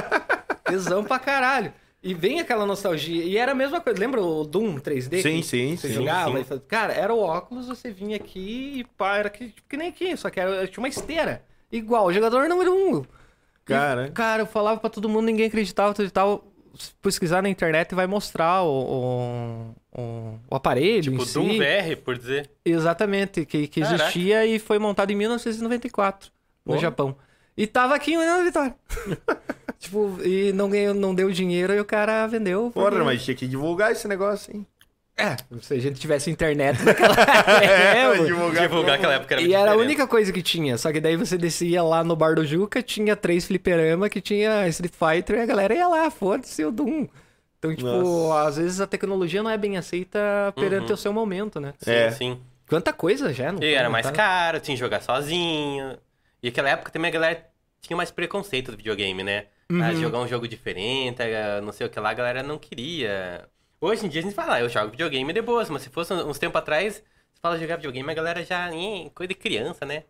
[0.64, 1.72] Tesão pra caralho.
[2.02, 3.24] E vem aquela nostalgia.
[3.24, 3.98] E era a mesma coisa.
[3.98, 5.22] Lembra o Doom 3D?
[5.22, 5.94] Sim, que sim, Você sim.
[5.94, 6.40] jogava sim.
[6.40, 6.64] e fazia...
[6.68, 10.16] Cara, era o óculos, você vinha aqui e pá, era que, que nem aqui.
[10.16, 11.42] Só que era, tinha uma esteira.
[11.70, 13.04] Igual, jogador número um.
[13.64, 14.06] Cara.
[14.06, 16.44] E, cara, eu falava pra todo mundo, ninguém acreditava, tudo e tal.
[17.02, 18.68] Pesquisar na internet vai mostrar o,
[19.94, 21.58] o, o, o aparelho Tipo, em Doom si.
[21.58, 22.50] VR, por dizer.
[22.64, 24.02] Exatamente, que, que Caraca.
[24.04, 26.30] existia e foi montado em 1994
[26.64, 26.78] no.
[26.78, 27.16] Japão.
[27.56, 28.74] E tava aqui em União da Vitória.
[29.78, 32.70] tipo, e não, ganhou, não deu dinheiro e o cara vendeu.
[32.72, 34.66] Porra, mas tinha que divulgar esse negócio, hein?
[35.18, 37.14] É, se a gente tivesse internet naquela
[37.62, 38.24] É, época.
[38.26, 38.62] divulgar.
[38.68, 39.86] Divulgar aquela época era E muito era a diferente.
[39.86, 40.76] única coisa que tinha.
[40.76, 44.68] Só que daí você descia lá no Bar do Juca, tinha três fliperama que tinha
[44.68, 47.06] Street Fighter e a galera ia lá, foda-se o Doom.
[47.58, 48.48] Então, tipo, Nossa.
[48.48, 50.18] às vezes a tecnologia não é bem aceita
[50.54, 50.94] perante Uhum.
[50.94, 51.72] o seu momento, né?
[51.78, 52.10] Sim, É.
[52.10, 52.40] sim.
[52.68, 54.12] Quanta coisa já, não E era mais tá?
[54.12, 55.96] caro, tinha que jogar sozinho.
[56.42, 57.46] E naquela época também a galera
[57.80, 59.46] tinha mais preconceito do videogame, né?
[59.70, 59.96] Ah, Uhum.
[60.00, 63.48] jogar um jogo diferente, ah, não sei o que lá, a galera não queria.
[63.86, 66.40] Hoje em dia a gente fala, eu jogo videogame de boas, mas se fosse uns
[66.40, 70.02] tempos atrás, você fala jogar videogame, a galera já, "Ih, coisa de criança, né?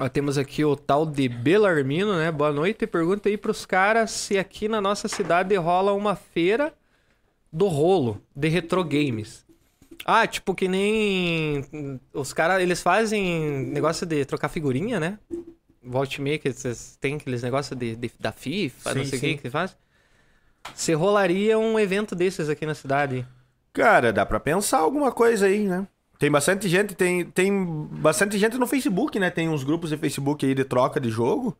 [0.00, 2.32] Ó, temos aqui o tal de Belarmino, né?
[2.32, 2.88] Boa noite.
[2.88, 6.74] Pergunta aí pros caras se aqui na nossa cidade rola uma feira
[7.52, 9.46] do rolo de retro games.
[10.04, 15.20] Ah, tipo que nem os caras, eles fazem negócio de trocar figurinha, né?
[15.80, 19.22] Volte meia, que vocês têm aqueles negócios de, de- da FIFA, não Sim, sei o
[19.36, 19.76] que que faz.
[20.74, 23.26] Você rolaria um evento desses aqui na cidade?
[23.72, 25.86] Cara, dá pra pensar alguma coisa aí, né?
[26.18, 29.30] Tem bastante gente, tem, tem bastante gente no Facebook, né?
[29.30, 31.56] Tem uns grupos de Facebook aí de troca de jogo.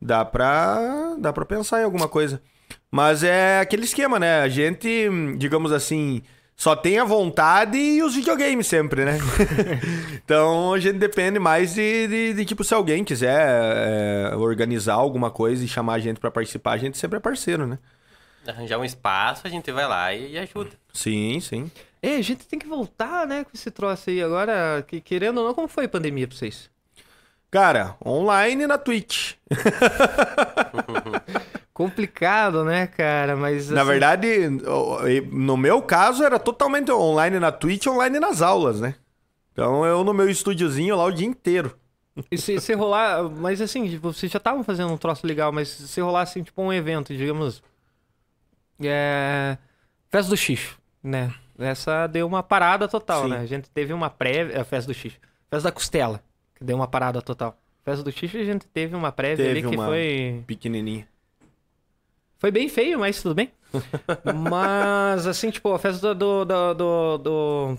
[0.00, 2.42] Dá pra, dá pra pensar em alguma coisa.
[2.90, 4.40] Mas é aquele esquema, né?
[4.40, 4.88] A gente,
[5.38, 6.22] digamos assim,
[6.56, 9.18] só tem a vontade e os videogames sempre, né?
[10.24, 15.30] então a gente depende mais de, de, de, tipo, se alguém quiser é, organizar alguma
[15.30, 17.78] coisa e chamar a gente pra participar, a gente sempre é parceiro, né?
[18.46, 20.70] Arranjar um espaço, a gente vai lá e, e ajuda.
[20.92, 21.70] Sim, sim.
[22.02, 24.22] É, a gente tem que voltar, né, com esse troço aí.
[24.22, 26.70] Agora, que, querendo ou não, como foi a pandemia pra vocês?
[27.50, 29.34] Cara, online na Twitch.
[31.72, 33.36] Complicado, né, cara?
[33.36, 33.70] Mas.
[33.70, 34.28] Na assim, verdade,
[35.30, 38.96] no meu caso, era totalmente online na Twitch, online nas aulas, né?
[39.52, 41.76] Então eu no meu estúdiozinho lá o dia inteiro.
[42.30, 43.28] E se, se rolar.
[43.30, 46.60] Mas assim, tipo, vocês já estavam fazendo um troço legal, mas se rolar assim, tipo,
[46.60, 47.62] um evento, digamos.
[48.82, 49.56] É.
[50.10, 51.32] Festa do Xixo, né?
[51.58, 53.28] Essa deu uma parada total, Sim.
[53.30, 53.38] né?
[53.38, 54.60] A gente teve uma prévia.
[54.60, 55.18] A festa do Xixo.
[55.50, 56.22] Festa da Costela,
[56.54, 57.56] que deu uma parada total.
[57.84, 60.42] Festa do Xixo a gente teve uma prévia Teve ali que foi.
[60.46, 61.06] Pequenininha.
[62.38, 63.50] Foi bem feio, mas tudo bem.
[64.50, 67.78] mas, assim, tipo, a festa do, do, do, do-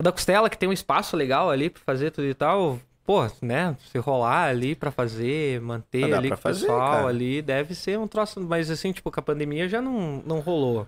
[0.00, 2.78] da costela, que tem um espaço legal ali pra fazer tudo e tal.
[3.04, 3.76] Pô, né?
[3.90, 7.06] Se rolar ali pra fazer, manter Ah, dá ali com o fazer, pessoal cara.
[7.08, 8.40] ali, deve ser um troço.
[8.40, 10.86] Mas, assim, tipo, com a pandemia já não, não rolou.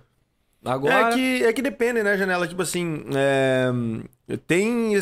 [0.63, 1.09] Agora.
[1.09, 2.47] É que, é que depende, né, Janela?
[2.47, 3.69] Tipo assim, é,
[4.47, 4.93] tem,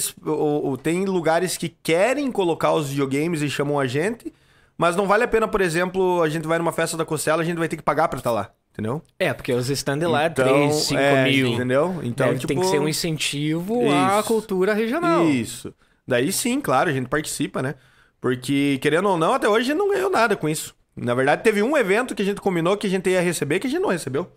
[0.82, 4.34] tem lugares que querem colocar os videogames e chamam a gente,
[4.78, 7.45] mas não vale a pena, por exemplo, a gente vai numa festa da Costela, a
[7.45, 9.01] gente vai ter que pagar pra estar lá, entendeu?
[9.18, 11.47] É, porque os stand lá é Então, 3, 5 é, mil.
[11.47, 11.99] Entendeu?
[12.03, 12.47] Então, Deve- tipo...
[12.53, 14.28] Tem que ser um incentivo à Isso.
[14.28, 15.30] cultura regional.
[15.30, 15.74] Isso.
[16.07, 17.75] Daí sim, claro, a gente participa, né?
[18.19, 20.75] Porque, querendo ou não, até hoje a gente não ganhou nada com isso.
[20.95, 23.67] Na verdade, teve um evento que a gente combinou que a gente ia receber que
[23.67, 24.31] a gente não recebeu.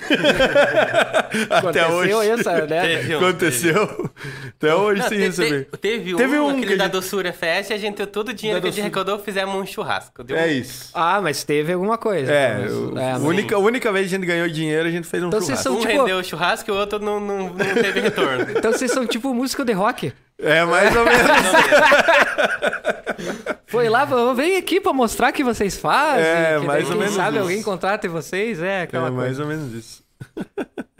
[1.50, 2.30] até Aconteceu hoje.
[2.30, 2.82] essa, né?
[2.82, 4.10] Teve um, Aconteceu.
[4.58, 5.64] Até hoje Não, sim te- receber.
[5.70, 8.34] te- teve, Teve um, um que da gente- Doçura Fest, e a gente todo o
[8.34, 10.24] dinheiro Da que a gente arrecadou, fizemos um churrasco.
[10.24, 10.90] Deu É um- isso.
[10.94, 12.32] Ah, mas teve alguma coisa.
[12.32, 15.22] É, Mas- o- é, única, única vez que a gente ganhou dinheiro, a gente fez
[15.22, 15.84] um Então vocês churrasco.
[15.84, 18.46] Um tipo- rendeu o churrasco e o outro não, não, não teve retorno.
[18.56, 20.12] Então vocês são tipo músico de rock.
[20.42, 21.20] É, mais ou menos.
[23.70, 26.24] Foi lá, falou, vem aqui pra mostrar que vocês fazem.
[26.24, 27.42] É, que mais daí, ou quem menos sabe isso.
[27.42, 29.22] alguém contrata vocês, é aquela é coisa.
[29.24, 30.02] mais ou menos isso.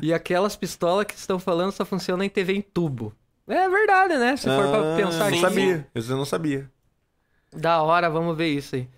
[0.03, 3.13] E aquelas pistolas que estão falando só funcionam em TV em tubo.
[3.47, 4.37] É verdade, né?
[4.37, 5.87] Se for pra Ah, pensar não sim, sabia.
[5.95, 6.71] Isso eu não sabia.
[7.55, 8.89] Da hora, vamos ver isso aí.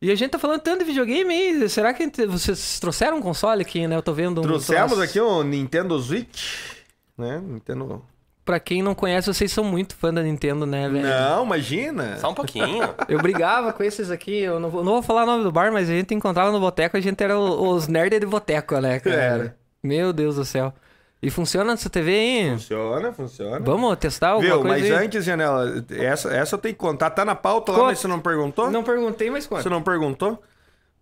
[0.00, 1.68] E a gente tá falando tanto de videogame aí.
[1.68, 3.96] Será que vocês trouxeram um console aqui, né?
[3.96, 4.42] Eu tô vendo um.
[4.42, 5.02] Trouxemos troço.
[5.02, 6.72] aqui o Nintendo Switch,
[7.16, 7.40] né?
[7.46, 8.02] Nintendo...
[8.44, 11.06] Pra quem não conhece, vocês são muito fã da Nintendo, né, velho?
[11.06, 12.18] Não, imagina.
[12.18, 12.82] Só um pouquinho.
[13.08, 15.72] Eu brigava com esses aqui, eu não vou, não vou falar o nome do bar,
[15.72, 19.16] mas a gente encontrava no boteco, a gente era os nerds de boteco, né, cara?
[19.16, 19.56] Era.
[19.82, 20.74] Meu Deus do céu.
[21.22, 22.50] E funciona essa TV aí?
[22.50, 23.60] Funciona, funciona.
[23.60, 25.06] Vamos testar alguma Viu, coisa mas aí?
[25.06, 27.08] antes, Janela, essa, essa eu tenho que contar.
[27.10, 27.90] Tá na pauta lá, Conta.
[27.92, 28.70] mas você não perguntou?
[28.70, 29.70] Não perguntei, mas Você quanto?
[29.70, 30.38] não perguntou?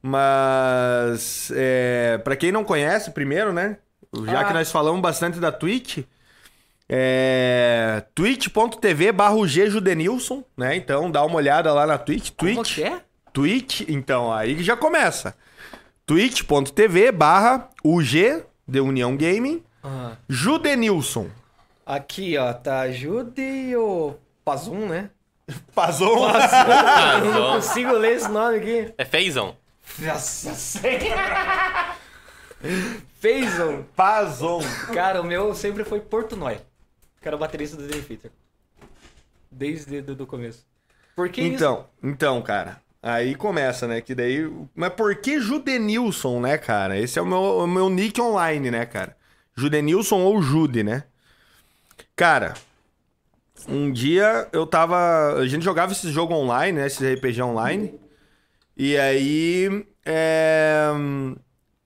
[0.00, 3.78] Mas, é, pra quem não conhece, primeiro, né?
[4.26, 4.44] Já Ah.
[4.44, 6.04] que nós falamos bastante da Twitch,
[6.94, 10.76] é twitch.tv barra o G Judenilson, né?
[10.76, 12.30] Então dá uma olhada lá na Twitch.
[12.36, 13.00] Como Twitch, que é?
[13.32, 15.34] Twitch, então, aí que já começa.
[16.04, 20.12] twitch.tv barra UG, de União Gaming, Ah.
[20.28, 21.28] Judenilson.
[21.86, 24.14] Aqui, ó, tá ajude e o
[24.44, 25.08] Pazum, né?
[25.74, 26.26] Pazon.
[26.26, 28.94] Ah, Eu não consigo ler esse nome aqui.
[28.98, 29.56] É Feizão.
[29.98, 31.96] Nossa senhora.
[33.96, 34.60] Pazon.
[34.94, 36.58] Cara, o meu sempre foi Portnoy.
[37.22, 38.30] Que era o baterista do Dream Theater.
[39.50, 40.66] Desde o do começo.
[41.14, 41.54] Por que isso?
[41.54, 42.82] Então, então, cara.
[43.02, 44.00] Aí começa, né?
[44.00, 44.50] Que daí.
[44.74, 46.98] Mas por que Judenilson, né, cara?
[46.98, 49.16] Esse é o meu, o meu nick online, né, cara?
[49.54, 51.04] Judenilson ou Jude, né?
[52.16, 52.54] Cara,
[53.68, 55.34] um dia eu tava.
[55.34, 56.86] A gente jogava esse jogo online, né?
[56.86, 57.98] Esse RPG online.
[58.76, 59.86] E aí.
[60.04, 60.88] É...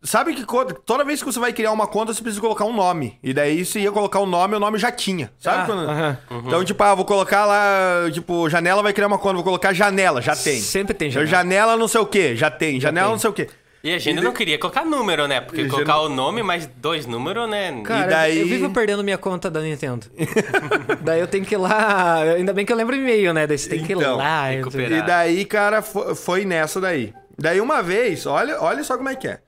[0.07, 0.45] Sabe que
[0.87, 3.19] toda vez que você vai criar uma conta, você precisa colocar um nome.
[3.23, 5.31] E daí, se ia colocar um nome, o nome já tinha.
[5.39, 5.91] Sabe Ah, quando.
[5.91, 6.19] aham.
[6.47, 10.23] Então, tipo, ah, vou colocar lá, tipo, janela vai criar uma conta, vou colocar janela,
[10.23, 10.61] já tem.
[10.61, 11.77] Sempre tem Janela, janela.
[11.77, 12.81] não sei o quê, já tem.
[12.81, 13.13] Janela tem.
[13.15, 13.49] não sei o quê.
[13.85, 15.41] E a gente E não de- queria colocar número, né?
[15.41, 17.81] Porque E colocar gente- o nome mais dois números, né?
[17.85, 20.07] Cara, daí- eu vivo perdendo minha conta da Nintendo.
[21.03, 22.17] daí eu tenho que ir lá.
[22.37, 23.47] Ainda bem que eu lembro o e-mail, né?
[23.47, 24.47] Daí você tem que ir Então, lá.
[24.47, 24.99] recuperar.
[24.99, 27.13] E daí, cara, fo- foi nessa daí.
[27.39, 29.39] Daí uma vez, olha, olha só como é que é.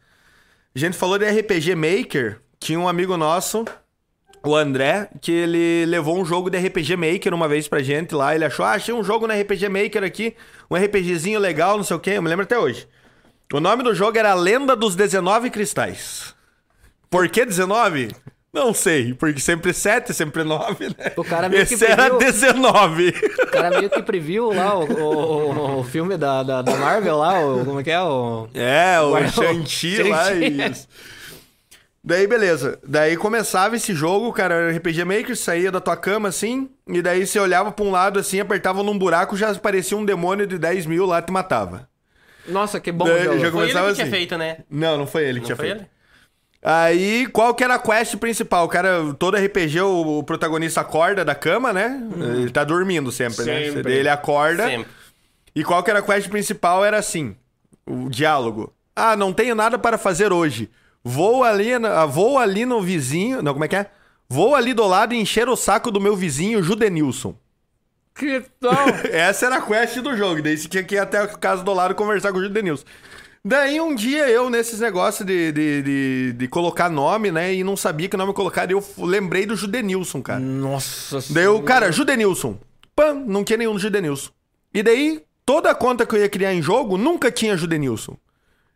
[0.74, 3.64] A gente falou de RPG Maker, tinha um amigo nosso,
[4.44, 8.34] o André, que ele levou um jogo de RPG Maker uma vez pra gente lá.
[8.34, 10.36] Ele achou, ah, achei um jogo no RPG Maker aqui,
[10.70, 12.10] um RPGzinho legal, não sei o quê.
[12.10, 12.86] Eu me lembro até hoje.
[13.52, 16.34] O nome do jogo era Lenda dos 19 Cristais.
[17.10, 18.10] Por que 19?
[18.52, 21.12] Não sei, porque sempre 7, sempre 9, né?
[21.16, 22.18] O cara meio que Esse era previu.
[22.18, 23.08] 19.
[23.42, 27.38] O cara meio que previu lá o, o, o filme da, da, da Marvel lá,
[27.44, 28.00] o, como é que é?
[28.00, 28.48] O...
[28.54, 30.32] É, o Guarda- Shang-Chi lá.
[30.32, 30.88] Isso.
[32.02, 32.78] Daí, beleza.
[32.86, 37.26] Daí começava esse jogo, cara, era RPG Maker, saía da tua cama assim, e daí
[37.26, 40.86] você olhava pra um lado assim, apertava num buraco, já aparecia um demônio de 10
[40.86, 41.86] mil lá e te matava.
[42.46, 43.38] Nossa, que bom Daí jogo.
[43.40, 44.10] já Foi ele que tinha assim.
[44.10, 44.58] feito, né?
[44.70, 45.80] Não, não foi ele que Não tinha foi feito.
[45.80, 45.88] ele?
[46.62, 48.64] Aí, qual que era a quest principal?
[48.64, 52.02] O cara, todo RPG, o, o protagonista acorda da cama, né?
[52.16, 53.66] Ele tá dormindo sempre, né?
[53.66, 53.82] Sempre.
[53.84, 54.66] Daí ele acorda.
[54.66, 54.90] Sempre.
[55.54, 56.84] E qual que era a quest principal?
[56.84, 57.36] Era assim:
[57.86, 58.72] o diálogo.
[58.94, 60.68] Ah, não tenho nada para fazer hoje.
[61.04, 63.40] Vou ali, na- vou ali no vizinho.
[63.40, 63.86] Não, como é que é?
[64.28, 67.34] Vou ali do lado e encher o saco do meu vizinho, Judenilson.
[68.14, 68.72] Que tal?
[69.12, 70.42] Essa era a quest do jogo.
[70.42, 72.84] Daí você tinha que ir até a casa do lado conversar com o Judenilson.
[73.48, 77.54] Daí um dia eu, nesses negócios de, de, de, de colocar nome, né?
[77.54, 80.38] E não sabia que nome colocar, eu lembrei do Judenilson, cara.
[80.38, 82.58] Nossa Daí eu, cara, Judenilson.
[82.94, 84.32] Pam, não tinha nenhum Judenilson.
[84.74, 88.18] E daí, toda a conta que eu ia criar em jogo nunca tinha Judenilson.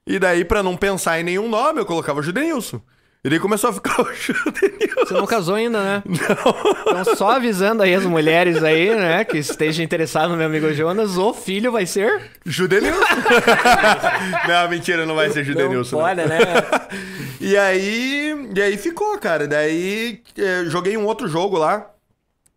[0.07, 2.81] E daí, pra não pensar em nenhum nome, eu colocava Judenilson.
[3.25, 5.07] E daí começou a ficar o Judenilson.
[5.07, 6.03] Você não casou ainda, né?
[6.05, 7.01] Não.
[7.01, 11.17] Então, só avisando aí as mulheres aí, né, que estejam interessadas no meu amigo Jonas,
[11.17, 12.33] o filho vai ser...
[12.45, 12.99] Judenilson.
[14.49, 15.97] não, mentira, não vai ser Judenilson.
[15.97, 16.39] Não pode, né?
[17.45, 19.49] E aí, e aí ficou, cara.
[19.49, 21.91] Daí eh, joguei um outro jogo lá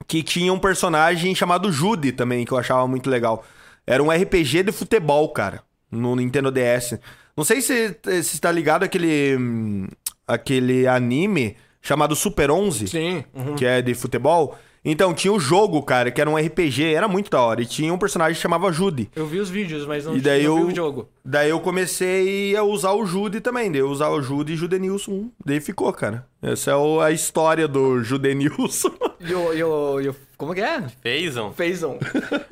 [0.08, 3.44] que tinha um personagem chamado Judy também, que eu achava muito legal.
[3.88, 7.00] Era um RPG de futebol, cara, no Nintendo DS.
[7.36, 9.88] Não sei se se tá ligado aquele hum,
[10.28, 13.24] aquele anime chamado Super 11, Sim.
[13.34, 13.56] Uhum.
[13.56, 14.58] que é de futebol.
[14.88, 17.60] Então, tinha o jogo, cara, que era um RPG, era muito da hora.
[17.60, 19.10] E tinha um personagem que chamava Judy.
[19.16, 21.10] Eu vi os vídeos, mas não, E daí não eu- vi o jogo.
[21.24, 23.72] Daí eu comecei a usar o Judy também.
[23.72, 25.32] Daí eu usar o Judy e Judenilson.
[25.44, 26.28] Daí ficou, cara.
[26.40, 28.92] Essa é o- a história do Judenilson.
[29.28, 30.78] E o, e o, e o- Como que é?
[30.78, 31.52] Um.
[31.54, 31.98] Fez um.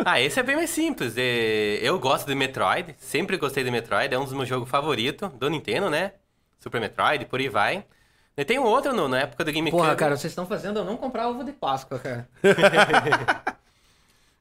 [0.04, 1.14] Ah, esse é bem mais simples.
[1.16, 5.30] É, Eu gosto de Metroid, sempre gostei de Metroid, é um dos meus jogos favoritos
[5.40, 6.14] do Nintendo, né?
[6.64, 7.84] Super Metroid, por aí vai.
[8.38, 9.82] E tem um outro no, na época do GameCube.
[9.84, 12.28] Porra, cara, vocês estão fazendo eu não comprar ovo de Páscoa, cara.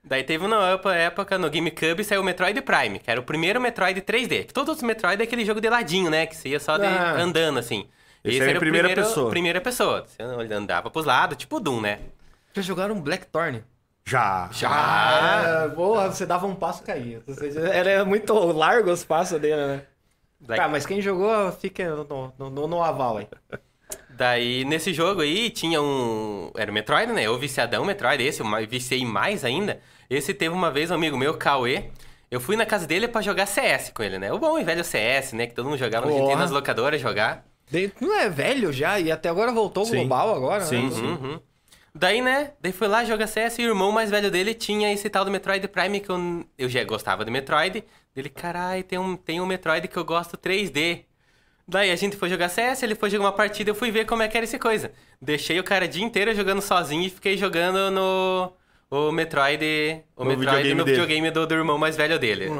[0.04, 3.60] Daí teve uma época- época no GameCube saiu o Metroid Prime, que era o primeiro
[3.60, 4.46] Metroid 3D.
[4.46, 6.26] Que todos os Metroid é aquele jogo de ladinho, né?
[6.26, 7.14] Que você ia só de Ah.
[7.18, 7.88] andando, assim.
[8.24, 9.30] Esse era em o primeira primeiro- pessoa.
[9.30, 10.04] Primeira pessoa.
[10.06, 10.22] Você
[10.54, 11.98] andava pros lados, tipo Doom, né?
[12.52, 13.62] Já jogaram Blackthorn?
[14.04, 14.50] Já.
[14.64, 17.22] Ah, porra, você dava um passo e caía.
[17.72, 19.82] Era muito largo os passos dele, né?
[20.42, 23.28] Black- Tá, mas quem jogou, fica no, no, no- no aval aí.
[24.10, 26.50] Daí, nesse jogo aí, tinha um...
[26.56, 27.22] Era o Metroid, né?
[27.26, 29.80] Eu viciadão Metroid, esse eu viciei mais ainda.
[30.10, 31.84] Esse teve uma vez um amigo meu, Cauê.
[32.30, 34.32] Eu fui na casa dele pra jogar CS com ele, né?
[34.32, 35.46] O bom e velho CS, né?
[35.46, 37.44] Que todo mundo jogava, a gente ia nas locadoras jogar.
[37.70, 38.98] De- Não é velho já?
[39.00, 39.96] E até agora voltou Sim.
[39.96, 40.90] global agora, Sim, né?
[40.90, 41.02] sim.
[41.06, 41.40] Uhum.
[41.94, 42.52] Daí, né?
[42.60, 45.30] Daí foi lá jogar CS e o irmão mais velho dele tinha esse tal do
[45.30, 47.84] Metroid Prime que eu, eu já gostava de Metroid.
[48.14, 51.04] Ele, carai, tem um, tem um Metroid que eu gosto 3D.
[51.66, 54.22] Daí a gente foi jogar CS, ele foi jogar uma partida, eu fui ver como
[54.22, 54.92] é que era essa coisa.
[55.20, 58.52] Deixei o cara o dia inteiro jogando sozinho e fiquei jogando no
[58.90, 59.64] o Metroid,
[60.14, 62.50] o No Metroid videogame no videogame do, do irmão mais velho dele.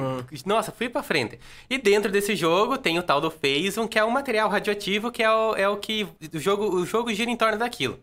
[0.46, 1.38] Nossa, fui pra frente.
[1.68, 5.22] E dentro desse jogo tem o tal do Phasm, que é um material radioativo, que
[5.22, 8.00] é o, é o que o jogo, o jogo gira em torno daquilo.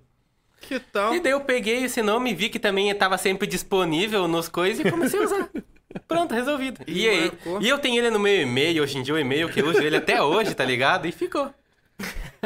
[0.62, 1.16] Que tal?
[1.16, 4.92] E daí eu peguei esse nome, vi que também estava sempre disponível nos coisas e
[4.92, 5.50] comecei a usar.
[6.08, 6.82] Pronto, resolvido.
[6.88, 7.62] E E, aí, marcou.
[7.62, 9.82] e eu tenho ele no meu e-mail, hoje em dia o e-mail que eu uso
[9.82, 11.08] ele até hoje, tá ligado?
[11.08, 11.54] E ficou.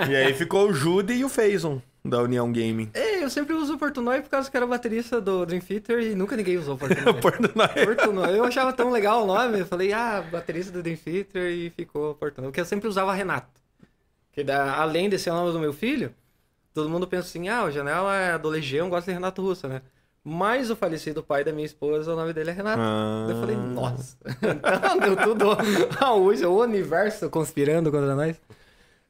[0.10, 2.90] E aí ficou o Judy e o Faison da União Gaming.
[2.94, 6.16] É, eu sempre uso o Portnoy por causa que era baterista do Dream Theater e
[6.16, 7.14] nunca ninguém usou o Portnoy.
[7.22, 7.68] Portnoy.
[7.86, 8.38] Portnoy.
[8.38, 12.16] Eu achava tão legal o nome, eu falei, ah, baterista do Dream Theater e ficou
[12.16, 12.48] Portnoy.
[12.50, 13.48] Porque eu sempre usava Renato.
[14.32, 16.14] Que da, além de ser o nome do meu filho,
[16.74, 19.82] todo mundo pensa assim, ah, o Janela é do Legião, gosta de Renato Russo, né?
[20.24, 22.80] Mas o falecido pai da minha esposa, o nome dele é Renato.
[22.82, 23.28] Ah.
[23.30, 24.18] Eu falei, nossa.
[24.42, 25.50] Então deu tudo
[26.00, 28.40] a hoje, o universo conspirando contra nós.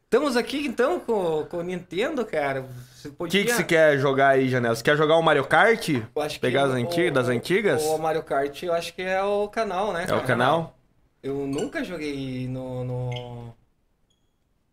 [0.06, 2.66] Estamos aqui então com, com o Nintendo, cara.
[3.06, 3.42] O podia...
[3.42, 4.76] que, que você quer jogar aí, Janela?
[4.76, 5.88] Você quer jogar o Mario Kart?
[5.90, 7.84] Eu acho que Pegar as o- antigas, das antigas?
[7.84, 10.06] O Mario Kart, eu acho que é o canal, né?
[10.08, 10.76] É o canal?
[11.22, 12.84] Eu nunca joguei no.
[12.84, 13.54] no...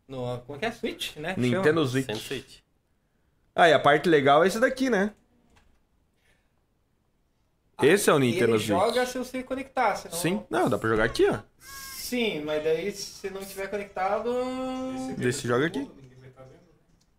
[0.09, 0.73] no como é que é?
[0.73, 1.35] Switch, né?
[1.37, 2.15] Nintendo Switch.
[2.17, 2.59] Switch.
[3.55, 5.13] Ah, e a parte legal é esse daqui, né?
[7.83, 8.69] Esse é o Nintendo ele Switch.
[8.69, 10.17] joga se você conectar, senão...
[10.17, 10.43] Sim.
[10.51, 11.39] Não, dá pra jogar aqui, ó.
[11.59, 14.33] Sim, mas daí se não estiver conectado.
[15.17, 15.89] Desse joga aqui.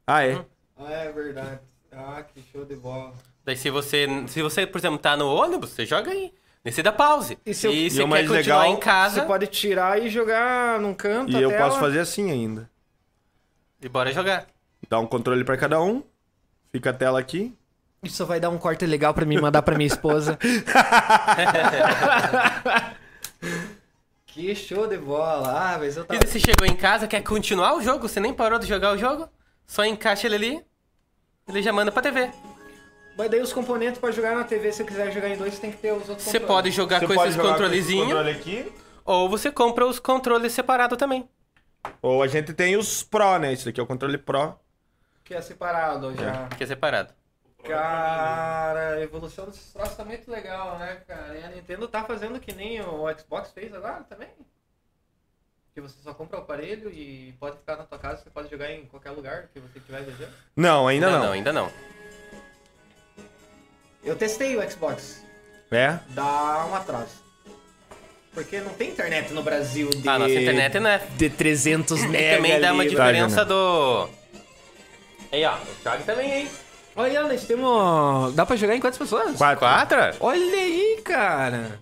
[0.05, 0.43] Ah, é?
[0.77, 1.59] Ah, é verdade.
[1.91, 3.13] Ah, que show de bola.
[3.45, 6.33] Daí se você, se você, por exemplo, tá no ônibus, você joga aí.
[6.63, 7.37] Você dá pause.
[7.45, 10.09] E se eu- e E quer mais continuar legal, em casa, Você pode tirar e
[10.09, 12.69] jogar num canto E eu posso fazer assim ainda.
[13.81, 14.45] e bora jogar.
[14.89, 16.03] Dá um controle pra cada um.
[16.71, 17.55] Fica a tela aqui.
[18.03, 20.35] Isso vai dar um corte legal pra mim mandar pra minha esposa.
[24.25, 25.73] que show de bola.
[25.73, 26.19] Ah, mas eu E tava...
[26.19, 28.97] daí você chegou em casa, quer continuar o jogo, você nem parou de jogar o
[28.97, 29.29] jogo,
[29.67, 30.65] só encaixa ele ali,
[31.47, 32.31] ele já manda pra TV.
[33.15, 35.69] Mas daí os componentes pra jogar na TV, se eu quiser jogar em dois, tem
[35.71, 36.47] que ter os outros Você controles.
[36.47, 38.71] pode jogar Você com pode esses jogar com esse controlezinhos, controle aqui.
[39.05, 41.29] ou você compra os controles separados também.
[42.01, 43.53] Ou a gente tem os Pro, né?
[43.53, 44.55] Esse daqui é o controle Pro.
[45.23, 46.47] Que é separado já.
[46.57, 47.13] Que é separado.
[47.67, 51.37] Cara, a evolução desses troços tá muito legal, né, cara?
[51.37, 54.29] E a Nintendo tá fazendo que nem o Xbox fez agora também.
[55.73, 58.71] Que você só compra o aparelho e pode ficar na tua casa, você pode jogar
[58.71, 60.33] em qualquer lugar que você tiver desejando.
[60.55, 61.31] Não, ainda não.
[61.31, 61.71] ainda não.
[64.03, 65.23] Eu testei o Xbox.
[65.71, 65.99] É?
[66.09, 67.21] Dá um atraso.
[68.33, 70.07] Porque não tem internet no Brasil de...
[70.07, 70.97] A nossa internet não é.
[71.17, 72.89] De 300 E mega também dá uma ali.
[72.89, 74.09] diferença do.
[75.31, 76.49] Aí, ó, o Thiago também, hein?
[76.95, 78.33] Olha, nós temos...
[78.35, 79.37] Dá pra jogar em quantas pessoas?
[79.37, 79.59] Quatro.
[79.59, 79.97] Quatro?
[80.19, 81.79] Olha aí, cara.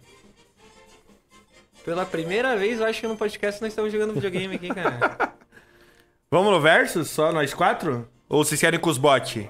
[1.83, 5.33] Pela primeira vez, eu acho que no podcast nós estamos jogando videogame aqui, cara.
[6.29, 7.09] Vamos no versus?
[7.09, 8.07] Só nós quatro?
[8.27, 9.47] Ou vocês querem com os bots?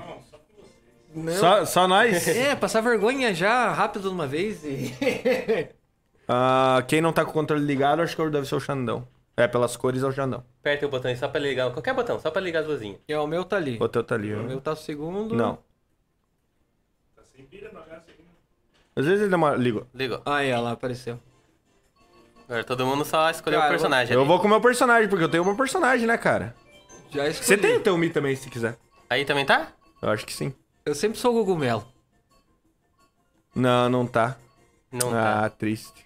[1.14, 1.34] Não.
[1.34, 2.28] Só, só nós?
[2.30, 4.94] É, passar vergonha já rápido de uma vez e.
[6.32, 9.08] Ah, quem não tá com o controle ligado, acho que deve ser o Xandão.
[9.40, 10.44] É, pelas cores é o Xandão.
[10.60, 11.72] Aperta o botão aí só pra ligar.
[11.72, 13.00] Qualquer botão, só pra ligar as luzinhas.
[13.08, 13.78] é, o meu tá ali.
[13.80, 14.44] O teu tá ali, O ó.
[14.44, 15.34] meu tá o segundo.
[15.34, 15.56] Não.
[17.16, 18.28] Tá sem pilha segundo.
[18.96, 19.56] Às vezes ele demora.
[19.56, 19.88] Ligo.
[19.94, 20.22] Ligou.
[20.26, 21.18] Aí, ó lá, apareceu.
[22.50, 24.14] Agora todo mundo só escolheu Cara, o personagem.
[24.14, 24.28] Eu ali.
[24.28, 26.54] vou com o meu personagem, porque eu tenho o meu personagem, né, cara?
[27.10, 27.46] Já escolhi.
[27.46, 28.78] Você tem o teu Mi também, se quiser.
[29.10, 29.72] Aí também tá?
[30.02, 30.54] Eu acho que sim.
[30.86, 31.88] Eu sempre sou o Gugumelo.
[33.56, 34.36] Não, não tá.
[34.92, 35.50] Não ah, tá.
[35.52, 36.06] triste.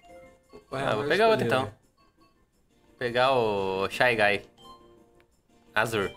[0.70, 1.72] Ah, vou pegar outro então.
[2.98, 4.42] Pegar o Shy Guy.
[5.74, 6.08] Azul.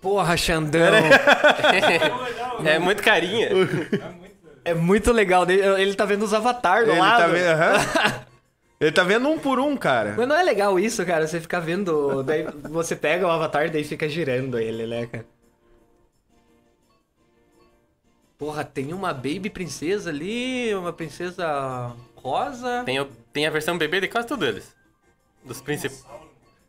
[0.00, 0.80] Porra, Xandão.
[2.64, 3.50] é muito carinha.
[4.64, 5.44] É muito legal.
[5.48, 7.20] Ele, ele tá vendo os avatares do Ele lado.
[7.20, 8.32] tá vendo.
[8.82, 10.14] Ele tá vendo um por um, cara.
[10.16, 11.24] Mas não é legal isso, cara?
[11.24, 12.24] Você ficar vendo.
[12.24, 15.24] Daí você pega o avatar daí fica girando ele, né, cara?
[18.42, 22.82] Porra, tem uma baby princesa ali, uma princesa rosa.
[22.84, 24.74] Tem, o- tem a versão bebê de quase todos eles.
[25.44, 26.04] Dos principais.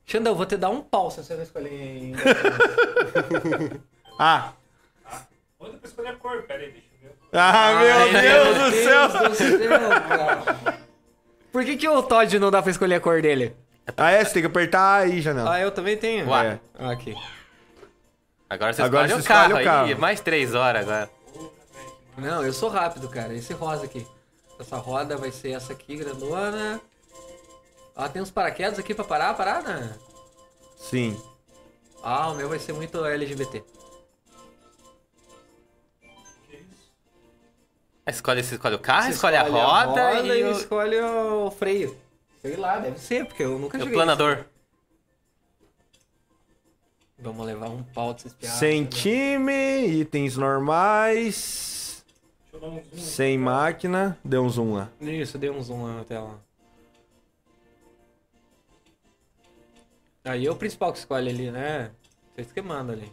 [0.06, 2.20] Xandão, vou te dar um pau se você não escolher ainda.
[4.20, 4.54] Ah.
[5.60, 6.44] Onde pra escolher a cor?
[6.44, 7.16] Pera aí, deixa eu ver.
[7.34, 9.30] Ah, meu Deus do céu.
[9.30, 10.78] do céu.
[11.52, 13.56] Por que, que o Todd não dá pra escolher a cor dele?
[13.98, 15.56] Ah, é, você tem que apertar aí, Janela.
[15.56, 16.30] Ah, eu também tenho.
[16.30, 16.60] Ué.
[16.78, 17.16] Ah, aqui.
[18.48, 19.88] Agora você Agora escolhe você o carro escolhe o carro.
[19.88, 19.96] aí.
[19.96, 21.10] Mais três horas agora.
[22.18, 23.34] Não, eu sou rápido, cara.
[23.34, 24.06] Esse rosa aqui.
[24.60, 26.80] Essa roda vai ser essa aqui, grandona.
[27.96, 29.98] Ah, tem uns paraquedas aqui pra parar a parada?
[30.78, 31.20] Sim.
[32.04, 33.64] Ah, o meu vai ser muito LGBT.
[38.06, 41.98] Escolhe, você escolhe o carro, Você escolhe, a roda, e, e o, escolhe o freio.
[42.42, 43.96] Sei lá, deve ser, porque eu nunca e o joguei.
[43.96, 44.46] planador.
[47.18, 48.60] Vamos levar um pau desses piados.
[48.60, 51.73] Sem time, itens normais.
[52.62, 52.82] Um.
[52.98, 54.18] Sem máquina.
[54.24, 54.90] Deu um zoom lá.
[55.02, 56.40] Isso, dei um zoom na tela.
[60.24, 61.92] Aí é o principal que escolhe ali, né?
[62.34, 63.12] Vocês que mandam ali.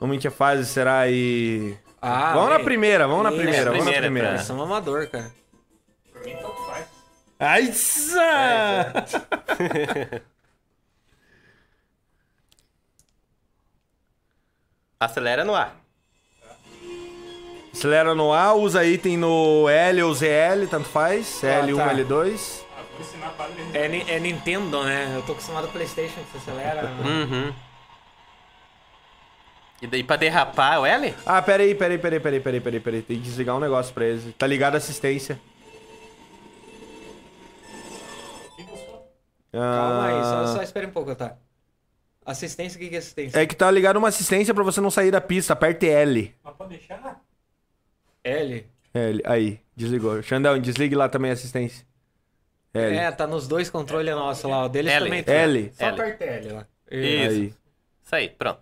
[0.00, 1.78] Vamos em que fase será aí?
[2.00, 5.30] Ah, vamos na primeira, vamos na primeira, vamos na primeira, pra- Eles são amador, cara.
[6.12, 6.86] Por mim, tanto faz.
[7.38, 7.72] Ai,
[15.02, 15.74] Acelera no ar.
[17.72, 21.40] Acelera no A, usa item no L ou ZL, tanto faz.
[21.42, 21.92] L1, tá.
[21.92, 22.62] L2.
[22.76, 24.06] Ah, vou ensinar para ele.
[24.08, 25.12] É, é Nintendo, né?
[25.16, 26.88] Eu tô acostumado com Playstation, que você acelera.
[27.04, 27.52] Uhum.
[29.80, 31.12] E daí pra derrapar o L?
[31.26, 33.02] Ah, peraí, peraí, peraí, peraí, peraí, peraí, peraí.
[33.02, 34.32] Tem que desligar um negócio pra eles.
[34.38, 35.40] Tá ligado a assistência.
[39.50, 41.36] Calma aí, só, Ah, só espere um pouco, tá?
[42.24, 43.38] Assistência, o que que é assistência?
[43.40, 45.52] É que tá ligado uma assistência pra você não sair da pista.
[45.54, 46.32] Aperte L.
[46.44, 47.20] Mas pode deixar?
[48.22, 48.64] L?
[48.94, 50.22] L, aí, desligou.
[50.22, 51.84] Xandão, desligue lá também a assistência.
[52.72, 52.96] L.
[52.96, 54.64] É, tá nos dois controles nossos lá.
[54.64, 55.04] O deles L.
[55.06, 55.32] também tá.
[55.32, 55.72] L.
[55.76, 56.00] Só L.
[56.00, 56.66] aperta L lá.
[56.90, 57.30] Isso.
[57.30, 57.54] Aí.
[58.04, 58.60] Isso aí, pronto.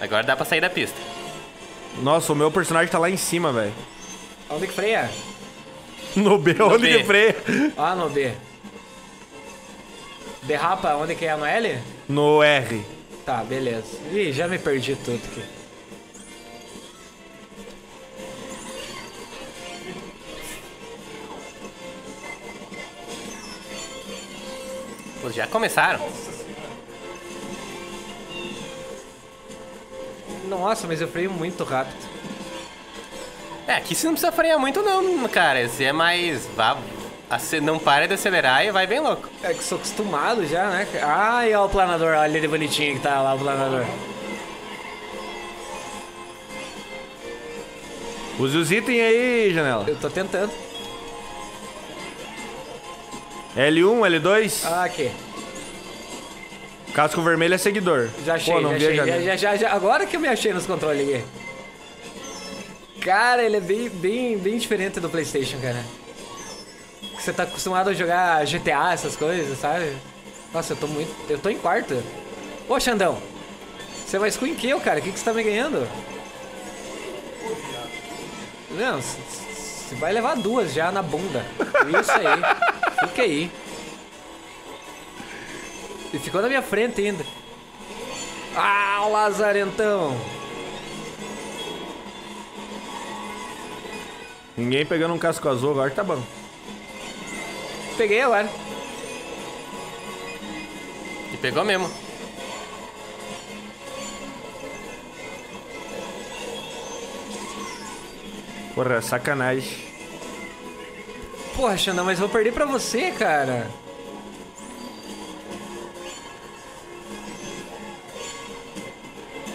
[0.00, 0.98] Agora dá pra sair da pista.
[2.02, 3.72] Nossa, o meu personagem tá lá em cima, velho.
[4.50, 5.10] Onde que freia?
[6.14, 6.98] No B, onde B.
[6.98, 7.36] que freia?
[7.76, 8.32] Ah, no B.
[10.46, 11.78] Derrapa onde que é no L?
[12.08, 12.84] No R.
[13.24, 13.98] Tá, beleza.
[14.12, 15.44] Ih, já me perdi tudo aqui.
[25.20, 26.00] Pô, já começaram.
[30.44, 32.06] Nossa, mas eu freio muito rápido.
[33.66, 35.60] É, aqui você não precisa frear muito não, cara.
[35.60, 36.46] Esse é mais...
[36.54, 36.78] Vá,
[37.62, 39.28] não para de acelerar e vai bem louco.
[39.42, 40.86] É que sou acostumado já, né?
[41.02, 43.84] Ai, ó o planador, olha ele bonitinho que tá lá, o planador.
[48.38, 49.84] Use os itens aí, janela.
[49.88, 50.52] Eu tô tentando.
[53.56, 54.60] L1, L2.
[54.66, 55.10] Ah, aqui.
[56.92, 58.10] Casco vermelho é seguidor.
[58.24, 58.96] Já achei, Pô, não já achei.
[58.96, 61.24] Já, já, já, já- Agora que eu me achei nos controles aqui.
[63.00, 65.82] Cara, ele é bem, bem, bem diferente do Playstation, cara.
[67.18, 69.96] Você tá acostumado a jogar GTA, essas coisas, sabe?
[70.52, 71.12] Nossa, eu tô muito...
[71.30, 72.02] Eu tô em quarto.
[72.68, 73.20] Ô, Xandão.
[74.06, 75.00] Você vai squin kill, cara.
[75.00, 75.88] O que, que você tá me ganhando?
[78.70, 81.44] Não, você vai levar duas já na bunda.
[82.00, 82.26] Isso aí.
[83.08, 83.50] Fica aí.
[86.12, 87.24] E ficou na minha frente ainda.
[88.54, 90.18] Ah, o Lazarentão.
[94.56, 96.22] Ninguém pegando um casco azul agora tá bom.
[97.96, 98.48] Peguei agora.
[101.32, 101.90] E pegou mesmo.
[108.74, 109.86] Porra, sacanagem.
[111.54, 113.66] Porra, Xandão, mas eu vou perder pra você, cara.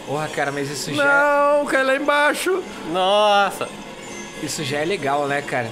[0.07, 1.03] Porra, cara, mas isso já,
[1.59, 2.63] Não, cai lá embaixo.
[2.91, 3.69] Nossa.
[4.43, 5.69] isso já é legal, né, cara?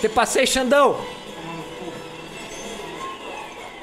[0.00, 1.04] Te passei, Xandão!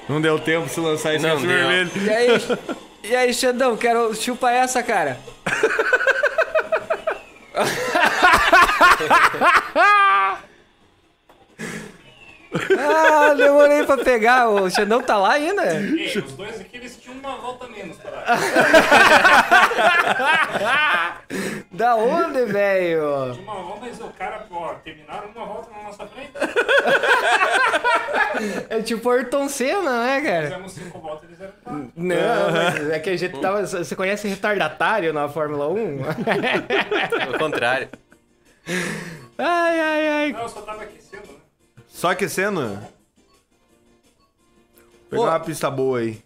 [0.08, 1.48] Não deu tempo se lançar esse Não deu.
[1.48, 1.92] vermelho.
[1.96, 2.30] E aí,
[3.12, 5.20] e aí, Xandão, quero chupar essa, cara.
[12.80, 14.50] ah, demorei pra pegar.
[14.50, 15.64] O Xandão tá lá ainda?
[15.82, 18.12] Ei, os dois aqui eles tinham uma volta menos pra
[21.72, 23.34] Da onde, velho?
[23.34, 26.32] Tinha uma volta, mas o cara, ó, terminaram uma volta na nossa frente.
[28.70, 30.44] É tipo Ayrton Senna, né, cara?
[30.48, 31.92] Fizemos cinco voltas, eles eram quatro.
[31.96, 33.66] Não, mas é que a gente tava.
[33.66, 36.00] Você conhece retardatário na Fórmula 1?
[37.32, 37.88] Ao contrário.
[39.38, 40.32] ai, ai, ai.
[40.34, 41.40] Não, eu só tava aquecendo, né?
[41.96, 42.78] Só aquecendo?
[45.10, 45.26] Pegar Ô.
[45.28, 46.22] uma pista boa aí.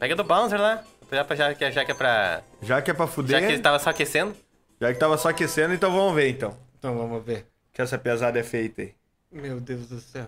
[0.00, 0.82] Pega do Bouncer lá.
[1.12, 2.42] Já, pra- já, que- já que é pra...
[2.60, 4.34] Já que é pra Já fuder, que ele tava só aquecendo.
[4.80, 6.56] já que tava só aquecendo, então vamos ver então.
[6.76, 7.46] Então vamos ver.
[7.72, 8.92] Que essa pesada é feita aí.
[9.30, 10.26] Meu Deus do céu.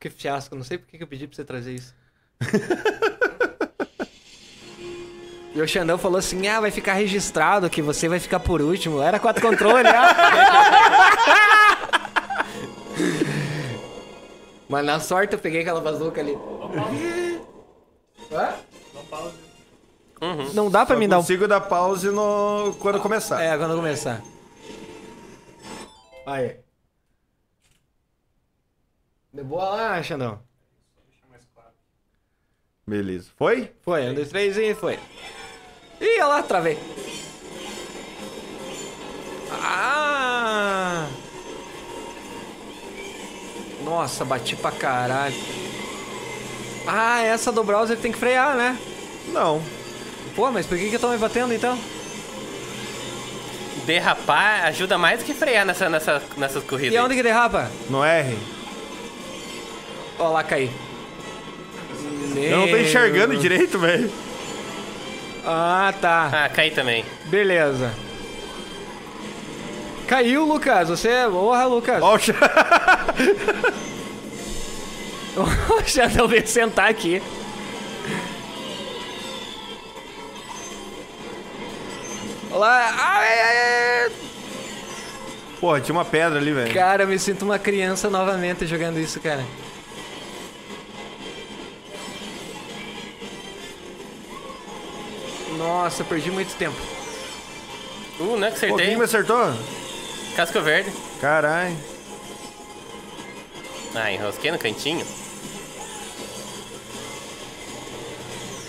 [0.00, 1.94] Que fiasco, não sei por que que eu pedi pra você trazer isso.
[5.54, 9.00] e o Xandão falou assim: ah, vai ficar registrado que você vai ficar por último.
[9.00, 10.16] Era quatro controles, ah.
[14.68, 16.36] Mas na sorte eu peguei aquela bazuca ali.
[18.32, 18.54] Hã?
[20.54, 21.20] Não dá pra Só me dar um.
[21.20, 22.74] consigo dar pause no...
[22.80, 23.40] quando começar.
[23.42, 24.22] É, quando começar.
[26.26, 26.56] Aí.
[29.32, 30.40] De boa lá, Xandão.
[31.06, 31.70] Deixa mais claro.
[32.86, 33.30] Beleza.
[33.36, 33.72] Foi?
[33.82, 34.98] Foi, um, dois, três e foi.
[36.00, 36.78] Ih, olha lá, travei.
[39.52, 41.06] Ah!
[43.86, 45.34] Nossa, bati pra caralho.
[46.88, 48.76] Ah, essa do browser tem que frear, né?
[49.28, 49.62] Não.
[50.34, 51.78] Pô, mas por que que eu tô me batendo então?
[53.84, 56.94] Derrapar ajuda mais do que frear nessa, nessa, nessas corridas.
[56.94, 57.70] E onde que derrapa?
[57.88, 58.36] No R?
[60.18, 60.68] Ó lá, caí.
[62.34, 64.10] Eu não tô enxergando direito, velho.
[65.44, 66.30] Ah, tá.
[66.32, 67.04] Ah, caí também.
[67.26, 67.94] Beleza.
[70.08, 70.88] Caiu, Lucas.
[70.88, 71.28] Você é.
[71.28, 72.02] Porra, Lucas.
[72.02, 72.18] Ó
[75.36, 77.22] o Xandão veio sentar aqui.
[82.50, 82.94] Olá.
[82.98, 83.56] Ai, ai,
[84.04, 84.12] ai.
[85.60, 86.72] Porra, tinha uma pedra ali, velho.
[86.72, 89.44] Cara, eu me sinto uma criança novamente jogando isso, cara.
[95.58, 96.76] Nossa, eu perdi muito tempo.
[98.20, 98.86] Uh, não é que Pô, acertei.
[98.86, 99.52] quem me acertou?
[100.34, 100.92] Casco verde.
[101.20, 101.76] Caralho.
[103.96, 105.06] Ah, enrosquei no cantinho.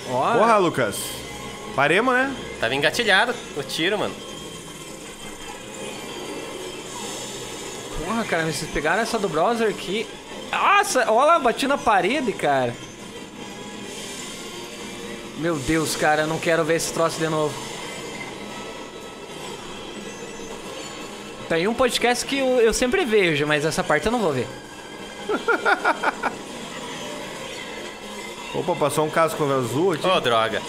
[0.09, 0.95] Ó, Porra, Lucas.
[1.75, 2.33] Paremos, né?
[2.59, 4.15] Tava engatilhado o tiro, mano.
[8.05, 10.07] Porra, cara, vocês pegaram essa do browser aqui.
[10.49, 12.73] Nossa, olha lá, bati na parede, cara.
[15.39, 17.53] Meu Deus, cara, eu não quero ver esse troço de novo.
[21.49, 24.47] Tem um podcast que eu, eu sempre vejo, mas essa parte eu não vou ver.
[28.53, 30.05] Opa, passou um casco azul aqui.
[30.07, 30.61] Ô, droga.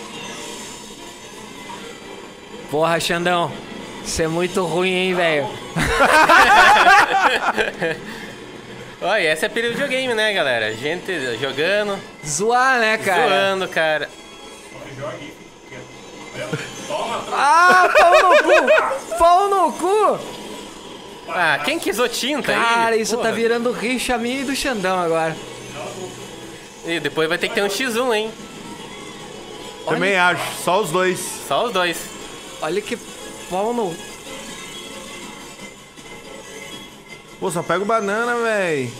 [2.71, 3.51] Porra, Xandão.
[4.05, 5.49] Isso é muito ruim, hein, velho?
[9.01, 10.75] Olha, essa é a pilha do videogame, né, galera?
[10.75, 13.29] Gente jogando, Zoar, né, cara?
[13.29, 14.11] zoando, cara.
[17.33, 18.67] Ah, pau no cu!
[19.19, 20.19] Pau no cu!
[21.29, 22.59] Ah, quem que usou tinta aí?
[22.59, 23.35] Cara, isso tá Porra.
[23.35, 25.37] virando rixa minha e do Xandão agora.
[26.87, 28.33] E depois vai ter que ter um X1, hein?
[29.87, 31.19] Também acho, só os dois.
[31.47, 31.99] Só os dois.
[32.61, 32.97] Olha que
[33.51, 33.95] pau no...
[37.39, 38.93] Pô, só pega o banana, véi.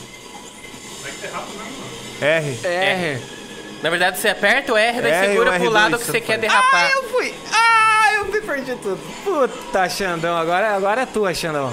[2.21, 2.59] R.
[2.65, 3.23] R.
[3.83, 6.39] Na verdade, você aperta o R, daí R segura pro R2, lado que você quer
[6.39, 6.41] faz.
[6.41, 6.87] derrapar.
[6.87, 7.35] Ah, eu fui!
[7.53, 8.99] Ah, eu me perdi tudo.
[9.25, 11.73] Puta, Xandão, agora, agora é tua, Xandão.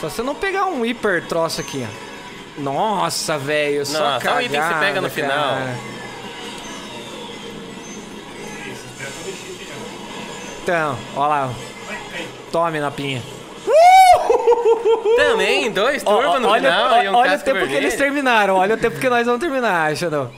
[0.00, 2.60] Só se eu não pegar um hiper troço aqui, ó.
[2.60, 5.56] Nossa, velho, só Não, só o item que você cagada, pega no final.
[10.62, 11.50] Então, ó lá.
[12.52, 13.22] Tome na pinha.
[15.16, 17.76] Também, dois Ó, turmas no olha final e um olha o tempo que vermelho.
[17.76, 20.30] eles terminaram, olha o tempo que nós vamos terminar, Xandão.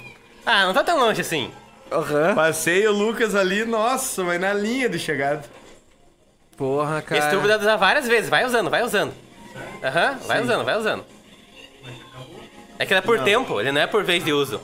[0.44, 1.50] Ah, não tá tão longe assim.
[1.90, 2.34] Aham.
[2.34, 5.44] Passei o Lucas ali, nossa, mas na linha de chegada.
[6.56, 7.20] Porra, cara.
[7.20, 8.28] Esse turbo dá várias vezes.
[8.30, 9.12] Vai usando, vai usando.
[9.82, 11.04] Aham, vai usando, vai usando.
[12.78, 14.60] É que ele é por tempo, ele não é por vez de uso.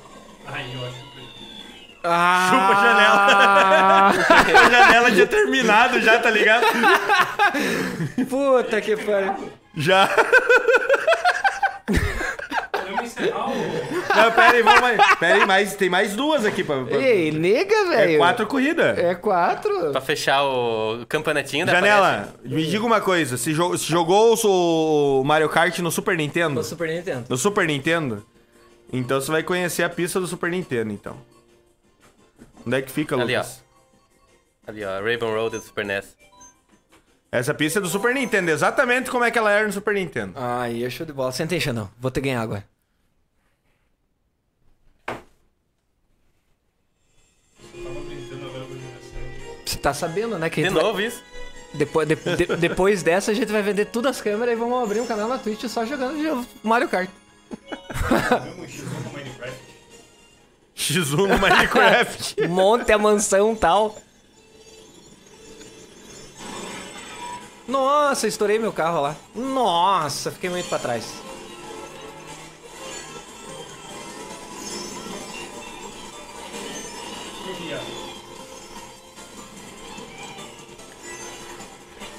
[2.08, 4.60] Ah, Chupa a janela.
[4.66, 6.64] A janela tinha terminado já, tá ligado?
[8.30, 9.52] Puta que pariu.
[9.76, 10.08] Já.
[12.86, 13.54] Podemos encerrar o.
[13.54, 15.16] Não, pera aí, vamos mais.
[15.16, 16.84] Pera aí, mais, tem mais duas aqui pra.
[16.84, 18.14] pra- Ei, nega, velho.
[18.14, 18.98] é quatro corridas.
[18.98, 19.90] É quatro.
[19.92, 23.36] Pra fechar o campeonatinho da Janela, me diga uma coisa.
[23.36, 26.54] Se, jo- se jogou o Mario Kart no Super Nintendo?
[26.54, 27.24] No Super Nintendo.
[27.28, 28.24] No Super Nintendo?
[28.92, 31.16] Então você vai conhecer a pista do Super Nintendo, então.
[32.66, 33.38] Onde é que fica, Ali, ó.
[33.38, 33.64] Lucas?
[34.66, 36.16] Ali, ó, Raven Road do Super NES.
[37.30, 40.32] Essa pista é do Super Nintendo, exatamente como é que ela era no Super Nintendo.
[40.36, 41.32] Aí, é show de bola.
[41.32, 41.90] Senta aí, Xandão.
[41.98, 42.64] Vou ter que ganhar agora.
[49.86, 50.50] Tá sabendo, né?
[50.50, 51.22] Que De gente vai- novo isso?
[51.72, 55.00] Depois, de- de- depois dessa, a gente vai vender tudo as câmeras e vamos abrir
[55.00, 57.08] um canal na Twitch só jogando de Mario Kart.
[60.74, 62.48] X1 no Minecraft.
[62.48, 63.96] Monte a mansão e tal.
[67.68, 69.16] Nossa, estourei meu carro lá.
[69.34, 71.04] Nossa, fiquei muito pra trás.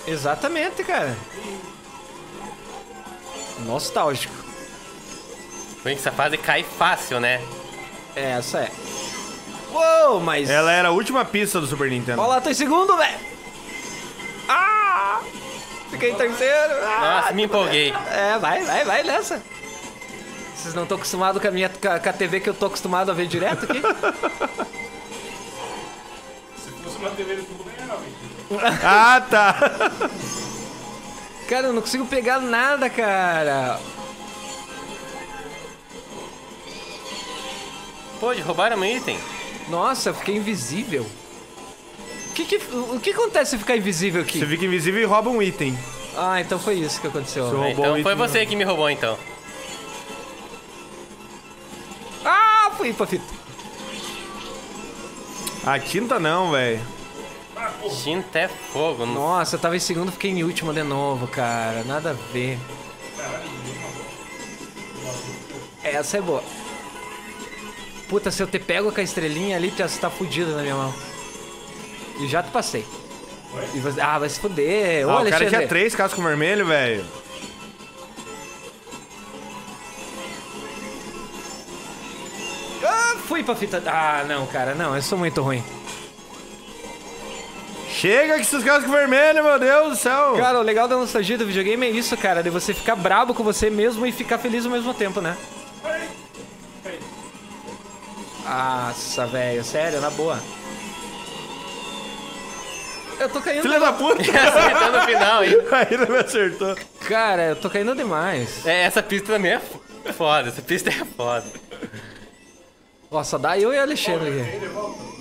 [0.07, 1.15] Exatamente, cara.
[3.65, 4.33] Nostálgico.
[5.83, 7.41] Ruim que essa fase cai fácil, né?
[8.15, 8.71] Essa é.
[9.71, 10.49] Uou, mas.
[10.49, 12.21] ela era a última pista do Super Nintendo.
[12.21, 13.19] Olha lá, tô em segundo, velho.
[14.47, 15.21] Ah!
[15.91, 16.73] Fiquei em terceiro.
[16.83, 17.93] Ah, Nossa, me empolguei.
[18.11, 19.43] É, vai, vai, vai nessa.
[20.55, 23.13] Vocês não estão acostumados com a minha com a, TV que eu tô acostumado a
[23.13, 23.81] ver direto aqui?
[26.57, 28.01] Se fosse uma TV de tubo, ganhava.
[28.83, 29.55] Ah, tá.
[31.49, 33.79] cara, eu não consigo pegar nada, cara.
[38.19, 39.19] Pô, de roubaram meu item.
[39.69, 41.05] Nossa, eu fiquei invisível.
[42.29, 44.39] O que, que, o que acontece se ficar invisível aqui?
[44.39, 45.77] Você fica invisível e rouba um item.
[46.15, 47.49] Ah, então foi isso que aconteceu.
[47.49, 48.15] Sou- Roubou então o foi item.
[48.27, 49.17] você que me roubou, então.
[52.23, 53.25] Ah, fui pra fita.
[55.65, 56.79] A tinta não, velho.
[58.03, 59.05] Tinta é fogo.
[59.05, 59.13] Não...
[59.13, 61.83] Nossa, eu tava em segundo, fiquei em último de novo, cara.
[61.83, 62.57] Nada a ver.
[65.83, 66.43] Essa é boa.
[68.09, 70.93] Puta, se eu te pego com a estrelinha ali, você tá fudido na minha mão.
[72.19, 72.85] E já te passei.
[73.73, 75.05] E você- Ah, vai se fuder.
[75.07, 75.49] Ô, Ah, o cara Alexandre.
[75.57, 77.05] tinha três cascos vermelhos, velho.
[82.83, 83.81] Ah, fui pra fita.
[83.85, 85.63] Ah, não, cara, não, eu sou muito ruim.
[87.97, 90.35] Chega com esses cascos vermelhos, meu Deus do céu.
[90.37, 93.43] Cara, o legal da nostalgia do videogame é isso, cara, de você ficar brabo com
[93.43, 95.35] você mesmo e ficar feliz ao mesmo tempo, né?
[98.45, 100.39] Nossa, velho, sério, na boa.
[103.19, 103.63] eu tô caindo.
[103.63, 104.21] Filha da puta!
[104.29, 105.55] Acertou no final, hein?
[105.71, 106.75] Aí não me acertou.
[107.07, 108.63] Cara, eu tô caindo demais.
[108.63, 110.49] É, essa pista também é foda.
[110.49, 111.47] Essa pista é foda.
[113.09, 115.16] Nossa, dá eu e o Alexandre aqui.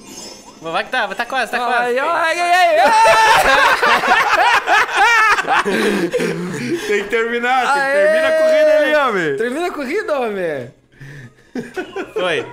[0.62, 1.98] Mas vai que tá, tá quase, tá quase.
[1.98, 2.92] Ai, ai, ai, ai, ai.
[6.88, 8.06] Tem que terminar, tem que Aê!
[8.06, 9.36] terminar a corrida ali, homem.
[9.36, 10.74] Termina a corrida, homem.
[12.14, 12.46] Foi.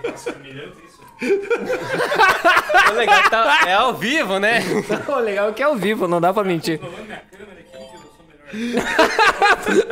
[2.88, 4.60] É legal, tá- é ao vivo, né?
[5.08, 6.80] O legal é que é ao vivo, não dá pra mentir.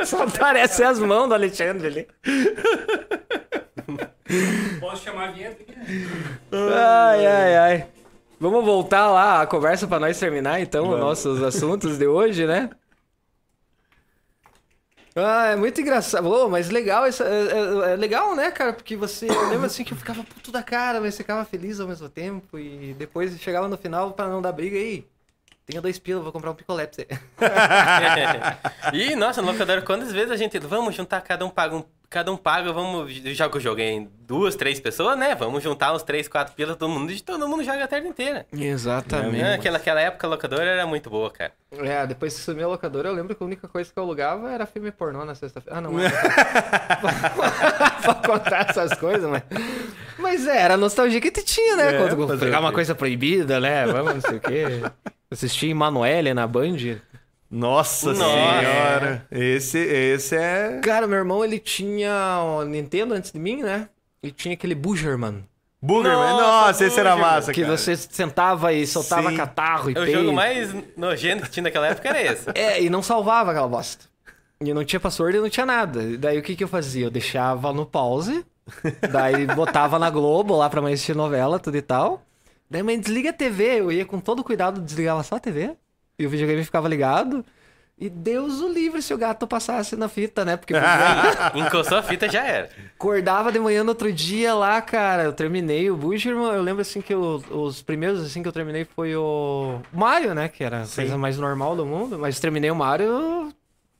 [0.04, 2.08] Só aparece as mãos do Alexandre ali.
[4.80, 5.74] Posso chamar a vinheta aqui?
[6.52, 7.86] Ai, ai, ai.
[8.42, 12.70] Vamos voltar lá a conversa pra nós terminar, então, os nossos assuntos de hoje, né?
[15.14, 16.28] Ah, é muito engraçado.
[16.28, 17.28] Ô, mas legal, essa, é,
[17.90, 18.72] é- é legal, né, cara?
[18.72, 19.30] Porque você.
[19.30, 22.58] Eu lembro assim que eu ficava puto da cara, mas ficava feliz ao mesmo tempo.
[22.58, 25.06] E depois chegava no final pra não dar briga aí.
[25.64, 27.06] Tenho dois pilos, vou comprar um picolé pra você.
[28.92, 30.58] e, nossa, no locador, quantas vezes a gente.
[30.58, 31.84] Vamos juntar, cada um paga um.
[32.12, 33.10] Cada um paga, vamos.
[33.10, 35.34] Joga o jogo em duas, três pessoas, né?
[35.34, 38.44] Vamos juntar uns três, quatro pilas, todo mundo, e todo mundo joga a tarde inteira.
[38.52, 39.40] Exatamente.
[39.40, 41.52] É, aquela, aquela época a locadora era muito boa, cara.
[41.72, 44.52] É, depois que sumiu a locadora, eu lembro que a única coisa que eu alugava
[44.52, 45.78] era filme pornô na sexta-feira.
[45.78, 46.10] Ah, não, é.
[48.04, 49.42] pra contar essas coisas, mas.
[50.18, 51.96] Mas é, era a nostalgia que tu tinha, né?
[51.96, 52.74] É, Quando pegar uma quê?
[52.74, 53.86] coisa proibida, né?
[53.86, 54.64] Vamos, não sei o quê.
[55.30, 57.00] Assistir Emanuele na Band.
[57.52, 58.24] Nossa, Nossa.
[58.24, 59.26] senhora.
[59.30, 60.80] Esse, esse é...
[60.82, 63.88] Cara, meu irmão, ele tinha o Nintendo antes de mim, né?
[64.22, 65.44] E tinha aquele Boogerman.
[65.82, 66.16] Boogerman.
[66.30, 67.76] Nossa, Nossa, esse era massa, Que cara.
[67.76, 69.36] você sentava e soltava Sim.
[69.36, 70.12] catarro e O peito.
[70.12, 72.46] jogo mais nojento que tinha naquela época era esse.
[72.54, 74.06] É, e não salvava aquela bosta.
[74.64, 76.02] E não tinha password e não tinha nada.
[76.04, 77.04] E daí o que que eu fazia?
[77.06, 78.46] Eu deixava no pause,
[79.10, 82.22] daí botava na Globo lá pra mãe assistir novela, tudo e tal.
[82.70, 85.72] Daí mãe desliga a TV, eu ia com todo cuidado, desligava só a TV.
[86.18, 87.44] E o videogame ficava ligado.
[87.98, 90.56] E Deus o livre se o gato passasse na fita, né?
[90.56, 90.74] Porque
[91.54, 92.68] Encostou a fita já era.
[92.96, 95.22] acordava de manhã no outro dia lá, cara.
[95.24, 96.52] Eu terminei o Busherman.
[96.54, 100.48] Eu lembro assim que o- os primeiros assim que eu terminei foi o Mario, né?
[100.48, 102.18] Que era a coisa mais normal do mundo.
[102.18, 103.52] Mas terminei o Mario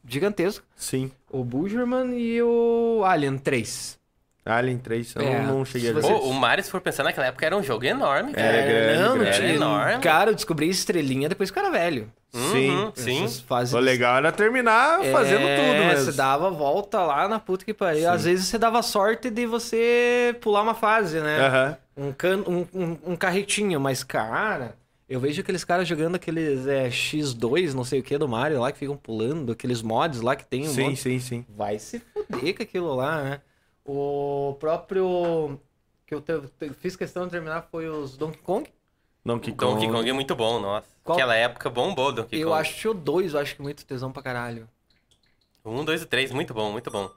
[0.06, 0.64] gigantesco.
[0.74, 1.12] Sim.
[1.30, 3.98] O Bujerman e o Alien 3.
[4.44, 6.04] Alien 3, eu É, não, não cheguei a ver.
[6.04, 8.46] o Mario, se for pensar naquela época, era um jogo enorme, cara.
[8.46, 9.36] Era grande, não, grande.
[9.36, 9.48] tinha.
[9.48, 10.02] Era enorme.
[10.02, 12.10] Cara, eu descobri estrelinha depois que eu era velho.
[12.32, 12.70] Sim.
[12.70, 13.24] Uhum, sim.
[13.24, 16.04] Essas fases O legal era terminar fazendo é, tudo mesmo.
[16.06, 18.10] Você dava a volta lá na puta que pariu.
[18.10, 21.38] Às vezes você dava sorte de você pular uma fase, né?
[21.46, 21.76] Aham.
[21.96, 22.38] Um, can...
[22.48, 24.74] um, um, um carretinho, mas, cara,
[25.08, 28.72] eu vejo aqueles caras jogando aqueles é, X2, não sei o que, do Mario lá,
[28.72, 31.00] que ficam pulando, aqueles mods lá que tem um Sim, monte.
[31.00, 31.46] sim, sim.
[31.54, 33.40] Vai se fuder com aquilo lá, né?
[33.84, 35.58] O próprio.
[36.06, 38.68] que eu te- te- fiz questão de terminar foi os Donkey Kong.
[39.24, 39.74] Donkey Kong.
[39.74, 40.86] Donkey Kong é muito bom, nossa.
[41.02, 42.60] Qual- Aquela época bombou Donkey eu Kong.
[42.60, 44.68] acho o 2, eu acho que muito tesão pra caralho.
[45.64, 47.10] Um, dois e três, muito bom, muito bom.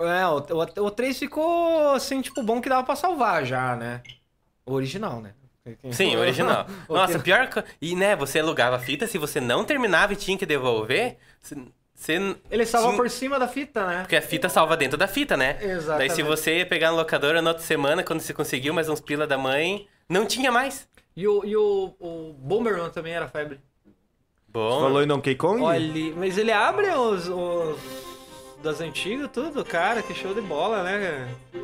[0.00, 4.02] É, o, o, o 3 ficou assim, tipo, bom que dava pra salvar já, né?
[4.64, 5.34] O original, né?
[5.92, 6.66] Sim, original.
[6.88, 7.62] Nossa, pior que...
[7.80, 11.18] E, né, você alugava a fita, se você não terminava e tinha que devolver,
[12.00, 12.18] você...
[12.18, 14.00] você- Ele salva por cima da fita, né?
[14.02, 15.58] Porque a fita salva dentro da fita, né?
[15.60, 16.08] Exatamente.
[16.08, 19.00] Daí se você ia pegar na locadora na outra semana, quando você conseguiu mais uns
[19.00, 20.88] pila da mãe, não tinha mais.
[21.16, 23.60] E o, e o, o Bomberman também era febre.
[24.48, 24.80] Bom.
[24.80, 25.62] Falou em Donkey Kong?
[25.62, 27.78] Olha, mas ele abre os, os
[28.62, 30.98] das antigas, tudo, cara, que show de bola, né,
[31.52, 31.60] cara?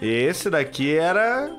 [0.00, 1.50] Esse daqui era...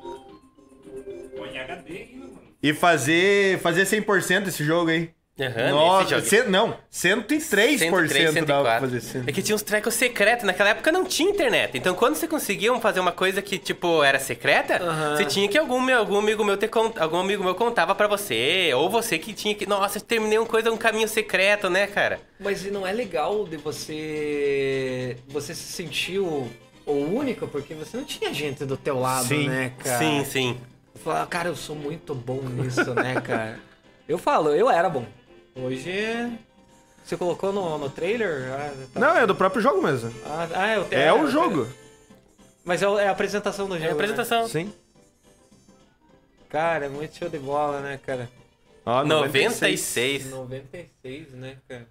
[1.38, 2.42] Põe HD ainda, mano.
[2.64, 5.12] E fazer, fazer 100% esse jogo aí.
[5.42, 7.40] Aham, Nossa, não, 103%,
[7.80, 8.90] 103, dava pra 104.
[8.90, 9.24] fazer.
[9.28, 10.46] É que tinha uns trecos secretos.
[10.46, 11.78] Naquela época não tinha internet.
[11.78, 15.16] Então quando você conseguia fazer uma coisa que, tipo, era secreta, Aham.
[15.18, 16.98] você tinha que algum, algum amigo meu ter cont...
[17.00, 18.72] algum amigo meu contava pra você.
[18.76, 19.66] Ou você que tinha que.
[19.66, 22.20] Nossa, terminei uma coisa, um caminho secreto, né, cara?
[22.40, 25.18] Mas não é legal de você.
[25.28, 26.50] Você se sentir o,
[26.86, 29.48] o único, porque você não tinha gente do teu lado, Sim.
[29.48, 29.98] né, cara?
[30.00, 30.58] Sim, sim.
[31.04, 33.60] Falar, cara, eu sou muito bom nisso, né, cara?
[34.08, 35.06] Eu falo, eu era bom.
[35.56, 36.40] Hoje.
[37.04, 38.52] Você colocou no, no trailer?
[38.54, 39.00] Ah, tá.
[39.00, 40.12] Não, é do próprio jogo mesmo.
[40.26, 41.68] Ah, ah, é, o É o jogo.
[42.64, 43.84] Mas é, o- é a apresentação do jogo.
[43.84, 43.94] É a né?
[43.96, 44.48] apresentação.
[44.48, 44.74] Sim.
[46.50, 48.30] Cara, é muito show de bola, né, cara?
[48.86, 50.30] Ó, 96.
[50.30, 51.88] 96, né, cara?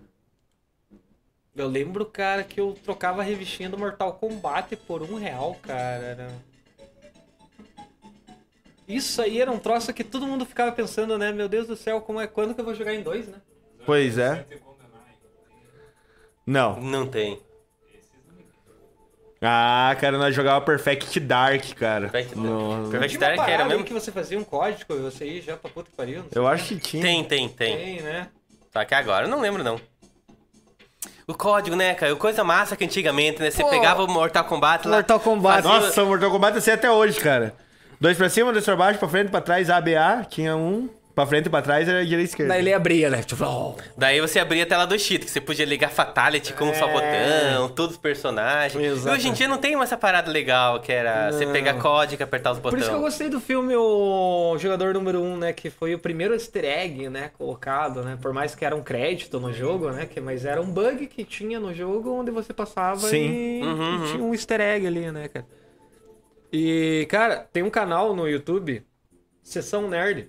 [1.57, 6.33] Eu lembro, cara, que eu trocava a revistinha do Mortal Kombat por um real, cara.
[8.87, 11.33] Isso aí era um troço que todo mundo ficava pensando, né?
[11.33, 13.41] Meu Deus do céu, como é quando que eu vou jogar em dois, né?
[13.87, 14.45] Pois é.
[16.47, 16.81] Não.
[16.81, 17.41] Não tem.
[19.43, 22.09] Ah, cara, nós jogava Perfect Dark, cara.
[22.11, 23.85] Perfect, No- Perfect Dark era parada aí mesmo.
[23.85, 26.23] que você fazia um código e você ia já pra puta que pariu.
[26.31, 26.31] sei.
[26.43, 27.03] Eu acho que tinha.
[27.03, 27.77] Tem, tem, tem.
[27.77, 28.29] Tem, né?
[28.71, 29.81] Só que agora eu não lembro, não.
[31.27, 32.15] O código, né, cara?
[32.17, 33.51] Coisa massa que antigamente, né?
[33.51, 33.71] Você Pô.
[33.71, 34.97] pegava o Mortal Kombat lá.
[34.97, 35.63] Mortal Kombat.
[35.63, 37.55] fazia- Nossa, o Mortal Kombat assim até hoje, cara.
[37.99, 40.27] Dois pra cima, dois pra baixo, pra frente, pra trás, ABA.
[40.29, 40.89] Tinha um.
[41.15, 42.53] Pra frente e pra trás era direita e esquerda.
[42.53, 43.23] Daí ele abria, né?
[43.23, 43.75] Tipo, oh.
[43.97, 46.87] Daí você abria a tela do cheat, que você podia ligar Fatality com um só
[46.87, 49.05] botão, todos os personagens.
[49.05, 52.23] E hoje em dia não tem mais essa parada legal, que era você pegar código
[52.23, 53.13] e apertar os Por isso que eu botões.
[53.13, 55.53] gostei do filme O Jogador Número 1, né?
[55.53, 57.31] Que foi o primeiro easter egg, né?
[57.37, 58.17] Colocado, né?
[58.21, 60.07] Por mais que era um crédito no jogo, né?
[60.07, 63.31] Que, mas era um bug que tinha no jogo onde você passava Sim.
[63.31, 65.47] e, Uhum, e tinha um easter egg ali, né, cara?
[66.53, 68.83] E, cara, tem um canal no YouTube,
[69.43, 70.29] Sessão Nerd.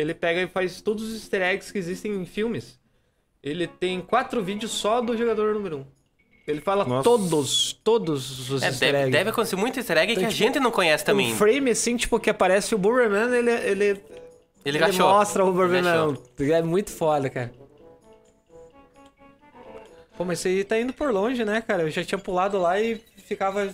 [0.00, 2.78] Ele pega e faz todos os easter eggs que existem em filmes.
[3.42, 5.86] Ele tem quatro vídeos só do Jogador Número 1.
[6.46, 7.04] Ele fala Nossa.
[7.04, 9.10] todos, todos os É, easter eggs.
[9.10, 11.32] deve acontecer muito easter egg que Tem, a tipo, gente não conhece também.
[11.32, 13.84] Um frame assim, tipo, que aparece o Burberman, ele, ele,
[14.64, 16.16] Ele ele mostra o Burberman.
[16.38, 17.52] É muito foda, cara.
[20.16, 21.82] Pô, mas isso aí tá indo por longe, né, cara?
[21.82, 23.72] Eu já tinha pulado lá e ficava.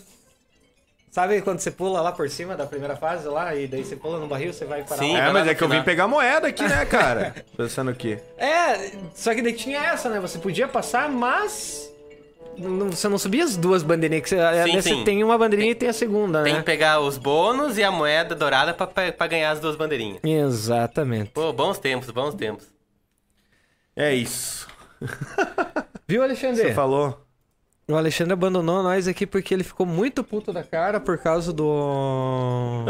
[1.15, 4.19] Sabe quando você pula lá por cima da primeira fase lá e daí você pula
[4.19, 5.13] no barril, você vai parar Sim.
[5.13, 5.29] lá?
[5.29, 7.33] É, mas é que eu vim pegar moeda aqui, né, cara?
[7.57, 8.19] Pensando aqui.
[8.37, 10.19] É, só que daí tinha essa, né?
[10.19, 11.89] Você podia passar, mas.
[12.59, 15.05] não- você não subia as duas bandeirinhas, que você, né, você sim.
[15.05, 16.59] tem uma bandeirinha e tem a segunda, Tem né?
[16.59, 20.19] que pegar os bônus e a moeda dourada pra ganhar as duas bandeirinhas.
[20.25, 21.31] Exatamente.
[21.31, 22.67] Pô, bons tempos, bons tempos.
[23.95, 24.67] É isso.
[26.09, 26.61] Viu, Alexandre?
[26.61, 27.24] Você falou?
[27.87, 32.85] O Alexandre abandonou nós aqui porque ele ficou muito puto da cara por causa do.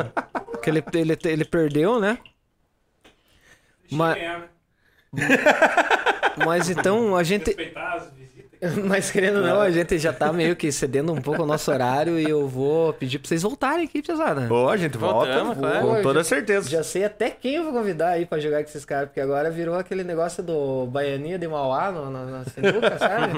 [0.62, 2.18] que ele, ele, ele perdeu, né?
[3.90, 4.48] Mas- né?
[6.46, 7.54] Mas então a gente.
[8.86, 11.70] Mas querendo ou não, a gente já tá meio que cedendo um pouco o nosso
[11.70, 14.53] horário e eu vou pedir pra vocês voltarem aqui, pesada.
[14.53, 15.32] Ô, a gente volta.
[15.32, 15.86] Voltamos, claro.
[15.86, 16.69] Com toda certeza.
[16.69, 19.51] Já sei até quem eu vou convidar aí pra jogar com esses caras, porque agora
[19.51, 23.32] virou aquele negócio do Baianinha de Mauá no, na, na sinuca, sabe?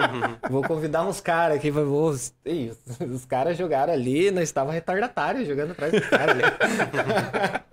[0.51, 2.15] vou convidar uns caras aqui, vou...
[2.45, 6.43] Ih, os, os caras jogaram ali, nós estava retardatário jogando atrás dos caras ali.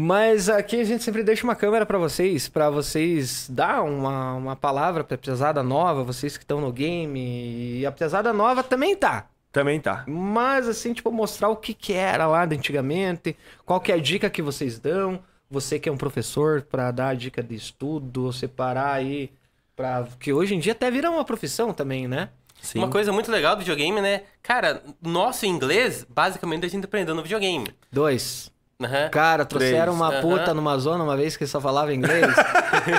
[0.00, 4.54] Mas aqui a gente sempre deixa uma câmera pra vocês, pra vocês dar uma, uma
[4.54, 9.26] palavra pra pesada nova, vocês que estão no game, e a pesada nova também tá.
[9.50, 10.04] Também tá.
[10.06, 13.98] Mas, assim, tipo, mostrar o que que era lá de antigamente, qual que é a
[13.98, 15.18] dica que vocês dão,
[15.50, 19.32] você que é um professor, pra dar a dica de estudo, separar aí,
[19.74, 20.06] pra...
[20.20, 22.28] que hoje em dia até vira uma profissão também, né?
[22.62, 22.78] Sim.
[22.78, 24.22] Uma coisa muito legal do videogame, né?
[24.44, 27.66] Cara, nosso inglês, basicamente, a gente aprendeu no videogame.
[27.90, 28.56] Dois.
[28.80, 29.08] Aham.
[29.10, 30.20] Cara, trouxeram uma Aham.
[30.20, 32.24] puta numa zona uma vez que só falava inglês.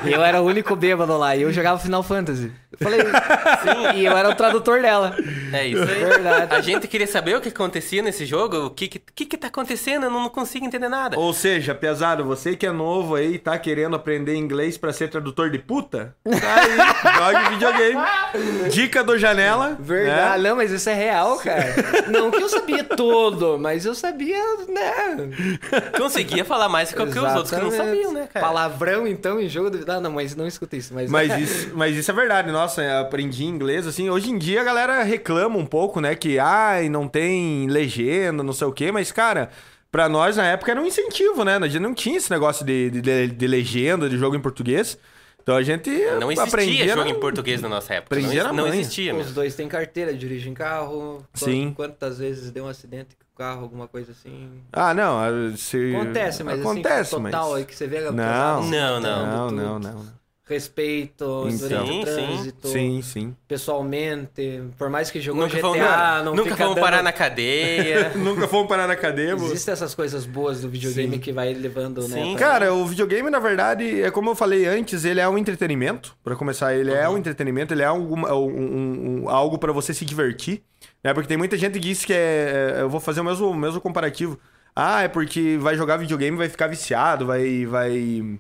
[0.06, 1.38] e eu era o único bêbado lá.
[1.38, 2.52] E eu jogava Final Fantasy.
[2.72, 3.98] Eu falei, sim.
[4.00, 5.16] E eu era o tradutor dela.
[5.54, 6.04] É isso aí.
[6.04, 6.54] Verdade.
[6.54, 9.48] A gente queria saber o que acontecia nesse jogo, o que que, que, que tá
[9.48, 11.18] acontecendo, eu não, não consigo entender nada.
[11.18, 15.08] Ou seja, pesado, você que é novo aí e tá querendo aprender inglês pra ser
[15.10, 18.70] tradutor de puta, tá aí, jogue videogame.
[18.70, 19.78] Dica do Janela.
[19.80, 20.44] Verdade.
[20.44, 20.50] né?
[20.50, 21.74] Não, mas isso é real, cara.
[22.10, 25.69] Não que eu sabia tudo, mas eu sabia, né?
[25.98, 28.46] Conseguia falar mais que, que os outros que não sabiam, né, cara?
[28.46, 29.90] Palavrão, então, em jogo de...
[29.90, 30.94] Ah, não, mas não escuta isso.
[30.94, 34.62] Mas, Mas isso, mas isso é verdade, nossa, eu aprendi inglês, assim, hoje em dia
[34.62, 38.92] a galera reclama um pouco, né, que, ai, não tem legenda, não sei o quê,
[38.92, 39.50] mas, cara,
[39.92, 42.90] pra nós na época era um incentivo, né, a gente não tinha esse negócio de,
[42.90, 44.98] de, de- de legenda, de jogo em português,
[45.42, 45.90] então a gente
[46.20, 48.16] Não existia aprendia jogo na- em português na nossa época.
[48.16, 49.34] Aprendia não, na não existia Os mesmo.
[49.34, 51.26] dois têm carteira, dirigem carro.
[51.34, 51.74] Sim.
[51.76, 54.50] Quantas vezes deu um acidente carro, alguma coisa assim?
[54.74, 55.96] Ah, não, se...
[55.96, 57.58] Acontece, mas Acontece, assim, total mas...
[57.60, 58.02] aí que você vê...
[58.12, 58.64] Não.
[58.64, 59.00] Não, não.
[59.00, 60.20] Não, não, não.
[60.46, 61.68] Respeito Então.
[61.68, 62.16] durante Sim, o sim.
[62.16, 62.68] trânsito.
[62.70, 63.36] Sim, sim.
[63.48, 66.84] Pessoalmente, por mais que jogou Nunca GTA, vamos, não nunca fica vamos dando...
[66.84, 68.12] parar na cadeia.
[68.18, 69.34] Nunca fomos parar na cadeia.
[69.34, 71.20] Existem essas coisas boas do videogame Sim.
[71.20, 72.24] que vai levando, né?
[72.24, 72.32] Sim.
[72.36, 76.18] pra- Cara, o videogame, na verdade, é como eu falei antes, ele é um entretenimento.
[76.24, 80.04] Pra começar, ele é um entretenimento, ele é um, um- um- algo pra você se
[80.04, 80.64] divertir.
[81.04, 81.14] Né?
[81.14, 82.76] Porque tem muita gente que diz que é.
[82.78, 84.40] é, Eu vou fazer o mesmo, o mesmo comparativo.
[84.76, 87.66] Ah, é porque vai jogar videogame vai ficar viciado, vai.
[87.66, 88.40] vai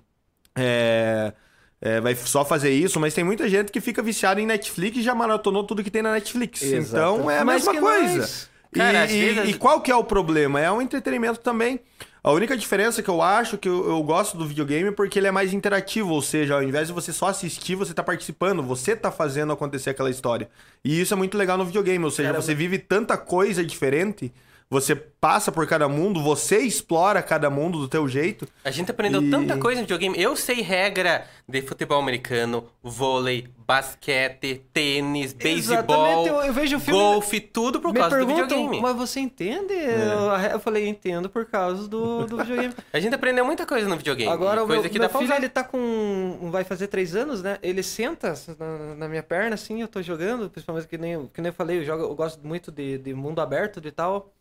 [0.57, 1.34] é,
[1.81, 5.02] é, vai só fazer isso, mas tem muita gente que fica viciada em Netflix e
[5.02, 6.61] já maratonou tudo que tem na Netflix.
[6.61, 7.15] Exato.
[7.15, 8.18] Então é a Mais mesma coisa.
[8.18, 8.49] nós.
[8.73, 10.60] Cara, e, e- vezes- e qual que é o problema?
[10.60, 11.80] É um entretenimento também.
[12.21, 15.27] A única diferença que eu acho que eu, eu gosto do videogame é porque ele
[15.27, 18.95] é mais interativo, ou seja, ao invés de você só assistir, você tá participando, você
[18.95, 20.49] tá fazendo acontecer aquela história.
[20.83, 24.33] E isso é muito legal no videogame, ou seja, Cara, você vive tanta coisa diferente,
[24.71, 28.47] Você passa por cada mundo, você explora cada mundo do teu jeito.
[28.63, 30.21] A gente aprendeu E- tanta coisa no videogame.
[30.21, 36.99] Eu sei regra de futebol americano, vôlei, basquete, tênis, beisebol, eu- eu vejo o filme-
[36.99, 38.79] golfe, tudo por Me causa do videogame.
[38.79, 39.73] mas você entende?
[39.73, 40.13] É.
[40.13, 42.73] Eu, eu falei, entendo por causa do, do videogame.
[42.93, 44.31] A gente aprendeu muita coisa no videogame.
[44.31, 46.49] Agora, o meu, que meu filho, ele tá com...
[46.51, 47.57] Vai fazer três anos, né?
[47.63, 50.47] Ele senta na, na minha perna, assim, eu tô jogando.
[50.47, 53.41] Principalmente que nem, que nem eu falei, eu, jogo, eu gosto muito de, de mundo
[53.41, 54.31] aberto e tal.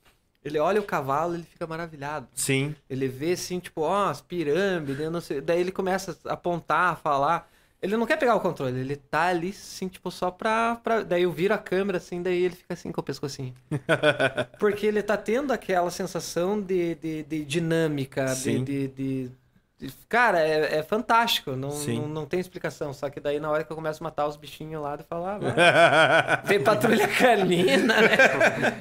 [0.49, 2.27] Ele olha o cavalo, ele fica maravilhado.
[2.35, 2.75] Sim.
[2.89, 5.41] Ele vê, assim, tipo, ó, as pirâmides, não sei.
[5.41, 7.49] Daí ele começa a apontar, a falar.
[7.81, 11.03] Ele não quer pegar o controle, ele tá ali, assim, tipo, só pra, pra...
[11.05, 13.55] Daí eu viro a câmera, assim, daí ele fica assim com o pescocinho.
[14.59, 18.65] Porque ele tá tendo aquela sensação de, de, de dinâmica, de, Sim.
[18.65, 19.31] de, de-
[19.79, 22.93] de- Cara, é, é fantástico, não, não, não tem explicação.
[22.93, 25.25] Só que daí na hora que eu começo a matar os bichinhos lá, eu falo,
[25.27, 26.43] ah, vai.
[26.49, 28.16] Tem patrulha canina, né?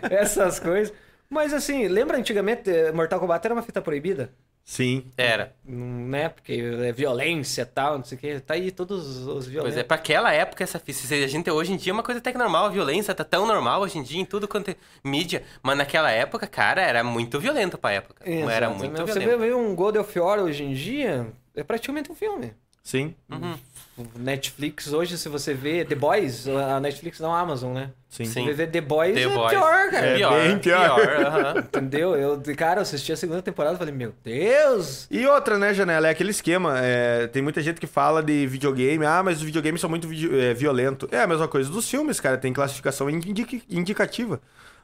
[0.10, 0.91] Essas coisas.
[1.29, 4.31] Mas assim, lembra antigamente eh, Mortal Kombat era uma fita proibida?
[4.63, 5.05] Sim.
[5.17, 5.55] Era.
[5.63, 6.27] Não, né?
[6.27, 8.39] Porque é violência e tal, não sei o que.
[8.41, 9.77] Tá aí todos os Pois violentos.
[9.77, 12.19] é, pra aquela época, essa fi- se a gente hoje em dia é uma coisa
[12.19, 14.75] até que normal, a violência tá tão normal hoje em dia em tudo quanto é
[15.05, 18.21] mídia, mas naquela época, cara, era muito violento pra época.
[18.29, 18.75] Era Exato.
[18.75, 19.39] muito Você violento.
[19.39, 22.53] vê um God of War hoje em dia, é praticamente um filme.
[22.83, 23.15] Sim.
[23.29, 23.55] Uhum.
[23.97, 27.89] O Netflix hoje, se você vê The Boys, a Netflix não a Amazon, né?
[28.07, 28.25] Sim.
[28.25, 28.45] Sim.
[28.45, 29.49] Você vê The Boys The é Boys.
[29.49, 30.05] pior, cara.
[30.05, 30.99] É pior, bem pior.
[31.25, 31.59] aham.
[31.65, 32.15] Entendeu?
[32.15, 35.07] Eu, cara, eu assisti a segunda temporada e falei, meu Deus!
[35.09, 36.07] E outra, né, Janela?
[36.07, 36.77] É aquele esquema.
[36.79, 39.03] é, tem muita gente que fala de videogame.
[39.03, 41.09] Ah, mas os videogames são muito vide- é, violentos.
[41.11, 42.37] É a mesma coisa dos filmes, cara.
[42.37, 44.39] Tem classificação indica- indicativa.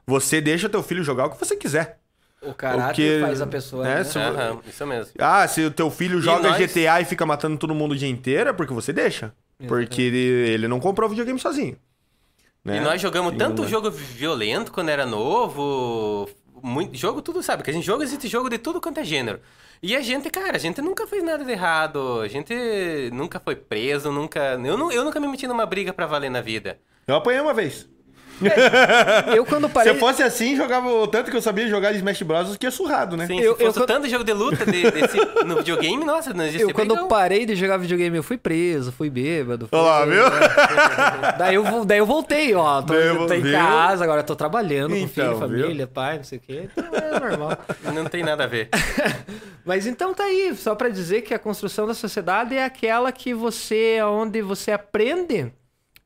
[0.08, 2.00] Você deixa teu filho jogar o que você quiser.
[2.46, 4.04] O caráter Porque, faz a pessoa, né, né?
[4.04, 5.14] se- Aham, isso mesmo.
[5.18, 8.10] Ah, se o teu filho joga nós- GTA e fica matando todo mundo o dia
[8.10, 9.34] inteiro, é porque você deixa.
[9.68, 10.18] Porque ele,
[10.52, 11.78] ele não comprou o videogame sozinho.
[12.66, 12.78] né?
[12.78, 16.30] E nós jogamos tanto jogo violento quando era novo.
[16.62, 17.58] Muito, jogo tudo, sabe?
[17.58, 19.40] Porque a gente joga, existe jogo de tudo quanto é gênero.
[19.82, 22.22] E a gente, cara, a gente nunca fez nada de errado.
[22.22, 22.54] A gente
[23.12, 24.40] nunca foi preso, nunca.
[24.64, 26.78] Eu, nu- eu nunca me meti numa briga pra valer na vida.
[27.06, 27.88] Eu apanhei uma vez.
[29.36, 29.94] Eu quando Se parei...
[29.94, 32.72] eu fosse assim, jogava o tanto que eu sabia jogar de Smash Bros, eu tinha
[32.72, 33.28] surrado, né?
[33.28, 36.44] Sim, Eu- se eu quando- tanto jogo de luta de- desse, no videogame, nossa, não
[36.44, 39.68] existia Eu, quando parei de jogar videogame, eu fui preso, fui bêbado.
[39.68, 39.78] Fui...
[39.80, 40.24] Olha lá, viu?
[41.38, 42.82] daí, eu, daí eu voltei, ó.
[42.82, 43.54] Tô, Daí eu- tô em viu?
[43.54, 45.40] casa, agora tô trabalhando com Então, filho, viu?
[45.40, 46.70] família, pai, não sei o quê.
[46.76, 47.58] Então é normal.
[47.94, 48.70] Não tem nada a ver.
[49.66, 53.34] Mas então tá aí, só pra dizer que a construção da sociedade é aquela que
[53.34, 55.52] você, onde você aprende,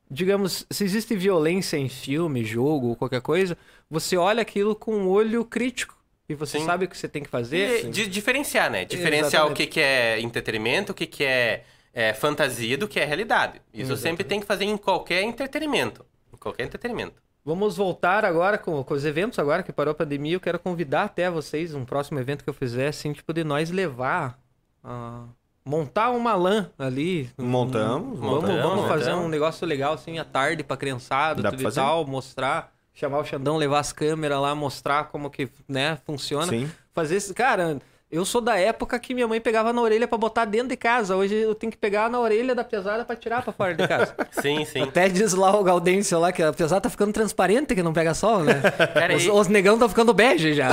[0.09, 3.57] digamos, se existe violência em filme, jogo ou qualquer coisa,
[3.89, 5.95] você olha aquilo com um olho crítico
[6.29, 6.65] e você Sim.
[6.65, 7.85] sabe o que você tem que fazer.
[7.85, 8.85] E de diferenciar, né?
[8.85, 9.53] Diferenciar Exatamente.
[9.53, 11.63] o que, que é entretenimento, o que, que é,
[11.93, 13.61] é fantasia do que é realidade.
[13.73, 16.05] Isso sempre tem que fazer em qualquer entretenimento.
[16.33, 17.21] Em qualquer entretenimento.
[17.45, 20.33] Vamos voltar agora com, com os eventos agora que parou a pandemia.
[20.33, 23.71] Eu quero convidar até vocês um próximo evento que eu fizer, assim, tipo de nós
[23.71, 24.37] levar
[24.83, 25.23] a
[25.67, 27.29] montar uma LAN ali.
[27.37, 29.25] Montamos, Vamos, montamos, vamos fazer montamos.
[29.25, 33.19] um negócio legal assim à tarde pra criançada, Dá tudo pra e tal, mostrar, chamar
[33.19, 36.47] o Xandão, levar as câmeras lá, mostrar como que, né, funciona.
[36.47, 36.69] Sim.
[36.93, 37.77] Fazer esse, cara,
[38.09, 41.15] eu sou da época que minha mãe pegava na orelha pra botar dentro de casa.
[41.15, 44.15] Hoje eu tenho que pegar na orelha da pesada pra tirar pra fora de casa.
[44.41, 44.81] Sim, sim.
[44.83, 48.13] Até diz lá o Gaudêncio lá que a pesada tá ficando transparente que não pega
[48.13, 48.61] sol, né?
[48.95, 50.69] Cara, os, e- os negão estão ficando bege já.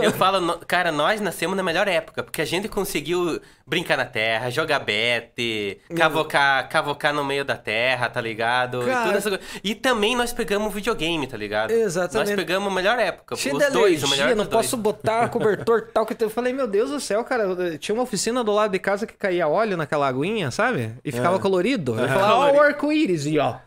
[0.00, 4.04] Eu falo, no- cara, nós nascemos na melhor época, porque a gente conseguiu brincar na
[4.04, 8.82] terra, jogar bete, cavocar, cavocar no meio da terra, tá ligado?
[8.82, 9.44] E, Cara- toda essa coisa.
[9.64, 11.72] e também nós pegamos videogame, tá ligado?
[11.72, 12.28] Exatamente.
[12.28, 14.66] Nós pegamos a melhor época, Cheio os de dois, o melhor não dos dois.
[14.66, 18.44] posso botar cobertor tal que eu falei, meu Deus do céu, cara, tinha uma oficina
[18.44, 20.92] do lado de casa que caía óleo naquela aguinha, sabe?
[21.04, 21.98] E ficava colorido.
[22.00, 23.56] Eu falava, ó, o arco-íris, e ó.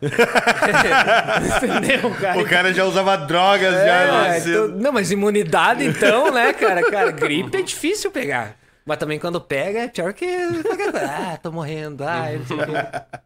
[1.62, 2.38] Entendeu, cara?
[2.40, 3.78] O cara já usava drogas, já.
[3.80, 4.50] É, assim.
[4.50, 6.90] então- não, mas imunidade então, né, cara?
[6.90, 8.54] Cara, gripe é difícil pegar.
[8.84, 10.26] Mas também quando pega é pior que.
[10.94, 12.04] Ah, tô morrendo.
[12.04, 12.26] Ah.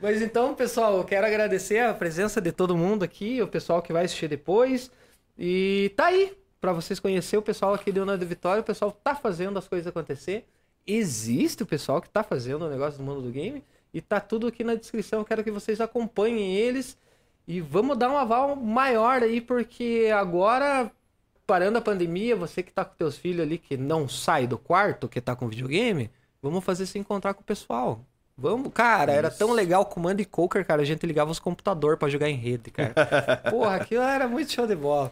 [0.00, 3.92] Mas então, pessoal, eu quero agradecer a presença de todo mundo aqui, o pessoal que
[3.92, 4.90] vai assistir depois.
[5.38, 8.60] E tá aí, pra vocês conhecerem o pessoal aqui de Una de Vitória.
[8.60, 10.46] O pessoal tá fazendo as coisas acontecer.
[10.86, 13.64] Existe o pessoal que tá fazendo o negócio do mundo do game.
[13.92, 15.20] E tá tudo aqui na descrição.
[15.20, 16.96] Eu quero que vocês acompanhem eles.
[17.46, 20.90] E vamos dar um aval maior aí, porque agora,
[21.48, 25.08] parando a pandemia, você que tá com teus filhos ali, que não sai do quarto,
[25.08, 26.10] que tá com videogame,
[26.42, 28.04] vamos fazer se encontrar com o pessoal.
[28.36, 31.98] Vamos, cara, era tão legal com Command e Conquer, cara, a gente ligava os computadores
[31.98, 32.92] pra jogar em rede, cara.
[33.50, 35.10] Porra, aquilo era muito show de bola.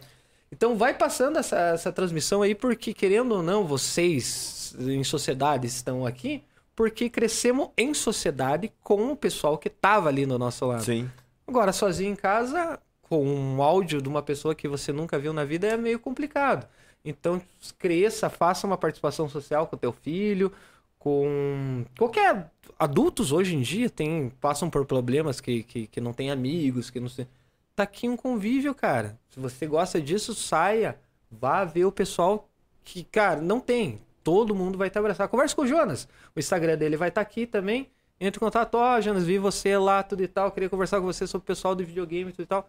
[0.51, 6.05] Então vai passando essa, essa transmissão aí, porque querendo ou não, vocês em sociedade estão
[6.05, 6.43] aqui,
[6.75, 10.83] porque crescemos em sociedade com o pessoal que tava ali no nosso lado.
[10.83, 11.09] Sim.
[11.47, 15.45] Agora, sozinho em casa, com um áudio de uma pessoa que você nunca viu na
[15.45, 16.67] vida é meio complicado.
[17.03, 17.41] Então,
[17.77, 20.51] cresça, faça uma participação social com o teu filho,
[20.99, 26.31] com qualquer adultos hoje em dia tem passam por problemas que, que, que não tem
[26.31, 27.27] amigos, que não sei.
[27.75, 29.17] Tá aqui um convívio, cara.
[29.29, 30.97] Se você gosta disso, saia,
[31.31, 32.49] vá ver o pessoal
[32.83, 34.01] que, cara, não tem.
[34.23, 35.27] Todo mundo vai te abraçar.
[35.27, 36.07] Conversa com o Jonas.
[36.35, 37.89] O Instagram dele vai estar aqui também.
[38.19, 40.51] Entre em contato, ó, Jonas, vi você lá, tudo e tal.
[40.51, 42.67] Queria conversar com você sobre o pessoal do videogame, tudo e tal.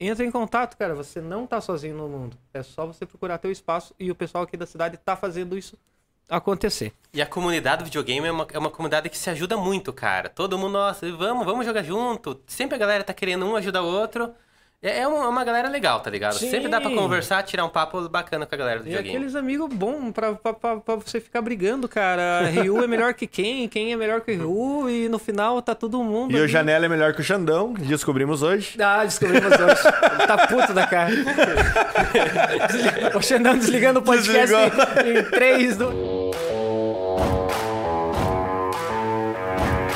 [0.00, 0.94] Entra em contato, cara.
[0.94, 2.36] Você não tá sozinho no mundo.
[2.54, 5.76] É só você procurar teu espaço e o pessoal aqui da cidade tá fazendo isso
[6.28, 6.92] acontecer.
[7.12, 10.28] E a comunidade do videogame é uma, é uma comunidade que se ajuda muito, cara.
[10.28, 12.40] Todo mundo, nossa, vamos, vamos jogar junto.
[12.46, 14.34] Sempre a galera tá querendo um ajudar o outro.
[14.80, 16.34] É, é uma, uma galera legal, tá ligado?
[16.38, 16.50] Sim.
[16.50, 19.16] Sempre dá pra conversar, tirar um papo bacana com a galera do E videogame.
[19.16, 22.42] aqueles amigos bons pra, pra, pra, pra você ficar brigando, cara.
[22.48, 23.68] Ryu é melhor que quem?
[23.68, 24.88] Quem é melhor que Ryu?
[24.88, 26.30] E no final tá todo mundo.
[26.30, 26.52] E o ali.
[26.52, 28.80] Janela é melhor que o Xandão, descobrimos hoje.
[28.80, 29.82] Ah, descobrimos hoje.
[30.12, 31.10] Ele tá puto da cara.
[33.18, 35.20] o Xandão desligando o podcast Desligou.
[35.20, 36.17] em 3, 2.